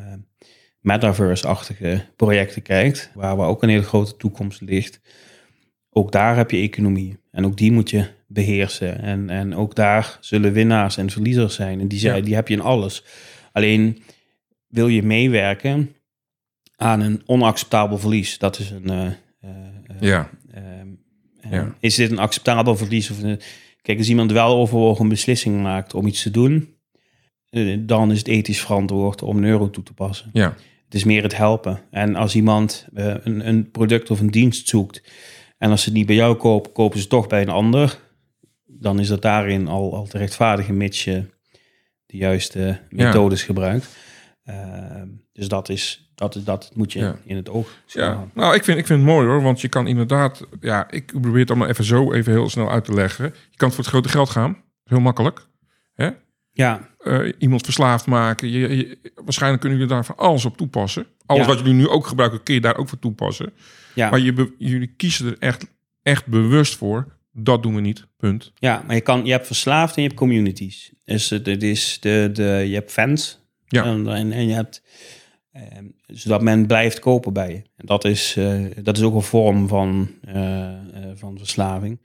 metaverse-achtige 0.81 2.05
projecten 2.17 2.63
kijkt, 2.63 3.11
waar, 3.15 3.37
waar 3.37 3.49
ook 3.49 3.63
een 3.63 3.69
hele 3.69 3.83
grote 3.83 4.17
toekomst 4.17 4.61
ligt. 4.61 5.01
Ook 5.91 6.13
daar 6.13 6.37
heb 6.37 6.51
je 6.51 6.57
economie 6.57 7.19
en 7.31 7.45
ook 7.45 7.57
die 7.57 7.73
moet 7.73 7.91
je 7.91 8.17
beheersen. 8.29 9.03
En, 9.03 9.31
en 9.31 9.55
ook 9.55 9.75
daar 9.75 10.17
zullen 10.21 10.53
winnaars 10.53 10.97
en 10.97 11.11
verliezers 11.11 11.55
zijn. 11.55 11.81
En 11.81 11.89
die, 11.89 11.99
zijn, 11.99 12.17
Ja. 12.17 12.23
die 12.23 12.35
heb 12.35 12.49
je 12.49 12.55
in 12.55 12.61
alles. 12.61 13.05
Alleen 13.53 14.03
wil 14.69 14.89
je 14.89 15.03
meewerken 15.03 15.93
aan 16.77 17.01
een 17.01 17.23
onacceptabel 17.27 17.99
verlies. 17.99 18.39
Dat 18.39 18.59
is 18.59 18.71
een. 18.71 18.91
eh, 18.91 19.07
eh, 19.07 19.13
eh, 19.41 19.97
Ja, 20.01 20.31
Ja. 21.51 21.75
Is 21.81 21.95
dit 21.95 22.11
een 22.11 22.19
acceptabel 22.19 22.77
verlies? 22.77 23.11
Of 23.11 23.23
een- 23.23 23.41
kijk, 23.83 23.99
als 23.99 24.09
iemand 24.09 24.33
wel 24.33 24.57
overwogen 24.57 25.03
een 25.03 25.09
beslissing 25.09 25.63
maakt 25.63 25.95
om 25.95 26.07
iets 26.07 26.23
te 26.23 26.31
doen, 26.31 26.75
dan 27.79 28.11
is 28.13 28.19
het 28.19 28.29
ethisch 28.29 28.61
verantwoord 28.61 29.23
om 29.23 29.37
een 29.37 29.45
euro 29.45 29.71
toe 29.71 29.83
te 29.85 29.93
passen. 29.93 30.31
ja, 30.33 30.55
Het 30.85 30.95
is 30.95 31.05
meer 31.05 31.23
het 31.23 31.37
helpen. 31.37 31.81
En 31.91 32.17
als 32.17 32.35
iemand 32.35 32.87
een, 32.95 33.49
een 33.49 33.71
product 33.71 34.11
of 34.11 34.21
een 34.21 34.31
dienst 34.31 34.69
zoekt 34.69 35.03
en 35.59 35.71
als 35.71 35.83
ze 35.83 35.89
het 35.89 35.99
niet 35.99 36.07
bij 36.07 36.15
jou 36.17 36.37
kopen, 36.37 36.73
kopen 36.73 36.97
ze 36.97 37.01
het 37.03 37.11
toch 37.11 37.27
bij 37.27 37.43
een 37.43 37.49
ander, 37.49 37.99
dan 38.81 38.99
is 39.01 39.09
dat 39.09 39.23
daarin 39.23 39.69
al, 39.69 39.95
al 39.95 40.07
te 40.07 40.19
rechtvaardigen, 40.19 40.77
mits 40.77 41.05
je 41.05 41.25
de 42.07 42.17
juiste 42.17 42.81
methodes 42.91 43.43
gebruikt. 43.43 43.97
Ehm, 44.45 45.09
dus 45.33 45.49
dat 45.49 45.69
is 45.69 46.11
dat, 46.15 46.41
dat 46.45 46.71
moet 46.75 46.93
je 46.93 46.99
Ja. 46.99 47.19
in 47.25 47.37
het 47.37 47.49
oog 47.49 47.71
ja. 47.87 48.05
houden. 48.07 48.31
Nou, 48.35 48.55
ik 48.55 48.65
vind, 48.65 48.79
ik 48.79 48.87
vind 48.87 48.99
het 49.01 49.09
mooi 49.09 49.27
hoor, 49.27 49.43
want 49.43 49.61
je 49.61 49.69
kan 49.69 49.87
inderdaad... 49.87 50.47
Ja, 50.61 50.91
ik 50.91 51.07
probeer 51.07 51.41
het 51.41 51.51
allemaal 51.51 51.69
even 51.69 51.85
zo 51.85 52.13
even 52.13 52.33
heel 52.33 52.49
snel 52.49 52.71
uit 52.71 52.85
te 52.85 52.95
leggen. 52.95 53.25
Je 53.51 53.57
kan 53.57 53.69
voor 53.71 53.79
het 53.79 53.89
grote 53.89 54.09
geld 54.09 54.31
gaan. 54.31 54.57
Heel 54.85 55.01
makkelijk. 55.01 55.47
Hè? 55.95 56.11
Ja, 56.53 56.89
Eh, 56.99 57.33
iemand 57.39 57.65
verslaafd 57.65 58.07
maken. 58.07 58.49
Je, 58.51 58.77
je- 58.77 58.99
waarschijnlijk 59.25 59.61
kunnen 59.63 59.79
jullie 59.79 59.95
daar 59.95 60.05
van 60.05 60.17
alles 60.17 60.45
op 60.45 60.57
toepassen. 60.57 61.07
Alles 61.27 61.47
Ja. 61.47 61.49
wat 61.49 61.59
jullie 61.59 61.75
nu 61.75 61.89
ook 61.89 62.07
gebruiken, 62.07 62.43
kun 62.43 62.55
je 62.55 62.61
daar 62.61 62.77
ook 62.77 62.89
voor 62.89 62.99
toepassen. 62.99 63.53
ja. 63.95 64.11
Maar 64.11 64.19
je 64.19 64.55
jullie 64.59 64.95
kiezen 64.97 65.27
er 65.27 65.37
echt, 65.39 65.67
echt 66.03 66.27
bewust 66.27 66.77
voor. 66.77 67.18
Dat 67.39 67.63
doen 67.63 67.75
we 67.75 67.81
niet. 67.81 68.07
Punt. 68.17 68.53
Ja, 68.55 68.83
maar 68.87 68.95
je, 68.95 69.01
kan, 69.01 69.25
je 69.25 69.31
hebt 69.33 69.47
verslaafd 69.47 69.97
en 69.97 70.03
je 70.03 70.09
hebt 70.09 70.21
communities. 70.21 70.93
Dus 71.05 71.31
het, 71.31 71.63
is 71.63 71.97
de, 72.01 72.31
de, 72.33 72.43
je 72.43 72.75
hebt 72.75 72.93
fans 72.93 73.41
Ja. 73.67 73.85
en, 73.85 74.09
en, 74.09 74.33
en 74.33 74.47
je 74.47 74.55
hebt... 74.55 74.83
ehm, 75.53 75.85
zodat 76.07 76.43
men 76.43 76.67
blijft 76.67 76.99
kopen 76.99 77.33
bij 77.33 77.49
je. 77.49 77.63
En 77.77 77.87
dat 77.87 78.05
is, 78.05 78.35
eh, 78.37 78.61
dat 78.83 78.97
is 78.97 79.03
ook 79.03 79.15
een 79.15 79.23
vorm 79.23 79.69
van, 79.69 80.11
eh, 80.25 80.69
eh, 80.73 80.77
van 81.15 81.39
verslaving. 81.39 82.01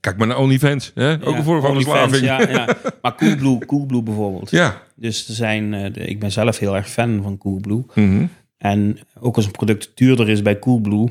Kijk 0.00 0.16
maar 0.16 0.26
naar 0.26 0.38
OnlyFans. 0.38 0.90
Hè? 0.94 1.12
Ook 1.12 1.24
Ja, 1.32 1.36
een 1.36 1.44
vorm 1.44 1.60
van 1.60 1.72
verslaving. 1.74 2.22
Ja, 2.24 2.48
ja. 2.50 2.76
Maar 3.02 3.14
Coolblue, 3.16 3.58
Coolblue 3.66 4.02
bijvoorbeeld. 4.02 4.50
ja. 4.50 4.82
Dus 4.96 5.28
er 5.28 5.34
zijn, 5.34 5.70
de- 5.70 5.90
ik 6.06 6.20
ben 6.20 6.32
zelf 6.32 6.58
heel 6.58 6.76
erg 6.76 6.88
fan 6.90 7.22
van 7.22 7.38
Coolblue. 7.38 7.84
Mhm. 7.94 8.26
En 8.58 8.98
ook 9.20 9.36
als 9.36 9.44
een 9.44 9.50
product 9.50 9.90
duurder 9.94 10.28
is 10.28 10.42
bij 10.42 10.58
Coolblue 10.58 11.08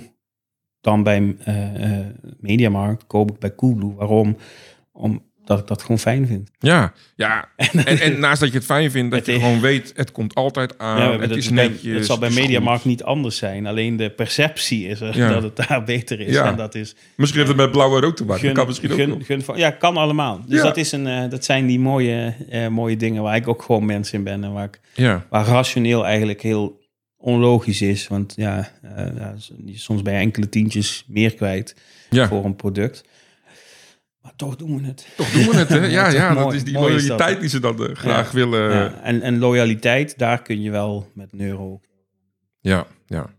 dan 0.84 1.04
bij 1.04 1.36
eh 1.44 2.00
eh, 2.00 2.06
Mediamarkt, 2.40 3.08
koop 3.08 3.32
ik 3.32 3.40
bij 3.40 3.56
Coolblue. 3.56 3.94
Waarom? 3.94 4.38
Omdat 4.92 5.60
ik 5.60 5.68
dat 5.68 5.82
gewoon 5.82 6.00
fijn 6.00 6.28
vind. 6.28 6.52
Ja, 6.60 6.94
ja. 7.16 7.50
En, 7.86 8.00
en 8.00 8.20
naast 8.20 8.40
dat 8.40 8.50
je 8.52 8.58
het 8.58 8.66
fijn 8.66 8.92
vindt, 8.92 9.12
dat 9.12 9.26
je 9.26 9.34
gewoon 9.34 9.62
weet, 9.62 9.94
het 9.96 10.12
komt 10.12 10.36
altijd 10.36 10.78
aan. 10.78 10.98
Ja, 11.00 11.20
het 11.20 11.30
dat, 11.30 11.38
is 11.38 11.50
netjes. 11.50 11.96
het 11.96 12.06
zal 12.06 12.18
bij 12.18 12.30
Mediamarkt 12.30 12.86
niet 12.86 13.04
anders 13.04 13.38
zijn. 13.38 13.66
Alleen 13.66 13.98
de 13.98 14.10
perceptie 14.10 14.88
is 14.88 15.02
er 15.02 15.18
Ja. 15.18 15.30
dat 15.30 15.44
het 15.44 15.68
daar 15.68 15.84
beter 15.94 16.20
is. 16.20 16.34
Ja. 16.34 16.46
En 16.46 16.56
dat 16.56 16.76
is 16.76 16.96
Misschien 17.16 17.40
heeft 17.40 17.52
het 17.52 17.62
met 17.62 17.72
blauwe 17.72 18.00
rook 18.00 18.16
te 18.16 18.26
maken. 18.26 18.54
Kan 18.54 18.68
misschien 18.68 18.92
ook 18.92 18.98
gun, 18.98 19.10
nog. 19.10 19.26
gun 19.26 19.42
van, 19.42 19.58
ja, 19.58 19.72
kan 19.72 19.98
allemaal. 19.98 20.42
Dus 20.48 20.62
dat, 20.62 20.78
is 20.78 20.92
een, 20.92 21.08
eh, 21.08 21.30
dat 21.30 21.46
zijn 21.46 21.66
die 21.66 21.80
mooie, 21.80 22.34
mooie 22.70 22.98
dingen 22.98 23.24
waar 23.24 23.36
ik 23.36 23.48
ook 23.48 23.62
gewoon 23.62 23.86
mens 23.86 24.14
in 24.14 24.24
ben. 24.24 24.44
En 24.44 24.54
waar, 24.54 24.66
ik, 24.66 24.80
Ja, 24.94 25.26
waar 25.30 25.46
rationeel 25.46 26.06
eigenlijk 26.06 26.42
heel 26.42 26.82
onlogisch 27.24 27.82
is. 27.82 28.08
Want 28.08 28.34
ja, 28.36 28.72
eh, 28.82 29.16
ja, 29.18 29.34
soms 29.74 30.02
ben 30.02 30.14
je 30.14 30.20
enkele 30.20 30.50
tientjes 30.50 31.06
meer 31.08 31.34
kwijt 31.34 31.76
ja. 32.10 32.28
voor 32.28 32.46
een 32.46 32.56
product. 32.56 33.04
Maar 34.22 34.36
toch 34.36 34.56
doen 34.56 34.82
we 34.82 34.88
het. 34.88 35.08
toch 35.18 35.30
doen 35.32 35.46
we 35.50 35.56
het. 35.56 35.70
Hè? 35.70 35.86
Ja, 35.88 36.04
Toch 36.04 36.14
ja, 36.14 36.34
dat 36.34 36.54
is 36.54 36.64
die 36.64 36.74
is 36.74 36.80
loyaliteit 36.80 37.40
die 37.40 37.50
ze 37.50 37.60
dan 37.60 37.86
eh, 37.88 37.96
graag 37.96 38.28
Ja. 38.32 38.36
willen. 38.38 38.74
Ja, 38.74 39.02
en, 39.02 39.22
en 39.22 39.38
loyaliteit, 39.40 40.18
daar 40.18 40.42
kun 40.42 40.62
je 40.62 40.72
wel 40.72 41.12
met 41.14 41.34
neuro. 41.34 41.82
Ja, 42.60 42.86
ja. 43.06 43.30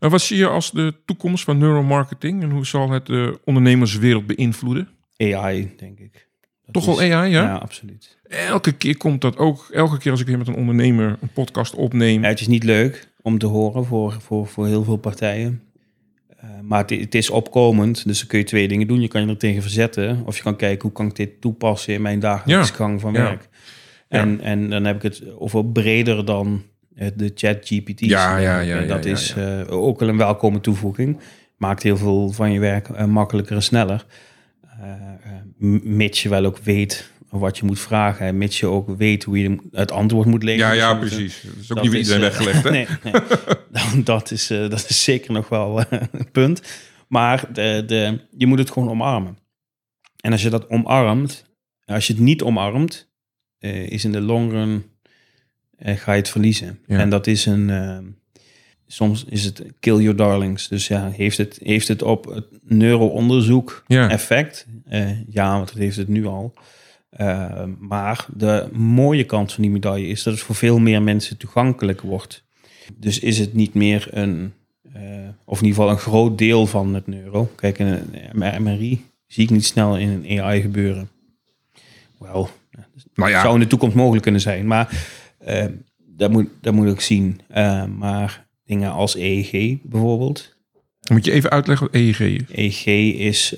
En 0.00 0.10
wat 0.10 0.20
zie 0.20 0.36
je 0.36 0.46
als 0.46 0.70
de 0.70 0.94
toekomst 1.04 1.44
van 1.44 1.58
neuromarketing 1.58 2.42
en 2.42 2.50
hoe 2.50 2.66
zal 2.66 2.90
het 2.90 3.06
de 3.06 3.40
ondernemerswereld 3.44 4.26
beïnvloeden? 4.26 4.88
AI, 5.16 5.74
denk 5.76 5.98
ik. 5.98 6.28
Dat 6.64 6.72
Toch 6.74 6.84
wel 6.84 7.00
is- 7.00 7.12
AI, 7.12 7.30
ja? 7.30 7.42
Ja, 7.42 7.54
absoluut. 7.54 8.18
Elke 8.32 8.72
keer 8.72 8.96
komt 8.96 9.20
dat 9.20 9.36
ook. 9.36 9.68
Elke 9.72 9.98
keer 9.98 10.10
als 10.10 10.20
ik 10.20 10.26
weer 10.26 10.38
met 10.38 10.48
een 10.48 10.54
ondernemer 10.54 11.16
een 11.20 11.32
podcast 11.32 11.74
opneem. 11.74 12.22
Ja, 12.22 12.28
het 12.28 12.40
is 12.40 12.46
niet 12.46 12.64
leuk 12.64 13.08
om 13.22 13.38
te 13.38 13.46
horen 13.46 13.84
voor, 13.84 14.16
voor, 14.20 14.46
voor 14.46 14.66
heel 14.66 14.84
veel 14.84 14.96
partijen. 14.96 15.62
Eh, 16.36 16.48
maar 16.62 16.78
het, 16.78 16.90
het 16.90 17.14
is 17.14 17.30
opkomend, 17.30 18.06
dus 18.06 18.18
dan 18.18 18.28
kun 18.28 18.38
je 18.38 18.44
twee 18.44 18.68
dingen 18.68 18.86
doen. 18.86 19.00
Je 19.00 19.08
kan 19.08 19.22
je 19.22 19.28
er 19.28 19.36
tegen 19.36 19.62
verzetten, 19.62 20.22
of 20.26 20.36
je 20.36 20.42
kan 20.42 20.56
kijken 20.56 20.82
hoe 20.82 20.92
kan 20.92 21.06
ik 21.06 21.16
dit 21.16 21.40
toepassen 21.40 21.94
in 21.94 22.02
mijn 22.02 22.20
dagelijkse 22.20 22.72
Ja, 22.72 22.78
gang 22.78 23.00
van 23.00 23.12
ja. 23.12 23.22
werk. 23.22 23.48
En, 24.08 24.40
en 24.40 24.70
dan 24.70 24.84
heb 24.84 24.96
ik 24.96 25.02
het 25.02 25.22
over 25.38 25.66
breder 25.66 26.24
dan 26.24 26.62
eh, 26.94 27.08
de 27.14 27.32
chat 27.34 27.58
GPT. 27.60 28.00
Ja, 28.00 28.36
ja, 28.36 28.60
ja, 28.60 28.80
dat 28.80 29.04
is 29.04 29.34
eh, 29.34 29.60
ook 29.68 30.00
wel 30.00 30.08
een 30.08 30.16
welkome 30.16 30.60
toevoeging. 30.60 31.18
Maakt 31.56 31.82
heel 31.82 31.96
veel 31.96 32.30
van 32.30 32.52
je 32.52 32.60
werk 32.60 33.06
makkelijker 33.06 33.56
en 33.56 33.62
sneller. 33.62 34.04
Mits 35.82 36.22
je 36.22 36.28
wel 36.28 36.44
ook 36.44 36.58
weet 36.58 37.11
wat 37.40 37.58
je 37.58 37.64
moet 37.64 37.80
vragen. 37.80 38.26
En 38.26 38.38
mits 38.38 38.60
je 38.60 38.66
ook 38.66 38.96
weet 38.96 39.24
hoe 39.24 39.38
je 39.38 39.56
het 39.72 39.92
antwoord 39.92 40.26
moet 40.26 40.42
lezen. 40.42 40.66
ja, 40.66 40.72
ja, 40.72 40.94
precies. 40.94 41.42
Dat 41.42 41.54
is 41.60 41.70
ook 41.70 41.76
dat 41.76 41.84
niet 41.84 41.94
iedereen 41.94 42.22
eh, 42.22 42.28
weggelegd, 42.28 42.62
hè? 42.64 42.70
nee, 42.70 42.86
nee. 43.02 44.02
Dat, 44.02 44.30
is, 44.30 44.50
eh, 44.50 44.58
dat 44.70 44.86
is 44.88 45.04
zeker 45.04 45.32
nog 45.32 45.48
wel 45.48 45.80
eh, 45.80 46.00
een 46.12 46.30
punt. 46.30 46.62
Maar 47.08 47.52
de, 47.52 47.82
de, 47.86 48.18
je 48.36 48.46
moet 48.46 48.58
het 48.58 48.70
gewoon 48.70 48.88
omarmen. 48.90 49.38
En 50.20 50.32
als 50.32 50.42
je 50.42 50.50
dat 50.50 50.68
omarmt, 50.70 51.44
als 51.84 52.06
je 52.06 52.12
het 52.12 52.22
niet 52.22 52.42
omarmt, 52.42 53.10
eh, 53.58 53.86
is 53.86 54.04
in 54.04 54.12
de 54.12 54.20
long 54.20 54.50
run 54.50 54.84
eh, 55.78 55.96
ga 55.96 56.12
je 56.12 56.18
het 56.18 56.28
verliezen. 56.28 56.78
Ja. 56.86 56.98
En 56.98 57.10
dat 57.10 57.26
is 57.26 57.46
een. 57.46 58.16
soms 58.86 59.24
is 59.24 59.44
het 59.44 59.62
kill 59.80 59.96
your 60.00 60.16
darlings. 60.16 60.68
Dus 60.68 60.88
ja, 60.88 61.10
heeft 61.10 61.36
het, 61.38 61.58
heeft 61.62 61.88
het 61.88 62.02
op 62.02 62.24
het 62.24 62.46
neuroonderzoek 62.62 63.84
Ja. 63.86 64.10
effect? 64.10 64.66
Ja, 65.28 65.52
want 65.56 65.68
dat 65.68 65.76
heeft 65.78 65.96
het 65.96 66.08
nu 66.08 66.26
al. 66.26 66.54
Eh, 67.12 67.64
maar 67.78 68.26
de 68.34 68.68
mooie 68.72 69.24
kant 69.24 69.52
van 69.52 69.62
die 69.62 69.72
medaille 69.72 70.06
is 70.06 70.22
dat 70.22 70.34
het 70.34 70.42
voor 70.42 70.54
veel 70.54 70.78
meer 70.78 71.02
mensen 71.02 71.36
toegankelijk 71.36 72.00
wordt. 72.00 72.44
Dus 72.96 73.18
is 73.18 73.38
het 73.38 73.54
niet 73.54 73.74
meer 73.74 74.08
een, 74.10 74.52
eh, 74.92 75.02
of 75.44 75.60
in 75.60 75.66
ieder 75.66 75.80
geval 75.80 75.90
een 75.90 75.98
groot 75.98 76.38
deel 76.38 76.66
van 76.66 76.94
het 76.94 77.06
neuro. 77.06 77.50
Kijk, 77.56 77.78
een 77.78 78.62
MRI 78.62 79.04
zie 79.26 79.44
ik 79.44 79.50
niet 79.50 79.66
snel 79.66 79.98
in 79.98 80.08
een 80.08 80.40
AI 80.40 80.60
gebeuren. 80.60 81.10
Wel, 82.18 82.48
Nou 83.14 83.30
ja, 83.30 83.40
zou 83.42 83.54
in 83.54 83.60
de 83.60 83.66
toekomst 83.66 83.96
mogelijk 83.96 84.22
kunnen 84.22 84.40
zijn. 84.40 84.66
Maar 84.66 85.06
eh, 85.38 85.64
dat, 85.96 86.30
moet, 86.30 86.48
dat 86.60 86.74
moet 86.74 86.88
ik 86.88 87.00
zien. 87.00 87.40
Eh, 87.48 87.84
maar 87.84 88.46
dingen 88.64 88.90
als 88.90 89.14
EEG 89.16 89.78
bijvoorbeeld. 89.82 90.56
moet 91.10 91.24
je 91.24 91.32
even 91.32 91.50
uitleggen 91.50 91.86
wat 91.86 91.94
EEG 91.94 92.20
is. 92.20 92.42
EEG 92.52 93.14
is 93.14 93.54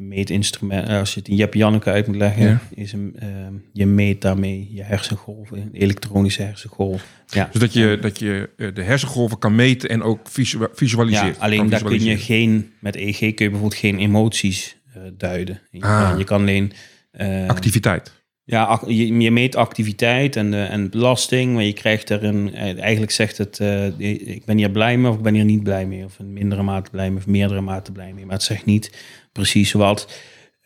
meetinstrument. 0.00 0.88
eh, 0.88 0.98
Als 0.98 1.14
je 1.14 1.20
het 1.20 1.28
in 1.28 1.36
Jep 1.36 1.54
Janneke 1.54 1.90
uit 1.90 2.06
moet 2.06 2.16
leggen, 2.16 2.42
Ja. 2.46 2.60
is 2.74 2.92
een, 2.92 3.16
eh, 3.18 3.28
je 3.72 3.86
meet 3.86 4.20
daarmee 4.20 4.68
je 4.72 4.82
hersengolven, 4.82 5.56
een 5.58 5.70
elektronische 5.72 6.42
hersengolf. 6.42 7.06
Ja. 7.26 7.48
Dus 7.52 7.60
dat 7.60 7.72
je, 7.72 7.98
dat 8.00 8.18
je 8.18 8.50
eh, 8.56 8.68
de 8.74 8.82
hersengolven 8.82 9.38
kan 9.38 9.54
meten 9.54 9.88
en 9.88 10.02
ook 10.02 10.20
visu- 10.28 10.68
visualiseert. 10.72 11.36
Ja, 11.36 11.42
alleen 11.42 11.68
daar 11.68 11.82
kun 11.82 11.92
je 11.92 11.98
visualiseren. 11.98 12.36
geen, 12.36 12.72
met 12.80 12.96
EEG 12.96 13.18
kun 13.18 13.28
je 13.28 13.34
bijvoorbeeld 13.50 13.74
geen 13.74 13.98
emoties 13.98 14.76
eh, 14.94 15.02
duiden. 15.16 15.60
Je, 15.70 15.80
Ah. 15.82 16.08
kan, 16.08 16.18
je 16.18 16.24
kan 16.24 16.40
alleen... 16.40 16.72
eh, 17.10 17.48
Activiteit. 17.48 18.12
Ja, 18.50 18.80
je, 18.86 19.30
meet 19.30 19.56
activiteit 19.56 20.36
en, 20.36 20.54
eh, 20.54 20.70
en 20.72 20.90
belasting, 20.90 21.54
maar 21.54 21.62
je 21.62 21.72
krijgt 21.72 22.10
er 22.10 22.24
een... 22.24 22.54
eh, 22.54 22.78
Eigenlijk 22.80 23.12
zegt 23.12 23.38
het, 23.38 23.60
eh, 23.60 23.98
ik 24.34 24.44
ben 24.44 24.56
hier 24.56 24.70
blij 24.70 24.98
mee 24.98 25.10
of 25.10 25.16
ik 25.16 25.22
ben 25.22 25.34
hier 25.34 25.44
niet 25.44 25.62
blij 25.62 25.86
mee. 25.86 26.04
Of 26.04 26.18
in 26.18 26.32
mindere 26.32 26.62
mate 26.62 26.90
blij 26.90 27.08
mee 27.10 27.18
of 27.18 27.26
meerdere 27.26 27.60
mate 27.60 27.92
blij 27.92 28.12
mee. 28.12 28.24
Maar 28.24 28.34
het 28.34 28.42
zegt 28.42 28.64
niet 28.64 28.92
precies 29.32 29.72
wat. 29.72 30.12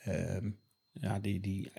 Ehm, 0.04 0.46
ja, 0.92 1.18
die, 1.22 1.40
die 1.40 1.70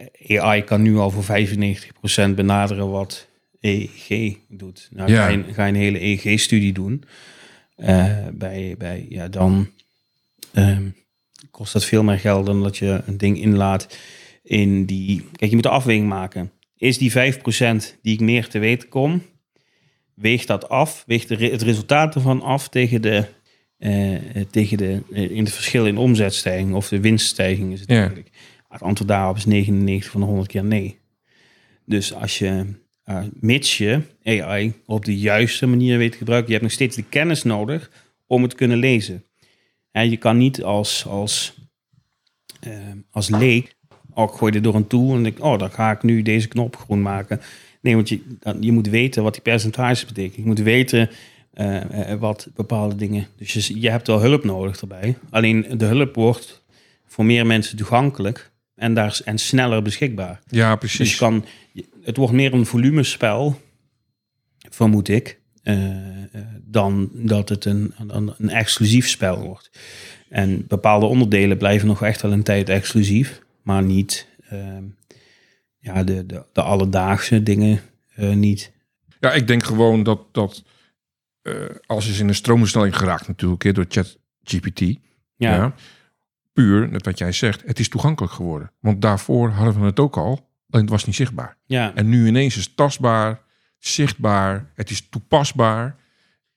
AI 0.42 0.64
kan 0.64 0.82
nu 0.82 0.98
al 0.98 1.10
voor 1.12 1.24
95% 1.24 2.36
benaderen 2.36 2.90
wat 2.90 3.28
EEG 3.62 4.38
doet. 4.50 4.90
Nou, 4.92 5.12
Ja. 5.12 5.24
ga, 5.26 5.30
je, 5.30 5.44
ga 5.54 5.66
je 5.66 5.72
een 5.74 5.80
hele 5.80 6.02
EEG-studie 6.04 6.74
doen, 6.74 7.04
eh, 7.76 8.18
bij, 8.34 8.76
bij, 8.78 9.06
ja, 9.10 9.28
dan 9.28 9.70
ehm, 10.54 10.84
kost 11.52 11.74
dat 11.74 11.86
veel 11.86 12.04
meer 12.04 12.20
geld 12.20 12.46
dan 12.46 12.64
dat 12.64 12.78
je 12.78 13.02
een 13.06 13.18
ding 13.18 13.42
inlaat 13.42 13.98
in 14.46 14.86
die... 14.86 15.22
Kijk, 15.32 15.50
je 15.50 15.56
moet 15.56 15.64
de 15.64 15.70
afweging 15.70 16.08
maken. 16.08 16.52
Is 16.78 16.98
die 16.98 17.12
5% 17.12 17.16
die 18.02 18.14
ik 18.14 18.20
meer 18.20 18.48
te 18.48 18.60
weten 18.60 18.90
kom, 18.90 19.22
weegt 20.14 20.48
dat 20.48 20.70
af, 20.70 21.04
weegt 21.08 21.28
de, 21.28 21.36
het 21.36 21.62
resultaat 21.62 22.16
ervan 22.16 22.42
af 22.42 22.70
tegen 22.70 23.02
de, 23.02 23.26
eh, 23.78 24.16
tegen 24.52 24.78
de, 24.78 25.02
eh, 25.14 25.30
in 25.32 25.44
het 25.44 25.54
verschil 25.54 25.86
in 25.86 25.98
omzetstijging 25.98 26.74
of 26.74 26.88
de 26.88 27.00
winststijging 27.00 27.74
is 27.74 27.80
het 27.80 27.90
Ja. 27.90 27.98
eigenlijk. 27.98 28.30
Het 28.70 28.82
antwoord 28.82 29.10
daarop 29.10 29.36
is 29.36 29.46
99 29.46 30.12
van 30.12 30.22
de 30.22 30.28
100 30.28 30.48
keer 30.48 30.64
nee. 30.64 31.00
Dus 31.86 32.14
als 32.14 32.38
je, 32.38 32.66
eh, 33.04 33.24
mits 33.40 33.78
je 33.78 34.02
AI 34.24 34.74
op 34.86 35.06
de 35.06 35.18
juiste 35.18 35.66
manier 35.66 35.98
weet 35.98 36.12
te 36.12 36.18
gebruiken, 36.18 36.48
je 36.48 36.54
hebt 36.54 36.66
nog 36.66 36.76
steeds 36.76 36.96
de 36.96 37.04
kennis 37.04 37.44
nodig 37.44 37.92
om 38.28 38.42
het 38.42 38.50
te 38.52 38.58
kunnen 38.58 38.78
lezen. 38.78 39.26
En 39.92 40.10
je 40.10 40.18
kan 40.18 40.38
niet 40.38 40.64
als, 40.64 41.06
als, 41.06 41.54
als 43.12 43.30
leek, 43.30 43.75
oh, 44.16 44.32
ik 44.32 44.38
gooi 44.38 44.52
dit 44.52 44.64
door 44.64 44.76
een 44.76 44.88
tool 44.88 45.16
en 45.16 45.24
denk, 45.24 45.44
oh, 45.44 45.60
dan 45.60 45.72
ga 45.72 45.92
ik 45.92 46.04
nu 46.04 46.22
deze 46.22 46.48
knop 46.48 46.76
groen 46.76 47.02
maken. 47.02 47.42
Nee, 47.82 47.96
want 47.96 48.10
je, 48.10 48.22
dan, 48.40 48.58
je 48.60 48.72
moet 48.72 48.88
weten 48.88 49.24
wat 49.24 49.34
die 49.34 49.42
percentages 49.42 50.06
betekenen. 50.06 50.42
Je 50.42 50.48
moet 50.48 50.60
weten 50.60 51.10
eh, 51.54 52.12
eh, 52.12 52.20
wat 52.20 52.48
bepaalde 52.56 52.96
dingen. 52.96 53.28
Dus 53.38 53.54
je, 53.54 53.80
je 53.80 53.90
hebt 53.90 54.08
wel 54.08 54.22
hulp 54.22 54.44
nodig 54.44 54.82
erbij. 54.82 55.18
Alleen 55.30 55.66
de 55.78 55.86
hulp 55.86 56.16
wordt 56.16 56.64
voor 57.06 57.26
meer 57.26 57.46
mensen 57.46 57.78
toegankelijk 57.78 58.52
en, 58.76 58.94
daar, 58.94 59.20
en 59.26 59.38
sneller 59.38 59.82
beschikbaar. 59.82 60.42
Ja, 60.48 60.70
Dus 60.70 60.80
precies. 60.80 61.12
je 61.12 61.18
kan, 61.18 61.46
het 62.04 62.18
wordt 62.18 62.34
meer 62.34 62.54
een 62.54 62.66
volumespel, 62.66 63.62
vermoed 64.70 65.08
ik, 65.08 65.40
eh, 65.64 65.88
dan 66.62 67.10
dat 67.14 67.50
het 67.50 67.66
een, 67.66 67.94
een, 68.08 68.34
een 68.38 68.50
exclusief 68.50 69.10
spel 69.10 69.40
wordt. 69.40 69.70
En 70.30 70.66
bepaalde 70.68 71.06
onderdelen 71.06 71.58
blijven 71.58 71.88
nog 71.88 72.04
echt 72.04 72.22
wel 72.22 72.32
een 72.32 72.44
tijd 72.44 72.70
exclusief, 72.70 73.42
maar 73.66 73.84
niet 73.84 74.28
ehm, 74.50 74.84
ja, 75.80 76.04
de, 76.04 76.26
de, 76.26 76.46
de 76.54 76.62
alledaagse 76.62 77.44
dingen 77.44 77.82
eh, 78.16 78.34
niet. 78.34 78.72
Ja, 79.20 79.34
ik 79.34 79.48
denk 79.48 79.64
gewoon 79.64 80.04
dat, 80.04 80.34
dat 80.34 80.64
eh, 81.42 81.54
als 81.86 82.08
is 82.08 82.20
in 82.20 82.28
een 82.28 82.36
stroomversnelling 82.36 82.98
geraakt 82.98 83.28
natuurlijk 83.28 83.76
door 83.76 83.86
ChatGPT. 83.88 84.80
Ja. 84.80 85.56
Ja, 85.56 85.74
Puur, 86.54 86.90
net 86.90 87.06
wat 87.06 87.18
jij 87.18 87.32
zegt, 87.32 87.64
het 87.66 87.80
is 87.80 87.90
toegankelijk 87.90 88.34
geworden. 88.34 88.72
Want 88.80 89.02
daarvoor 89.02 89.50
hadden 89.50 89.80
we 89.80 89.86
het 89.86 90.00
ook 90.00 90.18
al, 90.18 90.50
alleen 90.70 90.84
het 90.84 90.90
was 90.90 91.06
niet 91.06 91.16
zichtbaar. 91.16 91.58
ja, 91.66 91.96
En 91.96 92.10
nu 92.10 92.28
ineens 92.28 92.58
is 92.58 92.66
het 92.66 92.76
tastbaar, 92.76 93.42
zichtbaar, 93.80 94.72
het 94.74 94.90
is 94.90 95.10
toepasbaar. 95.10 95.96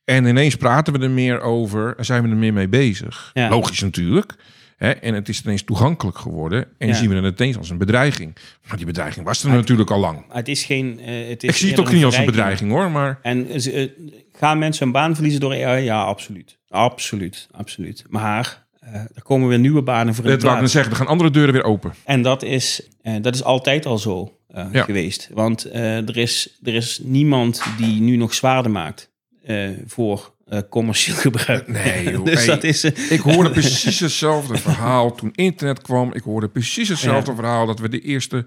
En 0.04 0.24
ineens 0.24 0.56
praten 0.56 0.92
we 0.92 0.98
er 0.98 1.10
meer 1.10 1.40
over 1.40 1.96
en 1.96 2.04
zijn 2.04 2.22
we 2.22 2.28
er 2.28 2.36
meer 2.36 2.52
mee 2.52 2.68
bezig. 2.68 3.30
Ja. 3.34 3.48
Logisch 3.48 3.80
natuurlijk. 3.80 4.36
Hè? 4.78 4.90
En 4.90 5.14
het 5.14 5.28
is 5.28 5.42
ineens 5.44 5.62
toegankelijk 5.62 6.18
geworden. 6.18 6.66
En 6.78 6.88
Ja. 6.88 6.94
zien 6.94 7.08
we 7.08 7.14
het 7.26 7.40
ineens 7.40 7.56
als 7.56 7.70
een 7.70 7.78
bedreiging. 7.78 8.36
Maar 8.68 8.76
die 8.76 8.86
bedreiging 8.86 9.26
was 9.26 9.44
er 9.44 9.50
natuurlijk 9.50 9.90
al 9.90 10.00
lang. 10.00 10.24
Het 10.28 10.48
is 10.48 10.64
geen. 10.64 11.00
eh, 11.00 11.28
het 11.28 11.42
is 11.42 11.48
Ik 11.50 11.56
zie 11.56 11.70
het 11.70 11.80
ook 11.80 11.92
niet 11.92 12.04
als 12.04 12.16
een 12.16 12.24
bedreiging 12.24 12.70
hoor. 12.70 12.90
Maar 12.90 13.18
En 13.22 13.60
ze- 13.62 13.72
eh, 13.72 14.14
gaan 14.38 14.58
mensen 14.58 14.86
een 14.86 14.92
baan 14.92 15.14
verliezen 15.14 15.40
door 15.40 15.52
AI? 15.64 15.84
Ja, 15.84 16.02
absoluut. 16.02 16.58
Absoluut, 16.68 17.48
absoluut. 17.50 18.04
Maar 18.08 18.66
eh, 18.80 18.94
er 18.94 19.22
komen 19.22 19.48
weer 19.48 19.58
nieuwe 19.58 19.82
banen 19.82 20.14
voor 20.14 20.24
in 20.24 20.30
dat 20.30 20.42
wou 20.42 20.62
ik 20.62 20.66
zeggen, 20.68 20.90
er 20.92 20.98
gaan 20.98 21.06
andere 21.06 21.30
deuren 21.30 21.52
weer 21.54 21.64
open. 21.64 21.92
En 22.04 22.22
dat 22.22 22.42
is, 22.42 22.88
eh, 23.02 23.14
dat 23.20 23.34
is 23.34 23.44
altijd 23.44 23.86
al 23.86 23.98
zo 23.98 24.32
eh, 24.48 24.66
Ja. 24.72 24.82
geweest. 24.84 25.28
Want 25.32 25.64
eh, 25.64 26.08
er, 26.08 26.16
is, 26.16 26.58
er 26.62 26.74
is 26.74 27.00
niemand 27.02 27.62
die 27.78 28.00
nu 28.00 28.16
nog 28.16 28.34
zwaarder 28.34 28.70
maakt 28.72 29.10
eh, 29.44 29.68
voor 29.86 30.34
eh, 30.48 30.58
commercieel 30.70 31.16
gebruik. 31.16 31.68
Nee, 31.68 32.10
joh. 32.10 32.24
dus 32.24 32.34
Hey, 32.38 32.46
dat 32.46 32.64
is... 32.64 32.84
Ik 32.84 33.20
hoorde 33.20 33.50
precies 33.50 34.00
hetzelfde 34.00 34.56
verhaal 34.58 35.14
toen 35.14 35.30
internet 35.34 35.82
kwam. 35.82 36.12
Ik 36.14 36.22
hoorde 36.22 36.48
precies 36.48 36.88
hetzelfde 36.88 37.30
Ja. 37.30 37.36
verhaal 37.36 37.66
dat 37.66 37.78
we 37.78 37.88
de 37.88 38.00
eerste 38.00 38.46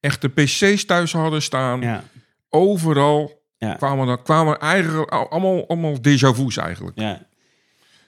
echte 0.00 0.28
PC's 0.28 0.84
thuis 0.84 1.12
hadden 1.12 1.42
staan. 1.42 1.80
ja, 1.80 2.04
Overal 2.48 3.42
Ja. 3.58 3.74
kwamen, 3.74 4.08
er, 4.08 4.22
kwamen 4.22 4.58
eigenlijk 4.58 5.10
al- 5.10 5.28
allemaal, 5.30 5.68
allemaal 5.68 5.96
déjà 5.96 6.34
vu's 6.34 6.56
eigenlijk. 6.56 6.98
ja. 7.00 7.26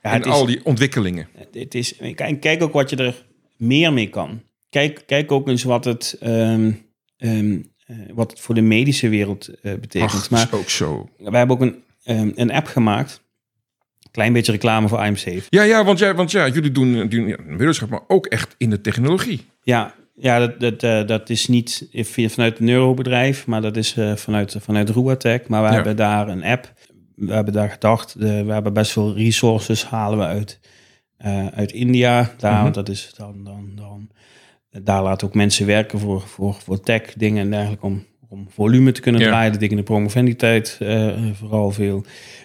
Ja, 0.02 0.12
en 0.12 0.20
is, 0.22 0.26
al 0.26 0.46
die 0.46 0.64
ontwikkelingen. 0.64 1.28
het 1.52 1.74
is, 1.74 1.94
kijk, 2.14 2.40
kijk 2.40 2.62
ook 2.62 2.72
wat 2.72 2.90
je 2.90 2.96
er 2.96 3.26
meer 3.56 3.92
mee 3.92 4.08
kan. 4.08 4.42
Kijk, 4.70 5.02
kijk 5.06 5.32
ook 5.32 5.48
eens 5.48 5.62
wat 5.62 5.84
het, 5.84 6.16
ehm, 6.20 6.72
ehm, 7.16 7.58
eh, 7.86 7.96
wat 8.14 8.30
het 8.30 8.40
voor 8.40 8.54
de 8.54 8.60
medische 8.60 9.08
wereld 9.08 9.48
eh, 9.48 9.74
betekent. 9.74 10.12
Ach, 10.12 10.30
maar 10.30 10.42
is 10.42 10.52
ook 10.52 10.68
zo. 10.70 11.08
wij 11.18 11.38
hebben 11.38 11.56
ook 11.56 11.62
een, 11.62 11.82
ehm, 12.04 12.30
een 12.34 12.50
app 12.52 12.66
gemaakt. 12.66 13.22
Klein 14.14 14.32
beetje 14.32 14.52
reclame 14.52 14.88
voor 14.88 15.04
I'm 15.06 15.16
Safe. 15.16 15.42
Ja, 15.48 15.62
ja, 15.62 15.84
want, 15.84 15.98
jij, 15.98 16.14
want 16.14 16.30
ja, 16.30 16.48
jullie 16.48 16.70
doen, 16.72 17.08
doen 17.08 17.26
ja, 17.26 17.36
een 17.46 17.56
wetenschap, 17.56 17.88
maar 17.88 18.00
ook 18.08 18.26
echt 18.26 18.54
in 18.58 18.70
de 18.70 18.80
technologie. 18.80 19.46
Ja, 19.62 19.94
ja 20.14 20.38
dat, 20.38 20.60
dat, 20.60 20.82
eh, 20.82 21.06
dat 21.06 21.30
is 21.30 21.48
niet 21.48 21.88
via- 21.92 22.28
vanuit 22.28 22.52
het 22.52 22.60
neurobedrijf, 22.66 23.46
maar 23.46 23.62
dat 23.62 23.76
is 23.76 23.96
eh, 23.96 24.14
vanuit, 24.16 24.56
vanuit 24.60 24.88
Ruatech. 24.90 25.48
Maar 25.48 25.62
we 25.62 25.68
Ja. 25.68 25.74
hebben 25.74 25.96
daar 25.96 26.28
een 26.28 26.44
app. 26.44 26.72
We 27.16 27.32
hebben 27.32 27.52
daar 27.52 27.70
gedacht, 27.70 28.20
de, 28.20 28.44
we 28.44 28.52
hebben 28.52 28.72
best 28.72 28.92
veel 28.92 29.14
resources 29.14 29.84
halen 29.84 30.18
we 30.18 30.24
uit, 30.24 30.60
eh, 31.16 31.46
uit 31.46 31.72
India. 31.72 32.30
Daar, 32.38 32.52
Mhm. 32.52 32.62
want 32.62 32.74
dat 32.74 32.88
is 32.88 33.12
dan, 33.16 33.44
dan, 33.44 33.70
dan, 33.74 34.10
daar 34.82 35.02
laten 35.02 35.26
ook 35.26 35.34
mensen 35.34 35.66
werken 35.66 35.98
voor, 35.98 36.20
voor, 36.20 36.54
voor 36.54 36.80
tech 36.80 37.02
dingen 37.16 37.42
en 37.42 37.50
dergelijke 37.50 37.84
om, 37.86 38.04
om 38.28 38.46
volume 38.50 38.92
te 38.92 39.00
kunnen 39.00 39.20
Ja. 39.20 39.26
draaien. 39.26 39.50
Dat 39.50 39.60
dingen 39.60 39.76
in 39.78 39.84
de 39.84 39.90
vooral 41.34 41.70
veel. 41.70 42.04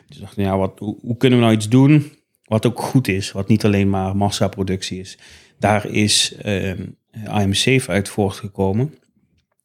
Dus 0.09 0.17
dacht, 0.17 0.35
ja, 0.35 0.57
wat, 0.57 0.79
hoe, 0.79 1.17
kunnen 1.17 1.39
we 1.39 1.45
nou 1.45 1.55
iets 1.55 1.69
doen 1.69 2.11
wat 2.43 2.65
ook 2.65 2.79
goed 2.79 3.07
is, 3.07 3.31
wat 3.31 3.47
niet 3.47 3.65
alleen 3.65 3.89
maar 3.89 4.15
massaproductie 4.15 4.99
is. 4.99 5.17
Daar 5.59 5.85
is 5.85 6.35
ehm 6.41 6.85
I'm 7.41 7.53
Safe 7.53 7.91
uit 7.91 8.09
voortgekomen. 8.09 8.93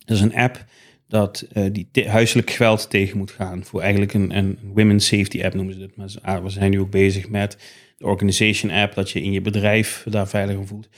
Dat 0.05 0.17
is 0.17 0.23
een 0.23 0.37
app 0.37 0.65
dat 1.09 1.47
eh, 1.53 1.65
die 1.73 2.09
huiselijk 2.09 2.51
geweld 2.51 2.91
tegen 2.91 3.19
moet 3.19 3.31
gaan. 3.31 3.65
Voor 3.65 3.81
eigenlijk 3.81 4.15
een, 4.15 4.37
een 4.37 4.59
women's 4.75 5.07
safety 5.07 5.43
app 5.43 5.55
noemen 5.55 5.75
ze 5.75 5.81
het. 5.81 5.97
Maar 5.97 6.09
ah, 6.23 6.43
we 6.43 6.51
zijn 6.51 6.71
nu 6.71 6.81
ook 6.81 6.91
bezig 6.91 7.29
met 7.29 7.57
de 7.97 8.07
organization 8.07 8.73
app, 8.73 8.95
dat 8.95 9.11
je 9.11 9.23
in 9.23 9.33
je 9.33 9.41
bedrijf 9.41 10.07
daar 10.09 10.29
veiliger 10.29 10.67
voelt. 10.67 10.89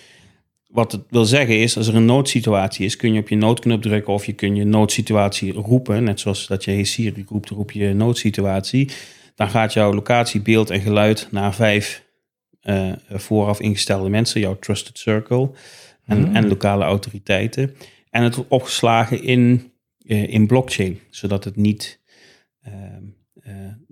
Wat 0.67 0.93
het 0.93 1.03
wil 1.11 1.25
zeggen 1.25 1.59
is, 1.59 1.77
als 1.77 1.87
er 1.87 1.95
een 1.95 2.05
noodsituatie 2.05 2.85
is, 2.85 2.97
kun 2.97 3.13
je 3.13 3.21
op 3.21 3.29
je 3.29 3.37
noodknop 3.37 3.83
drukken 3.83 4.13
of 4.13 4.27
je 4.27 4.33
kun 4.33 4.57
je 4.57 4.65
noodsituatie 4.65 5.53
roepen. 5.53 6.05
Net 6.05 6.21
zoals 6.21 6.47
dat 6.47 6.65
je 6.65 6.71
hey 6.71 6.85
Siri 6.85 7.25
roept, 7.29 7.49
roep 7.49 7.71
je 7.71 7.95
noodsituatie. 7.95 8.91
Dan 9.37 9.49
gaat 9.49 9.73
jouw 9.73 9.93
locatie, 9.93 10.41
beeld 10.41 10.71
en 10.71 10.81
geluid 10.81 11.29
naar 11.31 11.55
vijf 11.55 12.05
eh, 12.61 12.93
vooraf 13.09 13.61
ingestelde 13.61 14.09
mensen, 14.09 14.41
jouw 14.41 14.59
trusted 14.59 14.99
circle 14.99 15.51
en, 16.05 16.23
Hmm. 16.25 16.37
en 16.37 16.49
lokale 16.49 16.85
autoriteiten. 16.85 17.75
En 18.11 18.23
het 18.23 18.35
wordt 18.35 18.51
opgeslagen 18.51 19.23
in, 19.23 19.73
eh, 20.07 20.29
in 20.33 20.47
blockchain, 20.47 21.01
zodat 21.11 21.45
het 21.45 21.57
niet, 21.57 22.01
eh, 22.61 22.73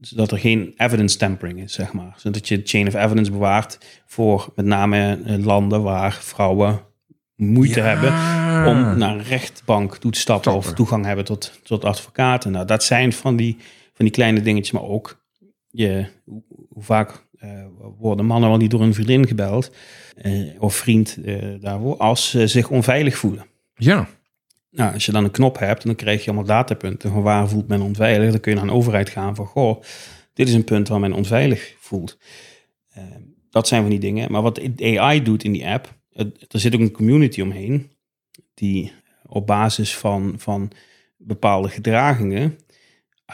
zodat 0.01 0.31
er 0.31 0.39
geen 0.39 0.75
evidence 0.77 1.17
tampering 1.19 1.61
is, 1.63 1.73
zeg 1.73 1.93
maar. 1.93 2.15
Zodat 2.17 2.49
je 2.49 2.61
chain 2.65 2.87
of 2.87 2.95
evidence 2.95 3.31
bewaart 3.31 3.79
voor 4.07 4.53
met 4.55 4.67
name 4.67 5.19
landen 5.41 5.83
waar 5.83 6.13
vrouwen 6.13 6.81
moeite 7.37 7.81
Ja. 7.81 7.87
hebben 7.87 8.11
om 8.73 8.99
naar 8.99 9.15
een 9.15 9.23
rechtbank 9.25 9.97
toe 9.97 10.11
te 10.11 10.19
stappen 10.19 10.53
of 10.53 10.57
Stappen. 10.63 10.77
toegang 10.85 11.05
hebben 11.05 11.25
tot, 11.25 11.61
tot 11.63 11.85
advocaten. 11.85 12.53
Nou, 12.53 12.67
dat 12.67 12.85
zijn 12.85 13.13
van 13.13 13.37
die, 13.37 13.57
van 13.95 14.05
die 14.05 14.15
kleine 14.15 14.41
dingetjes, 14.43 14.73
maar 14.73 14.83
ook 14.83 15.23
je, 15.77 16.07
hoe, 16.25 16.43
vaak 16.77 17.25
eh, 17.39 17.65
worden 17.99 18.27
mannen 18.27 18.49
wel 18.49 18.59
niet 18.59 18.71
door 18.71 18.81
een 18.83 18.95
vriendin 18.95 19.27
gebeld 19.27 19.71
eh, 20.17 20.33
of 20.59 20.75
vriend 20.75 21.19
eh, 21.25 21.37
daarvoor 21.61 21.97
als 21.97 22.31
ze 22.31 22.47
zich 22.47 22.71
onveilig 22.71 23.17
voelen. 23.17 23.47
Ja, 23.77 24.09
Nou, 24.71 24.93
als 24.95 25.07
je 25.07 25.13
dan 25.13 25.25
een 25.25 25.31
knop 25.31 25.59
hebt, 25.59 25.85
dan 25.85 25.95
krijg 25.95 26.21
je 26.21 26.27
allemaal 26.27 26.47
datapunten 26.47 27.11
van 27.11 27.23
waar 27.23 27.49
voelt 27.49 27.69
men 27.69 27.81
onveilig. 27.81 28.31
Dan 28.31 28.41
kun 28.41 28.53
je 28.53 28.59
naar 28.59 28.67
een 28.69 28.75
overheid 28.75 29.09
gaan 29.09 29.35
van, 29.35 29.47
goh, 29.47 29.83
dit 30.33 30.49
is 30.49 30.55
een 30.55 30.65
punt 30.65 30.89
waar 30.89 31.01
men 31.01 31.13
onveilig 31.13 31.75
voelt. 31.79 32.19
Dat 33.51 33.69
zijn 33.69 33.81
van 33.81 33.91
die 33.91 33.99
dingen. 33.99 34.33
Maar 34.33 34.43
wat 34.43 34.61
AI 34.83 35.23
doet 35.23 35.45
in 35.45 35.53
die 35.53 35.67
app, 35.67 35.95
het- 36.13 36.45
er 36.55 36.61
zit 36.61 36.75
ook 36.75 36.81
een 36.81 36.91
community 36.93 37.41
omheen 37.41 37.91
die 38.55 38.93
op 39.27 39.47
basis 39.47 39.97
van, 39.97 40.35
van 40.37 40.71
bepaalde 41.17 41.69
gedragingen 41.69 42.59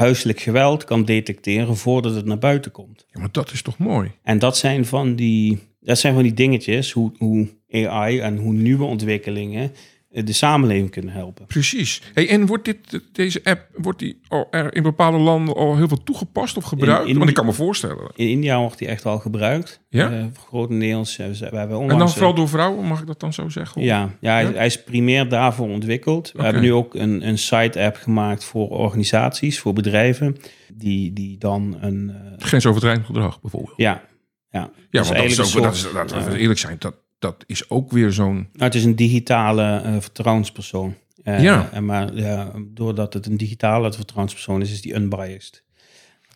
huiselijk 0.01 0.41
geweld 0.41 0.85
kan 0.85 1.05
detecteren 1.05 1.77
voordat 1.77 2.15
het 2.15 2.25
naar 2.25 2.39
buiten 2.39 2.71
komt. 2.71 3.07
ja, 3.13 3.21
maar 3.21 3.29
dat 3.33 3.53
is 3.53 3.63
toch 3.63 3.79
mooi? 3.79 4.11
En 4.23 4.39
dat 4.39 4.57
zijn 4.57 4.85
van 4.85 5.15
die, 5.15 5.59
dat 5.81 5.99
zijn 5.99 6.15
van 6.15 6.23
die 6.23 6.35
dingetjes, 6.35 6.93
hoe, 6.93 7.13
hoe 7.19 7.49
AI 7.73 8.19
en 8.21 8.37
hoe 8.37 8.53
nieuwe 8.53 8.85
ontwikkelingen 8.85 9.73
de 10.13 10.33
samenleving 10.33 10.91
kunnen 10.91 11.13
helpen. 11.15 11.47
Precies. 11.47 12.03
Hey, 12.15 12.29
en 12.29 12.47
wordt 12.47 12.65
dit, 12.65 13.01
deze 13.13 13.41
app 13.45 13.67
wordt 13.77 13.99
die 13.99 14.21
al 14.29 14.47
er 14.51 14.75
in 14.75 14.83
bepaalde 14.83 15.19
landen 15.19 15.55
al 15.55 15.77
heel 15.77 15.89
veel 15.89 16.03
toegepast 16.03 16.57
of 16.57 16.65
gebruikt? 16.65 17.03
In- 17.03 17.09
in- 17.11 17.17
Want 17.17 17.29
ik 17.29 17.35
kan 17.35 17.47
me 17.47 17.53
voorstellen. 17.53 18.11
In 18.15 18.29
India 18.29 18.59
wordt 18.59 18.79
die 18.79 18.89
echt 18.89 19.07
al 19.07 19.19
gebruikt. 19.19 19.81
Ja? 19.89 20.11
Eh, 20.13 20.25
grotendeels. 20.49 21.19
eh, 21.19 21.27
we 21.27 21.33
we 21.51 21.57
hebben 21.57 21.77
onlangs... 21.79 21.93
En 21.93 21.99
dan 21.99 22.07
eh, 22.09 22.13
vooral 22.15 22.35
door 22.35 22.49
vrouwen, 22.49 22.85
mag 22.87 23.01
ik 23.01 23.07
dat 23.07 23.21
dan 23.21 23.33
zo 23.33 23.49
zeggen? 23.49 23.83
Ja, 23.83 24.11
ja, 24.21 24.33
hij, 24.33 24.43
Ja? 24.45 24.53
hij 24.53 24.67
is 24.67 24.83
primair 24.83 25.29
daarvoor 25.29 25.69
ontwikkeld. 25.69 26.33
We 26.33 26.43
hebben 26.43 26.63
nu 26.63 26.73
ook 26.73 26.95
een, 26.95 27.27
een 27.29 27.39
site-app 27.39 27.97
gemaakt 27.97 28.45
voor 28.45 28.69
organisaties, 28.69 29.59
voor 29.61 29.73
bedrijven, 29.73 30.37
die, 30.75 31.13
die 31.13 31.39
dan 31.39 31.77
een... 31.81 32.11
eh, 32.11 32.47
Grensoverschrijdend 32.47 33.07
gedrag 33.07 33.41
bijvoorbeeld. 33.41 33.75
ja, 33.77 34.03
ja. 34.51 34.61
Ja, 34.61 35.01
Dus 35.01 35.09
want 35.09 35.21
dat 35.21 35.47
is 35.47 35.57
ook, 35.57 35.63
dat 35.63 35.75
is, 35.75 35.93
laten 35.93 36.25
we 36.25 36.31
eh, 36.35 36.41
eerlijk 36.41 36.59
zijn, 36.59 36.77
dat, 36.79 36.95
dat 37.21 37.45
is 37.47 37.71
ook 37.71 37.91
weer 37.91 38.13
zo'n... 38.13 38.35
Nou, 38.35 38.49
het 38.65 38.75
is 38.75 38.85
een 38.85 38.97
digitale 38.97 39.81
eh, 39.85 39.97
vertrouwenspersoon. 40.01 40.95
Eh, 41.23 41.43
Ja. 41.43 41.69
En 41.73 41.85
maar 41.85 42.15
ja, 42.15 42.53
doordat 42.69 43.13
het 43.15 43.27
een 43.27 43.37
digitale 43.37 43.93
vertrouwenspersoon 43.93 44.61
is, 44.61 44.73
is 44.73 44.81
die 44.81 44.95
unbiased. 44.95 45.65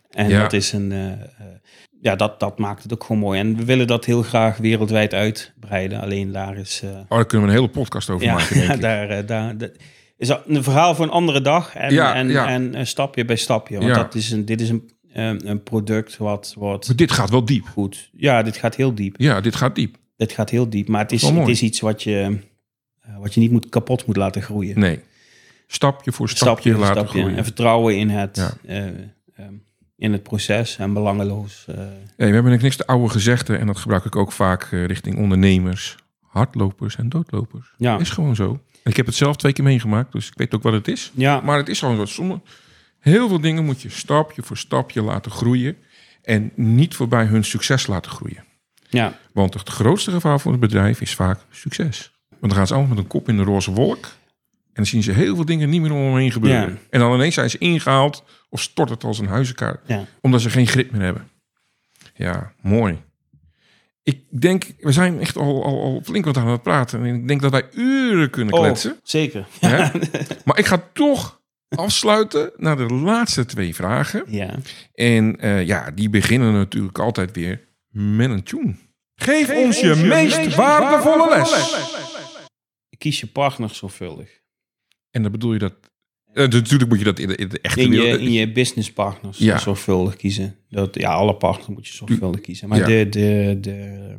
En 0.09 0.29
Ja. 0.29 0.41
dat 0.41 0.53
is 0.53 0.71
een... 0.71 0.91
eh, 0.91 1.45
ja, 2.01 2.15
dat, 2.15 2.39
dat 2.39 2.59
maakt 2.59 2.83
het 2.83 2.93
ook 2.93 3.03
gewoon 3.03 3.21
mooi. 3.21 3.39
En 3.39 3.55
we 3.55 3.65
willen 3.65 3.87
dat 3.87 4.05
heel 4.05 4.21
graag 4.21 4.57
wereldwijd 4.57 5.13
uitbreiden. 5.13 6.01
Alleen 6.01 6.31
daar 6.31 6.57
is... 6.57 6.81
Oh, 6.83 7.09
daar 7.09 7.25
kunnen 7.25 7.47
we 7.47 7.53
een 7.53 7.59
hele 7.59 7.71
podcast 7.71 8.09
over 8.09 8.25
ja, 8.25 8.33
maken, 8.33 8.55
denk 8.59 8.73
ik. 8.73 8.81
daar, 8.81 9.25
daar, 9.25 9.57
dat 9.57 9.71
is 10.17 10.29
een 10.45 10.63
verhaal 10.63 10.95
voor 10.95 11.05
een 11.05 11.11
andere 11.11 11.41
dag. 11.41 11.75
En, 11.75 11.93
Ja, 11.93 12.15
en, 12.15 12.75
en 12.75 12.87
stapje 12.87 13.25
bij 13.25 13.35
stapje. 13.35 13.77
Want 13.79 13.95
dat 13.95 14.15
is 14.15 14.31
een, 14.31 14.45
dit 14.45 14.61
is 14.61 14.69
een, 14.69 14.89
een 15.49 15.63
product 15.63 16.17
wat, 16.17 16.53
wat 16.57 16.93
dit 16.95 17.11
gaat 17.11 17.29
wel 17.29 17.45
diep. 17.45 17.65
goed... 17.65 18.09
Ja, 18.13 18.43
dit 18.43 18.57
gaat 18.57 18.75
heel 18.75 18.95
diep. 18.95 19.15
Ja, 19.17 19.41
dit 19.41 19.55
gaat 19.55 19.75
diep. 19.75 19.97
Dit 20.15 20.31
gaat 20.31 20.49
heel 20.49 20.69
diep. 20.69 20.87
Maar 20.87 21.01
het 21.01 21.11
is, 21.11 21.21
het 21.21 21.47
is 21.47 21.61
iets 21.61 21.79
wat 21.79 22.03
je, 22.03 22.39
eh, 23.01 23.17
wat 23.17 23.33
je 23.33 23.39
niet 23.39 23.51
moet, 23.51 23.69
kapot 23.69 24.05
moet 24.05 24.17
laten 24.17 24.41
groeien. 24.41 24.79
Nee. 24.79 24.99
Stapje 25.67 26.11
voor 26.11 26.29
stapje, 26.29 26.71
voor 26.71 26.79
laten 26.81 26.95
stapje. 26.97 27.19
groeien. 27.19 27.37
En 27.37 27.43
vertrouwen 27.43 27.97
in 27.97 28.09
het, 28.09 28.35
Ja. 28.35 28.53
eh, 28.65 28.85
ehm, 29.35 29.53
in 29.97 30.11
het 30.11 30.23
proces 30.23 30.77
en 30.77 30.93
belangeloos. 30.93 31.63
Hey, 31.65 31.85
we 32.15 32.23
hebben 32.33 32.51
een 32.51 32.59
niks 32.61 32.77
de 32.77 32.87
oude 32.87 33.09
gezegde 33.09 33.57
en 33.57 33.67
dat 33.67 33.77
gebruik 33.77 34.05
ik 34.05 34.15
ook 34.15 34.31
vaak 34.31 34.63
richting 34.71 35.17
ondernemers, 35.17 35.95
hardlopers 36.21 36.95
en 36.95 37.09
doodlopers. 37.09 37.73
ja. 37.77 37.97
Is 37.99 38.09
gewoon 38.09 38.35
zo. 38.35 38.59
En 38.83 38.91
ik 38.91 38.97
heb 38.97 39.05
het 39.05 39.15
zelf 39.15 39.35
twee 39.35 39.53
keer 39.53 39.63
meegemaakt, 39.63 40.11
dus 40.11 40.27
ik 40.27 40.33
weet 40.37 40.55
ook 40.55 40.63
wat 40.63 40.73
het 40.73 40.87
is. 40.87 41.11
ja, 41.15 41.41
Maar 41.41 41.57
het 41.57 41.69
is 41.69 41.79
gewoon 41.79 41.95
zo. 41.95 42.05
Sommige, 42.05 42.41
heel 42.99 43.27
veel 43.27 43.39
dingen 43.41 43.65
moet 43.65 43.81
je 43.81 43.89
stapje 43.89 44.43
voor 44.43 44.57
stapje 44.57 45.01
laten 45.01 45.31
groeien 45.31 45.77
en 46.21 46.51
niet 46.55 46.95
voorbij 46.95 47.25
hun 47.25 47.43
succes 47.43 47.87
laten 47.87 48.11
groeien. 48.11 48.43
Ja, 48.89 49.17
Want 49.33 49.53
het 49.53 49.69
grootste 49.69 50.11
gevaar 50.11 50.39
voor 50.39 50.51
het 50.51 50.61
bedrijf 50.61 51.01
is 51.01 51.15
vaak 51.15 51.39
succes. 51.51 52.11
Want 52.29 52.41
dan 52.41 52.51
gaan 52.55 52.67
ze 52.67 52.73
allemaal 52.73 52.93
met 52.95 53.03
een 53.03 53.09
kop 53.09 53.29
in 53.29 53.37
de 53.37 53.43
roze 53.43 53.71
wolk. 53.71 54.05
En 54.05 54.81
dan 54.83 54.85
zien 54.85 55.03
ze 55.03 55.11
heel 55.11 55.35
veel 55.35 55.45
dingen 55.45 55.69
niet 55.69 55.81
meer 55.81 55.91
om 55.91 55.97
hem 56.05 56.17
heen 56.17 56.31
gebeuren. 56.31 56.69
Ja. 56.69 56.77
En 56.89 56.99
dan 56.99 57.13
ineens 57.13 57.33
zijn 57.33 57.49
ze 57.49 57.57
ingehaald 57.57 58.23
of 58.49 58.61
stort 58.61 58.89
het 58.89 59.03
als 59.03 59.19
een 59.19 59.27
huizenkaart. 59.27 59.79
ja. 59.85 60.05
Omdat 60.21 60.41
ze 60.41 60.49
geen 60.49 60.67
grip 60.67 60.91
meer 60.91 61.01
hebben. 61.01 61.27
Ja, 62.15 62.51
mooi. 62.61 63.03
Ik 64.03 64.19
denk, 64.29 64.65
we 64.79 64.91
zijn 64.91 65.19
echt 65.19 65.37
al, 65.37 65.63
al, 65.65 65.81
al 65.81 66.01
flink 66.03 66.25
wat 66.25 66.37
aan 66.37 66.47
het 66.47 66.63
praten. 66.63 67.05
En 67.05 67.15
ik 67.15 67.27
denk 67.27 67.41
dat 67.41 67.51
wij 67.51 67.67
uren 67.73 68.29
kunnen 68.29 68.53
Oh, 68.53 68.59
kletsen. 68.59 68.99
zeker. 69.03 69.45
Hè? 69.59 69.89
Maar 70.45 70.57
ik 70.59 70.65
ga 70.65 70.83
toch 70.93 71.41
afsluiten 71.69 72.51
naar 72.57 72.77
de 72.77 72.93
laatste 72.93 73.45
twee 73.45 73.75
vragen. 73.75 74.23
Ja. 74.27 74.55
En 74.93 75.39
eh, 75.39 75.65
ja, 75.65 75.91
die 75.91 76.09
beginnen 76.09 76.53
natuurlijk 76.53 76.99
altijd 76.99 77.35
weer 77.35 77.64
met 77.95 78.29
een 78.29 78.43
tune. 78.43 78.75
Geef, 79.15 79.49
ons 79.49 79.79
je, 79.79 79.95
meest, 79.95 80.55
waardevolle 80.55 81.29
les. 81.29 81.75
Kies 82.97 83.19
je 83.19 83.27
partner 83.27 83.69
zorgvuldig. 83.69 84.39
En 85.11 85.21
dan 85.21 85.31
bedoel 85.31 85.53
je 85.53 85.59
dat... 85.59 85.73
eh, 86.33 86.47
natuurlijk 86.47 86.89
moet 86.89 86.99
je 86.99 87.05
dat 87.05 87.19
in 87.19 87.27
de, 87.27 87.35
in 87.35 87.47
de 87.49 87.59
echte 87.61 87.81
In 87.81 87.91
je, 87.91 88.01
wereld... 88.01 88.19
in 88.21 88.31
je 88.31 88.51
businesspartners 88.51 89.37
Ja. 89.37 89.57
zorgvuldig 89.57 90.15
kiezen. 90.15 90.55
Dat, 90.69 90.95
ja, 90.99 91.13
alle 91.13 91.35
partners 91.35 91.67
moet 91.67 91.87
je 91.87 91.93
zorgvuldig 91.93 92.41
kiezen. 92.41 92.69
Maar 92.69 92.77
Ja. 92.77 92.85
de, 92.85 93.09
de, 93.09 93.57
de, 93.61 94.15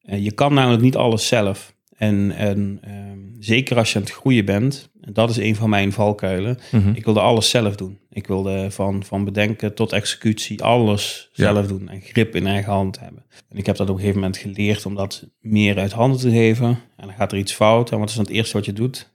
eh, 0.00 0.24
je 0.24 0.32
kan 0.32 0.54
namelijk 0.54 0.82
niet 0.82 0.96
alles 0.96 1.26
zelf. 1.26 1.73
En, 1.96 2.32
en 2.36 2.78
ehm, 2.82 3.18
zeker 3.38 3.76
als 3.76 3.92
je 3.92 3.98
aan 3.98 4.04
het 4.04 4.12
groeien 4.12 4.44
bent, 4.44 4.90
en 5.00 5.12
dat 5.12 5.30
is 5.30 5.36
een 5.36 5.56
van 5.56 5.70
mijn 5.70 5.92
valkuilen. 5.92 6.58
Mhm. 6.72 6.90
Ik 6.94 7.04
wilde 7.04 7.20
alles 7.20 7.50
zelf 7.50 7.76
doen. 7.76 7.98
Ik 8.10 8.26
wilde 8.26 8.70
van, 8.70 9.04
van 9.04 9.24
bedenken 9.24 9.74
tot 9.74 9.92
executie 9.92 10.62
alles 10.62 11.30
Ja. 11.32 11.52
zelf 11.52 11.66
doen. 11.66 11.88
En 11.88 12.00
grip 12.00 12.36
in 12.36 12.46
eigen 12.46 12.72
hand 12.72 13.00
hebben. 13.00 13.24
En 13.48 13.56
ik 13.58 13.66
heb 13.66 13.76
dat 13.76 13.88
op 13.88 13.94
een 13.94 14.00
gegeven 14.00 14.20
moment 14.20 14.38
geleerd 14.38 14.86
om 14.86 14.94
dat 14.94 15.26
meer 15.40 15.78
uit 15.78 15.92
handen 15.92 16.20
te 16.20 16.30
geven. 16.30 16.66
En 16.96 17.06
dan 17.06 17.14
gaat 17.14 17.32
er 17.32 17.38
iets 17.38 17.52
fout. 17.52 17.90
En 17.92 17.98
wat 17.98 18.08
is 18.08 18.14
dan 18.14 18.24
het 18.24 18.32
eerste 18.34 18.56
wat 18.56 18.64
je 18.66 18.72
doet? 18.72 19.12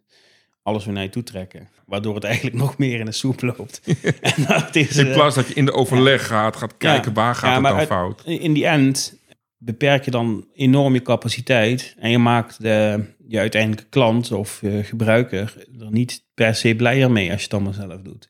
Alles 0.63 0.85
weer 0.85 0.93
naar 0.93 1.03
je 1.03 1.09
toe 1.09 1.23
trekken. 1.23 1.67
Waardoor 1.85 2.15
het 2.15 2.23
eigenlijk 2.23 2.55
nog 2.55 2.77
meer 2.77 2.99
in 2.99 3.05
de 3.05 3.11
soep 3.11 3.41
loopt. 3.41 3.81
en 4.21 4.45
dat 4.47 4.75
is, 4.75 4.97
In 4.97 5.07
eh, 5.07 5.13
plaats 5.13 5.35
dat 5.35 5.47
je 5.47 5.53
in 5.53 5.65
de 5.65 5.73
overleg 5.73 6.27
gaat, 6.27 6.55
gaat 6.55 6.77
kijken 6.77 7.11
Ja. 7.15 7.21
waar 7.21 7.35
gaat 7.35 7.49
Ja, 7.49 7.53
het 7.55 7.63
dan 7.63 7.75
uit- 7.77 7.87
fout. 7.87 8.23
in 8.25 8.53
die 8.53 8.67
end 8.67 9.18
beperk 9.61 10.05
je 10.05 10.11
dan 10.11 10.47
enorm 10.53 10.93
je 10.93 11.01
capaciteit. 11.01 11.95
En 11.99 12.09
je 12.11 12.17
maakt 12.17 12.61
de, 12.61 13.03
je 13.27 13.39
uiteindelijke 13.39 13.89
klant 13.89 14.31
of 14.31 14.61
gebruiker 14.81 15.53
er 15.79 15.91
niet 15.91 16.25
per 16.33 16.55
se 16.55 16.75
blijer 16.75 17.11
mee 17.11 17.29
als 17.31 17.37
je 17.39 17.43
het 17.43 17.53
allemaal 17.53 17.73
zelf 17.73 18.01
doet. 18.01 18.29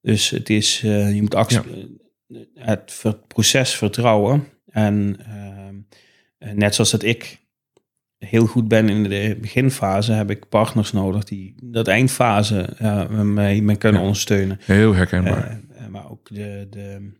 Dus 0.00 0.30
het 0.30 0.50
is, 0.50 0.82
eh, 0.84 1.14
je 1.14 1.20
moet 1.22 1.34
eh, 1.34 1.60
het 2.54 2.82
ver- 2.92 3.18
proces 3.26 3.74
vertrouwen. 3.76 4.44
En 4.70 5.16
eh, 6.38 6.52
net 6.52 6.74
zoals 6.74 6.90
dat 6.90 7.02
ik 7.02 7.38
heel 8.18 8.46
goed 8.46 8.68
ben 8.68 8.88
in 8.88 9.02
de 9.02 9.38
beginfase, 9.40 10.12
heb 10.12 10.30
ik 10.30 10.48
partners 10.48 10.92
nodig 10.92 11.24
die 11.24 11.54
dat 11.62 11.88
eindfase 11.88 12.60
eh, 12.78 13.08
mij, 13.08 13.60
mij 13.60 13.76
kunnen 13.76 13.98
Ja. 14.00 14.06
ondersteunen. 14.06 14.58
Heel 14.60 14.94
herkenbaar. 14.94 15.60
Maar 15.88 16.10
ook 16.10 16.28
de, 16.34 16.66
de 16.70 17.12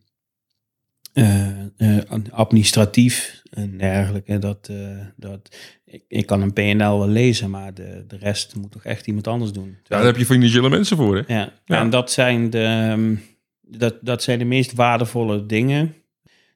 administratief 2.30 3.42
en 3.50 3.78
dergelijke. 3.78 4.38
Dat, 4.38 4.68
eh, 4.70 4.76
dat, 5.16 5.56
ik, 5.84 6.04
ik 6.08 6.26
kan 6.26 6.42
een 6.42 6.52
PNL 6.52 6.98
wel 6.98 7.08
lezen, 7.08 7.50
maar 7.50 7.74
de, 7.74 8.04
de 8.08 8.16
rest 8.16 8.54
moet 8.56 8.72
toch 8.72 8.84
echt 8.84 9.06
iemand 9.06 9.26
anders 9.26 9.52
doen. 9.52 9.76
Ja, 9.82 9.96
daar 9.96 10.04
heb 10.04 10.16
je 10.16 10.24
financiële 10.24 10.68
mensen 10.68 10.96
voor, 10.96 11.16
hè? 11.16 11.34
ja, 11.34 11.52
Ja. 11.64 11.80
en 11.80 11.90
dat 11.90 12.10
zijn, 12.10 12.50
de, 12.50 12.62
ehm, 12.62 13.14
dat, 13.60 13.94
dat 14.00 14.22
zijn 14.22 14.38
de 14.38 14.44
meest 14.44 14.72
waardevolle 14.72 15.46
dingen. 15.46 15.94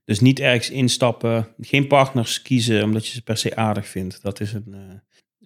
Dus 0.04 0.20
niet 0.20 0.40
ergens 0.40 0.70
instappen, 0.70 1.48
geen 1.60 1.86
partners 1.86 2.42
kiezen 2.42 2.82
omdat 2.82 3.06
je 3.06 3.12
ze 3.12 3.22
per 3.22 3.36
se 3.36 3.56
aardig 3.56 3.86
vindt. 3.88 4.22
Dat 4.22 4.40
is, 4.40 4.52
een, 4.52 4.74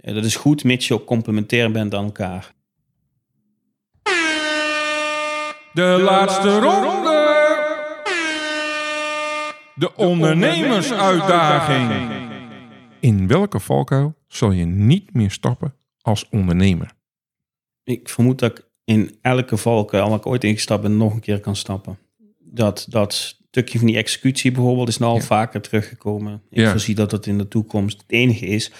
eh, 0.00 0.14
dat 0.14 0.24
is 0.24 0.36
goed, 0.36 0.64
mits 0.64 0.88
je 0.88 0.94
ook 0.94 1.06
complementair 1.06 1.70
bent 1.70 1.94
aan 1.94 2.04
elkaar. 2.04 2.56
De, 5.72 5.98
laatste 6.00 6.58
ronde. 6.58 7.17
De 9.78 9.94
ondernemersuitdaging. 9.96 12.10
In 13.00 13.26
welke 13.26 13.60
valkuil 13.60 14.14
zal 14.28 14.50
je 14.50 14.64
niet 14.64 15.14
meer 15.14 15.30
stappen 15.30 15.74
als 16.00 16.28
ondernemer? 16.30 16.90
Ik 17.84 18.08
vermoed 18.08 18.38
dat 18.38 18.58
ik 18.58 18.64
in 18.84 19.18
elke 19.22 19.56
valkuil 19.56 20.08
waar 20.08 20.18
ik 20.18 20.26
ooit 20.26 20.44
ingestapt 20.44 20.82
ben, 20.82 20.96
nog 20.96 21.14
een 21.14 21.20
keer 21.20 21.40
kan 21.40 21.56
stappen. 21.56 21.98
Dat, 22.38 22.86
dat 22.88 23.12
stukje 23.50 23.78
van 23.78 23.86
die 23.86 23.96
executie 23.96 24.52
bijvoorbeeld 24.52 24.88
is 24.88 24.98
nou 24.98 25.12
al 25.12 25.18
Ja. 25.18 25.24
vaker 25.24 25.60
teruggekomen. 25.60 26.42
Ik 26.50 26.58
Ja. 26.58 26.70
voorzie 26.70 26.94
dat 26.94 27.10
dat 27.10 27.26
in 27.26 27.38
de 27.38 27.48
toekomst 27.48 28.00
het 28.00 28.10
enige 28.12 28.46
is 28.46 28.70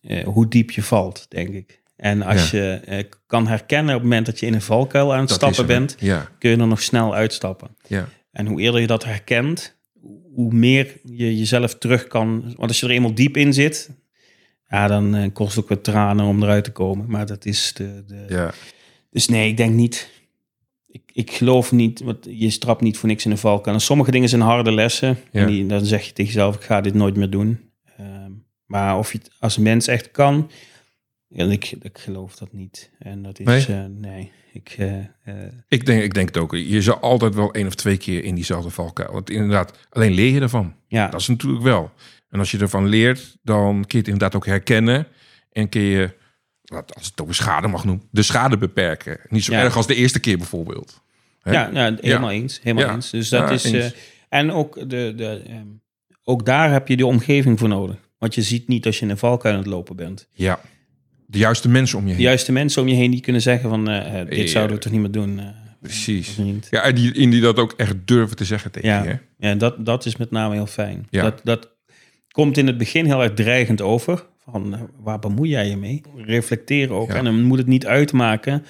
eh, 0.00 0.24
hoe 0.24 0.48
diep 0.48 0.70
je 0.70 0.82
valt, 0.82 1.26
denk 1.28 1.48
ik. 1.48 1.82
En 1.96 2.22
als 2.22 2.50
je 2.50 2.80
eh, 2.84 3.04
kan 3.26 3.46
herkennen 3.46 3.94
op 3.94 4.00
het 4.00 4.08
moment 4.08 4.26
dat 4.26 4.40
je 4.40 4.46
in 4.46 4.54
een 4.54 4.62
valkuil 4.62 5.12
aan 5.14 5.20
het 5.20 5.28
Dat 5.28 5.36
stappen 5.38 5.66
bent, 5.66 5.96
Ja, 5.98 6.28
kun 6.38 6.50
je 6.50 6.56
er 6.56 6.66
nog 6.66 6.82
snel 6.82 7.14
uitstappen. 7.14 7.76
ja. 7.86 8.08
En 8.32 8.46
hoe 8.46 8.60
eerder 8.60 8.80
je 8.80 8.86
dat 8.86 9.04
herkent, 9.04 9.75
hoe 10.36 10.52
meer 10.52 10.96
je 11.02 11.38
jezelf 11.38 11.78
terug 11.78 12.06
kan. 12.06 12.42
Want 12.42 12.68
als 12.68 12.80
je 12.80 12.86
er 12.86 12.92
eenmaal 12.92 13.14
diep 13.14 13.36
in 13.36 13.52
zit, 13.52 13.90
ja, 14.68 14.86
dan 14.86 15.14
eh, 15.14 15.32
kost 15.32 15.54
het 15.54 15.64
ook 15.64 15.68
wat 15.68 15.84
tranen 15.84 16.26
om 16.26 16.42
eruit 16.42 16.64
te 16.64 16.72
komen. 16.72 17.06
Maar 17.08 17.26
dat 17.26 17.44
is 17.44 17.72
de, 17.74 18.04
de, 18.06 18.24
ja. 18.28 18.52
dus 19.10 19.28
nee, 19.28 19.48
ik 19.48 19.56
denk 19.56 19.74
niet. 19.74 20.10
Ik, 20.86 21.02
ik 21.12 21.30
geloof 21.30 21.72
niet, 21.72 22.00
want 22.00 22.26
je 22.30 22.50
strapt 22.50 22.80
niet 22.80 22.96
voor 22.96 23.08
niks 23.08 23.24
in 23.24 23.30
de 23.30 23.36
valkuil. 23.36 23.74
En 23.74 23.82
sommige 23.82 24.10
dingen 24.10 24.28
zijn 24.28 24.40
harde 24.40 24.72
lessen. 24.72 25.18
Ja. 25.32 25.40
En 25.40 25.46
die, 25.46 25.66
dan 25.66 25.84
zeg 25.84 26.06
je 26.06 26.12
tegen 26.12 26.32
jezelf, 26.32 26.54
ik 26.54 26.62
ga 26.62 26.80
dit 26.80 26.94
nooit 26.94 27.16
meer 27.16 27.30
doen. 27.30 27.70
Ehm, 27.96 28.30
maar 28.66 28.98
of 28.98 29.12
je 29.12 29.18
het 29.18 29.30
als 29.40 29.58
mens 29.58 29.86
echt 29.86 30.10
kan, 30.10 30.50
ja, 31.28 31.44
ik, 31.44 31.70
ik 31.82 31.98
geloof 31.98 32.36
dat 32.36 32.52
niet. 32.52 32.90
En 32.98 33.22
dat 33.22 33.38
is, 33.38 33.46
Nee? 33.46 33.66
nee, 33.68 33.88
nee 33.88 34.32
ik, 34.52 34.74
eh, 34.78 34.98
eh, 34.98 35.04
Ik 35.68 35.86
denk, 35.86 36.02
ik 36.02 36.14
denk 36.14 36.28
het 36.28 36.36
ook. 36.36 36.54
Je 36.54 36.82
zal 36.82 37.00
altijd 37.00 37.34
wel 37.34 37.52
één 37.52 37.66
of 37.66 37.74
twee 37.74 37.96
keer 37.96 38.24
in 38.24 38.34
diezelfde 38.34 38.70
valkuil. 38.70 39.12
Want 39.12 39.30
inderdaad, 39.30 39.78
alleen 39.90 40.12
leer 40.12 40.32
je 40.32 40.40
ervan. 40.40 40.74
ja, 40.88 41.08
Dat 41.08 41.20
is 41.20 41.28
natuurlijk 41.28 41.62
wel. 41.62 41.90
En 42.28 42.38
als 42.38 42.50
je 42.50 42.58
ervan 42.58 42.86
leert, 42.86 43.36
dan 43.42 43.72
kun 43.74 43.86
je 43.88 43.96
het 43.98 44.06
inderdaad 44.08 44.34
ook 44.34 44.46
herkennen. 44.46 45.06
En 45.52 45.68
kun 45.68 45.80
je, 45.80 46.10
als 46.94 47.06
het 47.06 47.20
over 47.20 47.34
schade 47.34 47.68
mag 47.68 47.84
noemen, 47.84 48.04
de 48.10 48.22
schade 48.22 48.58
beperken. 48.58 49.18
Niet 49.28 49.44
zo 49.44 49.52
Ja. 49.52 49.60
erg 49.62 49.76
als 49.76 49.86
de 49.86 49.94
eerste 49.94 50.20
keer 50.20 50.36
bijvoorbeeld. 50.38 51.02
Hè? 51.40 51.52
ja, 51.52 51.94
helemaal 52.00 52.30
eens. 52.30 52.60
Helemaal 52.62 52.84
Ja. 52.88 52.94
eens. 52.94 53.10
Dus 53.10 53.28
dat 53.28 53.50
is. 53.50 53.64
eh, 53.72 53.90
en 54.28 54.52
ook, 54.52 54.74
de, 54.90 55.12
de, 55.16 55.42
ehm, 55.46 55.66
ook 56.24 56.46
daar 56.46 56.72
heb 56.72 56.88
je 56.88 56.96
de 56.96 57.06
omgeving 57.06 57.58
voor 57.58 57.68
nodig. 57.68 57.96
Want 58.18 58.34
je 58.34 58.42
ziet 58.42 58.68
niet 58.68 58.86
als 58.86 58.98
je 58.98 59.04
in 59.04 59.10
een 59.10 59.18
valkuil 59.18 59.54
aan 59.54 59.60
het 59.60 59.68
lopen 59.68 59.96
bent. 59.96 60.28
Ja. 60.32 60.60
De 61.26 61.38
juiste 61.38 61.68
mensen 61.68 61.98
om 61.98 62.04
je 62.04 62.08
heen. 62.10 62.16
de 62.18 62.22
juiste 62.22 62.52
mensen 62.52 62.82
om 62.82 62.88
je 62.88 62.94
heen 62.94 63.10
die 63.10 63.20
kunnen 63.20 63.42
zeggen 63.42 63.70
van 63.70 63.88
eh, 63.88 64.24
dit 64.28 64.38
Ja. 64.38 64.46
zouden 64.46 64.76
we 64.76 64.82
toch 64.82 64.92
niet 64.92 65.00
meer 65.00 65.10
doen. 65.10 65.38
eh, 65.38 65.46
Precies. 65.80 66.36
Ja, 66.70 66.82
en 66.82 66.94
die, 66.94 67.12
in 67.14 67.30
die 67.30 67.40
dat 67.40 67.58
ook 67.58 67.72
echt 67.76 67.94
durven 68.04 68.36
te 68.36 68.44
zeggen 68.44 68.70
tegen 68.70 68.88
Ja. 68.88 69.02
je. 69.02 69.08
hè? 69.38 69.48
Ja, 69.48 69.54
dat, 69.54 69.86
dat 69.86 70.06
is 70.06 70.16
met 70.16 70.30
name 70.30 70.54
heel 70.54 70.66
fijn. 70.66 71.06
Ja. 71.10 71.22
Dat, 71.22 71.40
dat 71.44 71.74
komt 72.30 72.56
in 72.56 72.66
het 72.66 72.78
begin 72.78 73.04
heel 73.04 73.22
erg 73.22 73.32
dreigend 73.34 73.80
over. 73.80 74.26
Van 74.44 74.74
eh, 74.74 74.80
waar 75.00 75.18
bemoei 75.18 75.50
jij 75.50 75.68
je 75.68 75.76
mee? 75.76 76.00
Reflecteer 76.16 76.92
ook. 76.92 77.08
Ja. 77.08 77.14
En 77.14 77.24
dan 77.24 77.42
moet 77.42 77.58
het 77.58 77.66
niet 77.66 77.86
uitmaken 77.86 78.64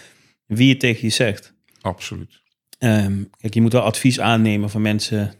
wie 0.46 0.70
het 0.70 0.80
tegen 0.80 1.02
je 1.02 1.12
zegt. 1.14 1.54
Absoluut. 1.80 2.40
Ehm, 2.78 3.22
kijk, 3.40 3.54
je 3.54 3.60
moet 3.60 3.72
wel 3.72 3.82
advies 3.82 4.20
aannemen 4.20 4.70
van 4.70 4.82
mensen 4.82 5.32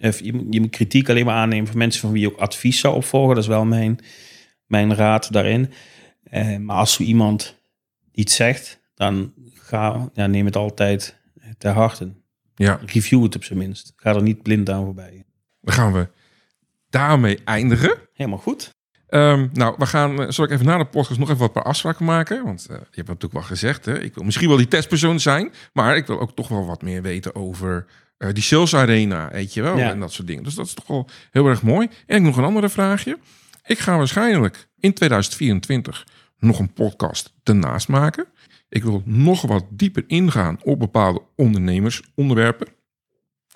Of 0.00 0.20
je, 0.20 0.32
moet- 0.32 0.46
je 0.54 0.60
moet 0.60 0.70
kritiek 0.70 1.08
alleen 1.08 1.24
maar 1.24 1.34
aannemen 1.34 1.66
van 1.66 1.78
mensen 1.78 2.00
van 2.00 2.12
wie 2.12 2.20
je 2.20 2.26
ook 2.32 2.38
advies 2.40 2.78
zou 2.80 2.94
opvolgen. 2.94 3.34
Dat 3.34 3.42
is 3.44 3.48
wel 3.50 3.64
mijn, 3.64 3.98
mijn 4.66 4.94
raad 4.94 5.32
daarin. 5.32 5.70
Eh, 6.30 6.56
maar 6.56 6.76
als 6.76 6.92
zo 6.92 7.02
iemand 7.02 7.54
iets 8.12 8.34
zegt, 8.34 8.80
dan 8.94 9.32
ga, 9.54 10.08
ja, 10.14 10.26
neem 10.26 10.44
het 10.46 10.56
altijd 10.56 11.16
ter 11.58 11.72
harte. 11.72 12.12
Ja, 12.54 12.80
Review 12.86 13.22
het 13.22 13.36
op 13.36 13.44
zijn 13.44 13.58
minst. 13.58 13.92
Ga 13.96 14.14
er 14.14 14.22
niet 14.22 14.42
blind 14.42 14.70
aan 14.70 14.84
voorbij. 14.84 15.24
dan 15.60 15.74
gaan 15.74 15.92
we 15.92 16.08
daarmee 16.90 17.38
eindigen. 17.44 17.94
Helemaal 18.12 18.38
goed. 18.38 18.74
Ehm, 19.06 19.48
nou, 19.52 19.74
we 19.78 19.86
gaan, 19.86 20.22
eh, 20.22 20.30
zal 20.30 20.44
ik 20.44 20.50
even 20.50 20.66
na 20.66 20.78
de 20.78 20.84
podcast 20.84 21.18
nog 21.18 21.28
even 21.28 21.40
wat 21.40 21.52
paar 21.52 21.62
afspraken 21.62 22.04
maken? 22.04 22.44
Want 22.44 22.66
eh, 22.70 22.76
je 22.76 22.82
hebt 22.96 23.06
natuurlijk 23.08 23.32
wel 23.32 23.42
gezegd, 23.42 23.84
hè, 23.84 24.00
ik 24.02 24.14
wil 24.14 24.24
misschien 24.24 24.48
wel 24.48 24.56
die 24.56 24.68
testpersoon 24.68 25.20
zijn, 25.20 25.52
maar 25.72 25.96
ik 25.96 26.06
wil 26.06 26.20
ook 26.20 26.34
toch 26.36 26.48
wel 26.48 26.66
wat 26.66 26.82
meer 26.82 27.02
weten 27.02 27.34
over 27.34 27.86
die 28.32 28.42
sales 28.42 28.74
arena, 28.74 29.28
weet 29.32 29.54
je 29.54 29.62
wel, 29.62 29.76
Ja. 29.78 29.90
en 29.90 30.00
dat 30.00 30.12
soort 30.12 30.26
dingen. 30.28 30.42
Dus 30.42 30.54
dat 30.54 30.66
is 30.66 30.74
toch 30.74 30.86
wel 30.86 31.08
heel 31.30 31.46
erg 31.46 31.62
mooi. 31.62 31.88
En 32.06 32.16
ik 32.16 32.22
nog 32.22 32.36
een 32.36 32.44
andere 32.44 32.68
vraagje. 32.68 33.18
Ik 33.66 33.78
ga 33.78 33.96
waarschijnlijk 33.96 34.68
in 34.86 34.92
2024 34.92 36.06
nog 36.38 36.58
een 36.58 36.72
podcast 36.72 37.34
ernaast 37.42 37.88
maken. 37.88 38.26
Ik 38.68 38.84
wil 38.84 39.02
nog 39.04 39.42
wat 39.42 39.64
dieper 39.70 40.04
ingaan 40.06 40.58
op 40.62 40.78
bepaalde 40.78 41.22
ondernemersonderwerpen. 41.36 42.68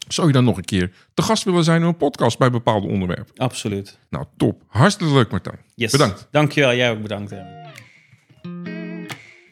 Zou 0.09 0.27
je 0.27 0.33
dan 0.33 0.45
nog 0.45 0.57
een 0.57 0.65
keer 0.65 0.93
te 1.15 1.23
gast 1.23 1.45
willen 1.45 1.65
zijn 1.65 1.81
in 1.81 1.87
een 1.87 1.97
podcast 1.97 2.39
bij 2.39 2.51
bepaalde 2.51 2.89
onderwerpen? 2.89 3.37
Absoluut. 3.37 3.99
Nou, 4.11 4.25
top. 4.37 4.63
Hartstikke 4.67 5.13
leuk, 5.15 5.31
Martijn. 5.31 5.59
Yes. 5.75 5.93
Bedankt. 5.93 6.29
Dankjewel. 6.31 6.75
Jij 6.75 6.91
ook 6.91 7.03
bedankt. 7.03 7.33
Erwin. 7.33 7.59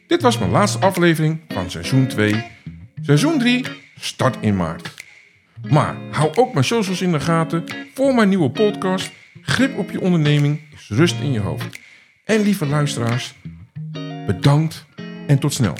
Dit 0.07 0.21
was 0.21 0.37
mijn 0.37 0.51
laatste 0.51 0.79
aflevering 0.79 1.41
van 1.47 1.71
seizoen 1.71 2.07
2. 2.07 2.45
Seizoen 3.01 3.39
3 3.39 3.65
start 3.99 4.37
in 4.41 4.55
maart. 4.55 4.93
Maar 5.69 5.97
hou 6.11 6.35
ook 6.35 6.53
mijn 6.53 6.65
socials 6.65 7.01
in 7.01 7.11
de 7.11 7.19
gaten 7.19 7.63
voor 7.93 8.13
mijn 8.13 8.29
nieuwe 8.29 8.51
podcast. 8.51 9.11
Grip 9.49 9.77
op 9.77 9.91
je 9.91 10.01
onderneming 10.01 10.59
is 10.73 10.89
rust 10.89 11.19
in 11.21 11.31
je 11.31 11.39
hoofd. 11.39 11.79
En 12.25 12.41
lieve 12.41 12.65
luisteraars, 12.65 13.33
bedankt 14.25 14.85
en 15.27 15.39
tot 15.39 15.53
snel. 15.53 15.73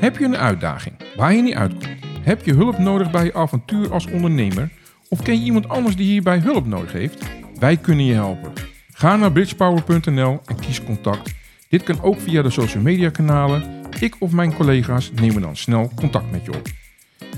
Heb 0.00 0.16
je 0.18 0.24
een 0.24 0.36
uitdaging 0.36 0.96
waar 1.16 1.34
je 1.34 1.42
niet 1.42 1.54
uitkomt? 1.54 1.88
Heb 2.22 2.44
je 2.44 2.54
hulp 2.54 2.78
nodig 2.78 3.10
bij 3.10 3.24
je 3.24 3.34
avontuur 3.34 3.92
als 3.92 4.06
ondernemer? 4.06 4.70
Of 5.08 5.22
ken 5.22 5.38
je 5.38 5.44
iemand 5.44 5.68
anders 5.68 5.96
die 5.96 6.06
hierbij 6.06 6.38
hulp 6.38 6.66
nodig 6.66 6.92
heeft? 6.92 7.24
Wij 7.58 7.76
kunnen 7.76 8.04
je 8.04 8.14
helpen. 8.14 8.52
Ga 8.92 9.16
naar 9.16 9.32
bridgepower.nl 9.32 10.40
en 10.44 10.60
kies 10.60 10.84
contact. 10.84 11.34
Dit 11.68 11.82
kan 11.82 12.02
ook 12.02 12.20
via 12.20 12.42
de 12.42 12.50
social 12.50 12.82
media 12.82 13.10
kanalen. 13.10 13.82
Ik 14.00 14.16
of 14.18 14.32
mijn 14.32 14.54
collega's 14.54 15.10
nemen 15.12 15.42
dan 15.42 15.56
snel 15.56 15.90
contact 15.94 16.30
met 16.30 16.44
je 16.44 16.54
op. 16.54 16.68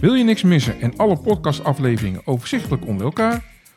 Wil 0.00 0.14
je 0.14 0.24
niks 0.24 0.42
missen 0.42 0.80
en 0.80 0.96
alle 0.96 1.16
podcastafleveringen 1.16 2.20
overzichtelijk 2.24 2.86
onder 2.86 3.06
elkaar? 3.06 3.54